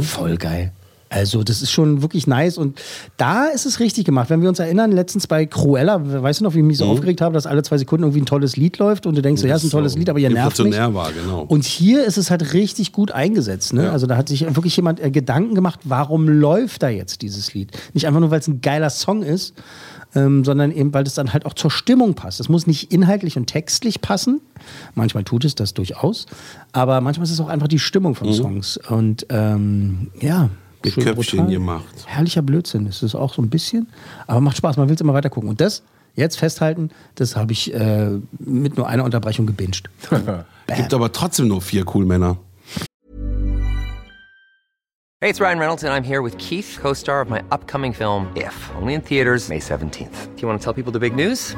Voll 0.02 0.38
geil. 0.38 0.72
Also, 1.10 1.44
das 1.44 1.62
ist 1.62 1.72
schon 1.72 2.02
wirklich 2.04 2.28
nice 2.28 2.58
und 2.58 2.80
da 3.18 3.46
ist 3.46 3.66
es 3.66 3.80
richtig 3.80 4.06
gemacht. 4.06 4.30
Wenn 4.30 4.42
wir 4.42 4.50
uns 4.50 4.60
erinnern, 4.60 4.92
letztens 4.92 5.26
bei 5.26 5.46
Cruella, 5.48 6.22
weißt 6.22 6.40
du 6.40 6.44
noch, 6.44 6.54
wie 6.54 6.60
ich 6.60 6.66
mich 6.66 6.78
so 6.78 6.86
aufgeregt 6.86 7.22
habe, 7.22 7.34
dass 7.34 7.48
alle 7.48 7.64
zwei 7.64 7.80
Sekunden 7.80 8.04
irgendwie 8.04 8.22
ein 8.22 8.28
tolles 8.28 8.58
Lied 8.58 8.78
läuft 8.78 9.08
und 9.08 9.16
du 9.16 9.22
denkst, 9.22 9.42
so, 9.42 9.48
ja, 9.48 9.56
ist 9.56 9.64
ein 9.64 9.72
tolles 9.72 9.96
Lied, 9.96 10.10
aber 10.10 10.20
ihr 10.20 10.30
nervt 10.30 10.60
mich. 10.60 10.78
War, 10.78 11.12
genau. 11.12 11.46
Und 11.48 11.66
hier 11.66 12.06
ist 12.06 12.18
es 12.18 12.30
halt 12.30 12.54
richtig 12.54 12.92
gut 12.92 13.12
eingesetzt. 13.12 13.74
Ne? 13.74 13.92
Also 13.92 14.06
da 14.06 14.18
hat 14.18 14.30
sich 14.30 14.42
wirklich 14.56 14.76
jemand 14.76 15.00
äh, 15.00 15.10
Gedanken 15.10 15.56
gemacht, 15.56 15.80
warum 15.84 16.28
läuft 16.28 16.84
da 16.84 16.90
jetzt 16.90 17.22
dieses 17.22 17.54
Lied? 17.54 17.72
Nicht 17.94 18.08
einfach 18.08 18.20
nur, 18.20 18.32
weil 18.32 18.40
es 18.40 18.48
ein 18.48 18.62
geiler 18.62 18.90
Song 18.90 19.24
ist, 19.24 19.56
ähm, 20.16 20.44
sondern 20.44 20.72
eben, 20.72 20.94
weil 20.94 21.06
es 21.06 21.14
dann 21.14 21.34
halt 21.34 21.46
auch 21.46 21.54
zur 21.54 21.72
Stimmung 21.72 22.14
passt. 22.14 22.40
Es 22.40 22.50
muss 22.50 22.68
nicht 22.68 22.92
inhaltlich 22.92 23.38
und 23.38 23.48
textlich 23.48 24.02
passen. 24.02 24.42
Manchmal 24.96 25.24
tut 25.24 25.46
es 25.46 25.56
das 25.56 25.74
durchaus. 25.74 26.26
Aber 26.72 27.02
manchmal 27.02 27.26
ist 27.26 27.32
es 27.32 27.40
auch 27.40 27.50
einfach 27.50 27.68
die 27.68 27.80
Stimmung 27.80 28.16
von 28.16 28.32
Songs. 28.34 28.78
Und 28.90 29.26
ähm, 29.30 30.12
ja. 30.20 30.50
Mit 30.84 30.94
schön 30.94 31.04
Köpfchen 31.04 31.40
brutal. 31.40 31.54
gemacht. 31.54 31.86
Herrlicher 32.06 32.42
Blödsinn 32.42 32.86
ist 32.86 33.04
es 33.04 33.16
auch 33.16 33.34
so 33.34 33.42
ein 33.42 33.50
bisschen. 33.50 33.88
Aber 34.28 34.42
macht 34.42 34.58
Spaß, 34.58 34.78
man 34.78 34.88
will 34.88 34.96
es 34.96 35.02
immer 35.02 35.14
weiter 35.14 35.30
gucken. 35.30 35.50
Und 35.50 35.60
das, 35.62 35.84
jetzt 36.16 36.38
festhalten, 36.38 36.90
das 37.16 37.36
habe 37.36 37.52
ich 37.52 37.74
äh, 37.74 38.10
mit 38.40 38.78
nur 38.78 38.88
einer 38.88 39.04
Unterbrechung 39.04 39.46
gebinged. 39.46 39.90
Gibt 40.76 40.94
aber 40.94 41.12
trotzdem 41.12 41.48
nur 41.48 41.62
vier 41.62 41.86
cool 41.94 42.06
Männer. 42.06 42.38
Hey, 45.22 45.30
it's 45.30 45.42
Ryan 45.42 45.60
Reynolds, 45.60 45.84
and 45.84 45.92
I'm 45.92 46.04
here 46.08 46.22
with 46.24 46.38
Keith, 46.38 46.78
co 46.82 46.94
star 46.94 47.22
of 47.22 47.30
my 47.30 47.42
upcoming 47.52 47.94
film, 47.94 48.28
If, 48.38 48.54
only 48.80 48.94
in 48.94 49.02
theaters, 49.02 49.50
May 49.50 49.60
17th. 49.60 50.34
Do 50.36 50.42
you 50.42 50.48
want 50.48 50.62
to 50.62 50.64
tell 50.64 50.74
people 50.74 50.94
the 50.94 51.00
big 51.00 51.14
news? 51.14 51.58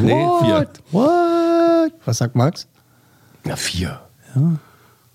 Nee, 0.00 0.26
vier. 0.42 0.68
What? 0.92 1.92
Was 2.04 2.18
sagt 2.18 2.34
Max? 2.36 2.66
Na, 3.44 3.56
vier. 3.56 4.00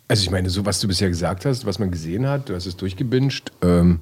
Also 0.07 0.23
ich 0.23 0.31
meine, 0.31 0.49
so 0.49 0.65
was 0.65 0.79
du 0.79 0.87
bisher 0.87 1.09
gesagt 1.09 1.45
hast, 1.45 1.65
was 1.65 1.79
man 1.79 1.91
gesehen 1.91 2.27
hat, 2.27 2.49
du 2.49 2.55
hast 2.55 2.65
es 2.65 2.75
durchgebinged. 2.75 3.51
Ähm, 3.61 3.99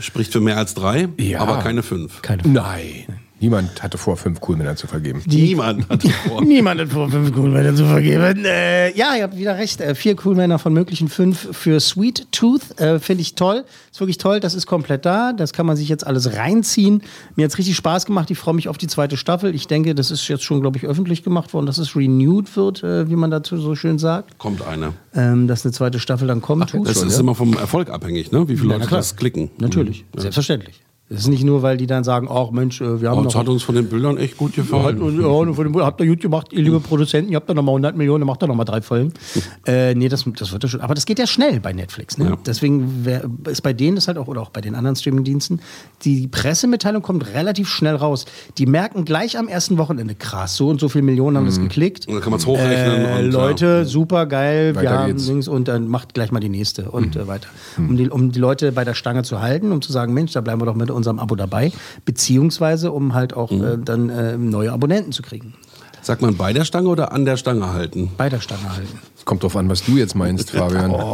Spricht 0.00 0.32
für 0.32 0.40
mehr 0.40 0.56
als 0.56 0.74
drei, 0.74 1.08
Ja. 1.18 1.40
aber 1.40 1.58
keine 1.60 1.82
fünf. 1.82 2.22
Keine 2.22 2.42
nein, 2.46 3.18
niemand 3.40 3.82
hatte 3.82 3.98
vor, 3.98 4.16
fünf 4.16 4.40
Coolmänner 4.40 4.76
zu 4.76 4.86
vergeben. 4.86 5.22
Niemand 5.26 5.88
hatte 5.88 6.08
vor. 6.08 6.42
Niemand 6.44 6.80
hat 6.80 6.88
vor, 6.88 7.08
fünf 7.10 7.32
Coolmänner 7.32 7.74
zu 7.74 7.84
vergeben. 7.86 8.44
Äh, 8.44 8.96
ja, 8.96 9.14
ihr 9.16 9.22
habt 9.22 9.36
wieder 9.36 9.56
recht. 9.56 9.80
Äh, 9.80 9.94
vier 9.94 10.16
Coolmänner 10.16 10.58
von 10.58 10.72
möglichen 10.72 11.08
fünf 11.08 11.48
für 11.56 11.80
Sweet 11.80 12.26
Tooth. 12.32 12.78
Äh, 12.80 12.98
Finde 12.98 13.22
ich 13.22 13.34
toll. 13.34 13.64
Ist 13.90 14.00
wirklich 14.00 14.18
toll. 14.18 14.40
Das 14.40 14.54
ist 14.54 14.66
komplett 14.66 15.04
da. 15.04 15.32
Das 15.32 15.52
kann 15.52 15.66
man 15.66 15.76
sich 15.76 15.88
jetzt 15.88 16.06
alles 16.06 16.36
reinziehen. 16.36 17.02
Mir 17.36 17.44
hat 17.44 17.52
es 17.52 17.58
richtig 17.58 17.76
Spaß 17.76 18.06
gemacht. 18.06 18.30
Ich 18.30 18.38
freue 18.38 18.54
mich 18.54 18.68
auf 18.68 18.78
die 18.78 18.86
zweite 18.86 19.16
Staffel. 19.16 19.54
Ich 19.54 19.66
denke, 19.66 19.94
das 19.94 20.10
ist 20.10 20.26
jetzt 20.28 20.44
schon, 20.44 20.60
glaube 20.60 20.76
ich, 20.78 20.84
öffentlich 20.84 21.22
gemacht 21.22 21.52
worden, 21.54 21.66
dass 21.66 21.78
es 21.78 21.96
renewed 21.96 22.56
wird, 22.56 22.82
äh, 22.82 23.08
wie 23.08 23.16
man 23.16 23.30
dazu 23.30 23.56
so 23.56 23.74
schön 23.74 23.98
sagt. 23.98 24.38
Kommt 24.38 24.62
eine. 24.62 24.92
Ähm, 25.14 25.46
dass 25.48 25.64
eine 25.64 25.72
zweite 25.72 25.98
Staffel 25.98 26.28
dann 26.28 26.42
kommt. 26.42 26.74
Das 26.84 27.02
ist 27.02 27.18
immer 27.18 27.34
vom 27.34 27.54
Erfolg 27.54 27.90
abhängig, 27.90 28.32
ne? 28.32 28.48
Wie 28.48 28.56
viele 28.56 28.72
Ja, 28.72 28.78
Leute 28.78 28.90
das 28.90 29.16
klicken. 29.16 29.50
Natürlich. 29.58 30.04
Selbstverständlich. 30.16 30.80
Das 31.10 31.20
ist 31.20 31.28
nicht 31.28 31.42
nur, 31.42 31.62
weil 31.62 31.78
die 31.78 31.86
dann 31.86 32.04
sagen, 32.04 32.28
ach 32.30 32.50
Mensch, 32.50 32.82
äh, 32.82 33.00
wir 33.00 33.08
haben 33.08 33.18
Oh, 33.18 33.22
noch... 33.22 33.32
das 33.32 33.40
hat 33.40 33.48
uns 33.48 33.62
von 33.62 33.74
den 33.74 33.88
Bildern 33.88 34.18
echt 34.18 34.36
gut 34.36 34.54
gefallen. 34.54 34.98
ja, 35.20 35.26
und 35.26 35.54
von 35.54 35.64
dem- 35.72 35.82
habt 35.82 36.00
ihr 36.02 36.06
gut 36.06 36.20
gemacht, 36.20 36.52
ihr 36.52 36.60
liebe 36.62 36.80
Produzenten, 36.80 37.30
ihr 37.32 37.36
habt 37.36 37.48
da 37.48 37.54
nochmal 37.54 37.72
100 37.72 37.96
Millionen, 37.96 38.26
macht 38.26 38.42
da 38.42 38.46
nochmal 38.46 38.66
drei 38.66 38.82
Folgen. 38.82 39.12
äh, 39.66 39.94
nee, 39.94 40.10
das, 40.10 40.24
das 40.38 40.52
wird 40.52 40.62
ja 40.64 40.68
schon. 40.68 40.82
Aber 40.82 40.94
das 40.94 41.06
geht 41.06 41.18
ja 41.18 41.26
schnell 41.26 41.60
bei 41.60 41.72
Netflix. 41.72 42.18
Ne? 42.18 42.26
Ja. 42.30 42.36
Deswegen 42.44 43.06
wär, 43.06 43.24
ist 43.48 43.62
bei 43.62 43.72
denen 43.72 43.94
das 43.96 44.06
halt 44.06 44.18
auch, 44.18 44.26
oder 44.28 44.42
auch 44.42 44.50
bei 44.50 44.60
den 44.60 44.74
anderen 44.74 44.96
Streamingdiensten, 44.96 45.60
die 46.04 46.28
Pressemitteilung 46.28 47.00
kommt 47.02 47.26
relativ 47.32 47.68
schnell 47.70 47.96
raus. 47.96 48.26
Die 48.58 48.66
merken 48.66 49.06
gleich 49.06 49.38
am 49.38 49.48
ersten 49.48 49.78
Wochenende, 49.78 50.14
krass, 50.14 50.56
so 50.56 50.68
und 50.68 50.78
so 50.78 50.90
viele 50.90 51.04
Millionen 51.04 51.38
haben 51.38 51.46
das 51.46 51.58
geklickt. 51.58 52.06
Und 52.06 52.14
dann 52.16 52.22
kann 52.22 52.32
man's 52.32 52.46
hochrechnen 52.46 53.04
Äh, 53.06 53.18
und, 53.24 53.32
Leute, 53.32 53.64
ja. 53.66 53.84
super 53.86 54.26
geil, 54.26 54.74
wir 54.74 54.82
Weiter 54.82 54.98
haben 54.98 55.06
geht's. 55.12 55.24
Dings 55.26 55.48
und 55.48 55.68
dann 55.68 55.88
macht 55.88 56.12
gleich 56.12 56.32
mal 56.32 56.40
die 56.40 56.50
nächste 56.50 56.90
und 56.90 57.16
äh, 57.16 57.26
weiter. 57.26 57.48
Um, 57.78 57.96
die, 57.96 58.10
um 58.10 58.30
die 58.30 58.38
Leute 58.40 58.72
bei 58.72 58.84
der 58.84 58.92
Stange 58.94 59.22
zu 59.22 59.40
halten, 59.40 59.72
um 59.72 59.80
zu 59.80 59.90
sagen, 59.90 60.12
Mensch, 60.12 60.32
da 60.32 60.42
bleiben 60.42 60.60
wir 60.60 60.66
doch 60.66 60.74
mit 60.74 60.90
unserem 60.98 61.18
Abo 61.18 61.34
dabei, 61.34 61.72
beziehungsweise 62.04 62.92
um 62.92 63.14
halt 63.14 63.34
auch 63.34 63.50
äh, 63.50 63.78
dann 63.82 64.10
äh, 64.10 64.36
neue 64.36 64.72
Abonnenten 64.72 65.12
zu 65.12 65.22
kriegen. 65.22 65.54
Sagt 66.02 66.22
man 66.22 66.36
bei 66.36 66.52
der 66.52 66.64
Stange 66.64 66.88
oder 66.88 67.12
an 67.12 67.24
der 67.24 67.36
Stange 67.36 67.72
halten? 67.72 68.10
Bei 68.16 68.28
der 68.28 68.40
Stange 68.40 68.74
halten. 68.74 68.98
Es 69.16 69.24
kommt 69.24 69.42
drauf 69.42 69.56
an, 69.56 69.68
was 69.68 69.84
du 69.84 69.96
jetzt 69.96 70.14
meinst, 70.14 70.50
Fabian. 70.50 70.90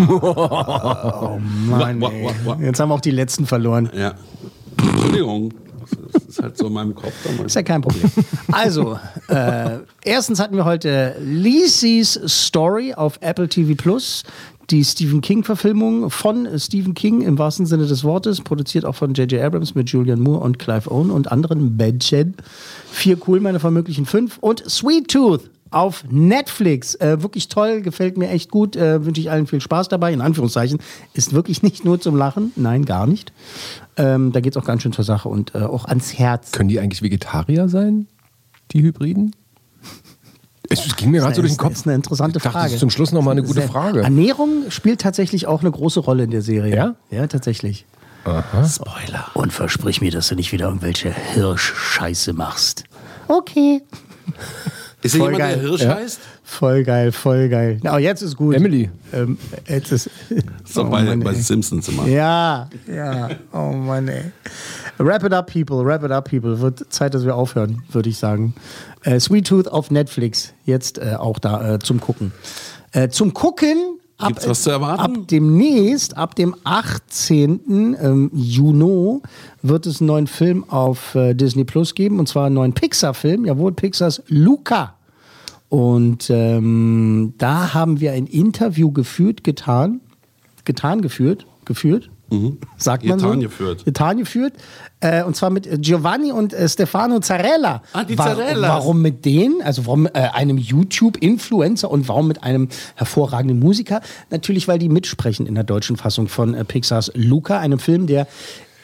Oh 0.00 1.38
Mann, 1.68 2.00
Wah, 2.00 2.10
ey. 2.10 2.66
Jetzt 2.66 2.78
haben 2.78 2.92
auch 2.92 3.00
die 3.00 3.10
letzten 3.10 3.46
verloren. 3.46 3.90
Ja. 3.92 4.14
Entschuldigung. 4.80 5.52
Das 6.12 6.22
ist 6.22 6.42
halt 6.42 6.56
so 6.56 6.66
in 6.66 6.72
meinem 6.72 6.94
Kopf. 6.94 7.12
damals. 7.24 7.46
Ist 7.46 7.54
ja 7.56 7.62
kein 7.62 7.80
Problem. 7.80 8.10
Also, 8.52 8.98
äh, 9.28 9.78
erstens 10.04 10.38
hatten 10.40 10.56
wir 10.56 10.64
heute 10.64 11.16
Lisey's 11.20 12.20
Story 12.26 12.94
auf 12.94 13.18
Apple 13.20 13.48
TV 13.48 13.74
Plus. 13.74 14.22
Die 14.70 14.84
Stephen 14.84 15.20
King-Verfilmung 15.20 16.10
von 16.10 16.46
Stephen 16.58 16.94
King 16.94 17.22
im 17.22 17.38
wahrsten 17.38 17.64
Sinne 17.64 17.86
des 17.86 18.04
Wortes, 18.04 18.42
produziert 18.42 18.84
auch 18.84 18.94
von 18.94 19.14
J.J. 19.14 19.42
Abrams 19.42 19.74
mit 19.74 19.88
Julian 19.90 20.20
Moore 20.20 20.40
und 20.40 20.58
Clive 20.58 20.90
Owen 20.90 21.10
und 21.10 21.32
anderen 21.32 21.76
Badgen. 21.76 22.34
Vier 22.90 23.16
cool, 23.26 23.40
meine 23.40 23.60
vermöglichen 23.60 24.04
fünf. 24.04 24.38
Und 24.38 24.68
Sweet 24.68 25.08
Tooth 25.08 25.50
auf 25.70 26.04
Netflix. 26.10 26.94
Äh, 26.96 27.22
wirklich 27.22 27.48
toll, 27.48 27.80
gefällt 27.80 28.16
mir 28.16 28.28
echt 28.28 28.50
gut. 28.50 28.76
Äh, 28.76 29.04
Wünsche 29.04 29.20
ich 29.20 29.30
allen 29.30 29.46
viel 29.46 29.60
Spaß 29.60 29.88
dabei. 29.88 30.12
In 30.12 30.20
Anführungszeichen. 30.20 30.78
Ist 31.14 31.32
wirklich 31.32 31.62
nicht 31.62 31.84
nur 31.84 32.00
zum 32.00 32.16
Lachen. 32.16 32.52
Nein, 32.56 32.84
gar 32.84 33.06
nicht. 33.06 33.32
Ähm, 33.96 34.32
da 34.32 34.40
geht 34.40 34.54
es 34.54 34.62
auch 34.62 34.66
ganz 34.66 34.82
schön 34.82 34.92
zur 34.92 35.04
Sache 35.04 35.28
und 35.28 35.54
äh, 35.54 35.58
auch 35.58 35.86
ans 35.86 36.14
Herz. 36.18 36.52
Können 36.52 36.68
die 36.68 36.80
eigentlich 36.80 37.02
Vegetarier 37.02 37.68
sein, 37.68 38.06
die 38.72 38.82
Hybriden? 38.82 39.34
Es 40.70 40.96
ging 40.96 41.10
mir 41.10 41.20
gerade 41.20 41.34
so 41.34 41.40
durch 41.40 41.52
den 41.54 41.56
Kopf. 41.58 41.70
Das 41.70 41.80
ist 41.80 41.86
eine 41.86 41.94
interessante 41.96 42.38
Ich 42.38 42.42
dachte, 42.42 42.52
Frage. 42.52 42.66
das 42.66 42.74
ist 42.74 42.80
zum 42.80 42.90
Schluss 42.90 43.12
noch 43.12 43.22
mal 43.22 43.30
eine 43.32 43.42
gute 43.42 43.62
Frage. 43.62 44.02
Ernährung 44.02 44.70
spielt 44.70 45.00
tatsächlich 45.00 45.46
auch 45.46 45.60
eine 45.60 45.70
große 45.70 46.00
Rolle 46.00 46.24
in 46.24 46.30
der 46.30 46.42
Serie. 46.42 46.74
Ja? 46.76 46.94
Ja, 47.10 47.26
tatsächlich. 47.26 47.86
Spoiler. 48.24 49.26
Und 49.34 49.52
versprich 49.52 50.00
mir, 50.02 50.10
dass 50.10 50.28
du 50.28 50.34
nicht 50.34 50.52
wieder 50.52 50.66
irgendwelche 50.66 51.10
Hirsch-Scheiße 51.14 52.34
machst. 52.34 52.84
Okay. 53.28 53.82
Ist 55.02 55.12
hier 55.12 55.20
Voll 55.22 55.32
jemand, 55.32 55.38
der 55.52 55.56
geil. 55.56 55.60
Hirsch 55.60 55.82
Ja. 55.82 55.94
heißt? 55.94 56.20
Voll 56.50 56.82
geil, 56.82 57.12
voll 57.12 57.50
geil. 57.50 57.78
Aber 57.84 57.98
jetzt 58.00 58.22
ist 58.22 58.34
gut. 58.34 58.54
Emily. 58.54 58.88
Ähm, 59.12 59.36
jetzt 59.68 59.92
ist. 59.92 60.10
So 60.64 60.82
Oh 60.82 60.88
bei, 60.88 61.02
Mann, 61.04 61.20
bei. 61.20 61.34
Simpsons 61.34 61.88
immer. 61.88 62.08
Ja, 62.08 62.70
ja. 62.92 63.28
Oh 63.52 63.72
Mann, 63.72 64.08
ey. 64.08 64.32
Wrap 64.96 65.22
it 65.24 65.34
up, 65.34 65.52
people. 65.52 65.84
Wrap 65.84 66.02
it 66.02 66.10
up, 66.10 66.28
people. 66.28 66.58
Wird 66.58 66.90
Zeit, 66.90 67.12
dass 67.12 67.26
wir 67.26 67.36
aufhören, 67.36 67.82
würde 67.92 68.08
ich 68.08 68.16
sagen. 68.16 68.54
Äh, 69.02 69.20
Sweet 69.20 69.46
Tooth 69.46 69.68
auf 69.68 69.90
Netflix. 69.90 70.54
Jetzt 70.64 70.98
äh, 70.98 71.16
auch 71.18 71.38
da 71.38 71.74
äh, 71.74 71.78
zum 71.80 72.00
Gucken. 72.00 72.32
Äh, 72.92 73.10
zum 73.10 73.34
Gucken. 73.34 73.98
Ab, 74.16 74.28
Gibt's 74.28 74.48
was 74.48 74.62
zu 74.62 74.70
erwarten? 74.70 75.02
Ab 75.02 75.28
demnächst, 75.30 76.16
ab 76.16 76.34
dem 76.34 76.56
18. 76.64 77.60
Ähm, 77.68 78.30
Juni, 78.34 79.20
wird 79.62 79.86
es 79.86 80.00
einen 80.00 80.08
neuen 80.08 80.26
Film 80.26 80.64
auf 80.68 81.14
äh, 81.14 81.34
Disney 81.34 81.64
Plus 81.64 81.94
geben. 81.94 82.18
Und 82.18 82.26
zwar 82.26 82.46
einen 82.46 82.54
neuen 82.54 82.72
Pixar-Film. 82.72 83.44
Jawohl, 83.44 83.72
Pixars 83.72 84.22
Luca. 84.28 84.94
Und 85.68 86.30
ähm, 86.30 87.34
da 87.38 87.74
haben 87.74 88.00
wir 88.00 88.12
ein 88.12 88.26
Interview 88.26 88.90
geführt, 88.90 89.44
getan, 89.44 90.00
getan, 90.64 91.02
geführt, 91.02 91.46
geführt, 91.66 92.10
sagt 92.78 93.04
man 93.04 93.18
Getan 93.18 93.34
so? 93.34 93.40
geführt. 93.40 93.84
Getan 93.84 94.18
geführt. 94.18 94.54
Äh, 95.00 95.22
und 95.24 95.34
zwar 95.36 95.50
mit 95.50 95.66
äh, 95.66 95.78
Giovanni 95.78 96.32
und 96.32 96.52
äh, 96.52 96.68
Stefano 96.68 97.20
Zarella. 97.20 97.82
Ah, 97.92 98.04
die 98.04 98.18
Wa- 98.18 98.24
Zarellas. 98.24 98.70
Warum 98.70 99.00
mit 99.02 99.24
denen? 99.24 99.62
Also 99.62 99.86
warum 99.86 100.06
äh, 100.06 100.10
einem 100.12 100.58
YouTube-Influencer 100.58 101.90
und 101.90 102.08
warum 102.08 102.28
mit 102.28 102.42
einem 102.42 102.68
hervorragenden 102.96 103.58
Musiker? 103.58 104.00
Natürlich, 104.30 104.68
weil 104.68 104.78
die 104.78 104.88
mitsprechen 104.88 105.46
in 105.46 105.54
der 105.54 105.64
deutschen 105.64 105.96
Fassung 105.96 106.28
von 106.28 106.54
äh, 106.54 106.64
Pixars 106.64 107.12
Luca, 107.14 107.58
einem 107.60 107.78
Film, 107.78 108.06
der 108.06 108.26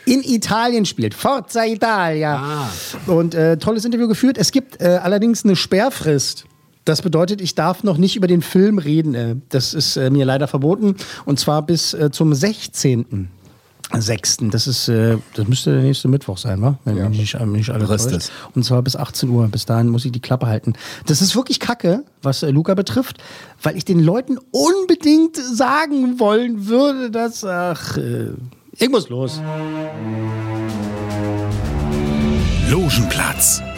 in 0.06 0.22
Italien 0.22 0.84
spielt. 0.86 1.14
Forza 1.14 1.64
Italia. 1.64 2.36
Ah. 2.36 2.70
Und 3.10 3.34
äh, 3.34 3.56
tolles 3.58 3.84
Interview 3.84 4.06
geführt. 4.08 4.36
Es 4.38 4.52
gibt 4.52 4.82
allerdings 4.82 5.44
eine 5.44 5.56
Sperrfrist. 5.56 6.44
Das 6.84 7.00
bedeutet, 7.02 7.40
ich 7.40 7.54
darf 7.54 7.82
noch 7.82 7.96
nicht 7.96 8.16
über 8.16 8.26
den 8.26 8.42
Film 8.42 8.78
reden. 8.78 9.14
Äh, 9.14 9.36
Das 9.48 9.72
ist 9.74 9.96
äh, 9.96 10.10
mir 10.10 10.24
leider 10.24 10.46
verboten. 10.48 10.96
Und 11.24 11.38
zwar 11.40 11.62
bis 11.62 11.94
äh, 11.94 12.10
zum 12.10 12.34
16. 12.34 13.28
6. 13.96 14.36
Das 14.50 14.66
ist, 14.66 14.88
äh, 14.88 15.18
das 15.34 15.46
müsste 15.46 15.72
der 15.74 15.82
nächste 15.82 16.08
Mittwoch 16.08 16.36
sein, 16.38 16.60
wa? 16.62 16.78
Wenn 16.84 16.96
Ja. 16.96 17.08
mich, 17.08 17.34
äh, 17.34 17.46
mich 17.46 17.70
alles 17.70 17.88
Frisst 17.88 18.10
täuscht. 18.10 18.30
Und 18.54 18.64
zwar 18.64 18.82
bis 18.82 18.96
18 18.96 19.28
Uhr. 19.30 19.46
Bis 19.48 19.66
dahin 19.66 19.88
muss 19.88 20.04
ich 20.04 20.12
die 20.12 20.20
Klappe 20.20 20.46
halten. 20.46 20.72
Das 21.06 21.20
ist 21.22 21.36
wirklich 21.36 21.60
kacke, 21.60 22.02
was 22.22 22.42
äh, 22.42 22.50
Luca 22.50 22.74
betrifft, 22.74 23.18
weil 23.62 23.76
ich 23.76 23.84
den 23.84 24.00
Leuten 24.00 24.38
unbedingt 24.50 25.36
sagen 25.36 26.18
wollen 26.18 26.66
würde, 26.66 27.10
dass, 27.10 27.44
ach, 27.44 27.96
äh, 27.96 28.30
ich 28.78 28.88
muss 28.90 29.08
los. 29.08 29.40
Logenplatz, 32.70 33.62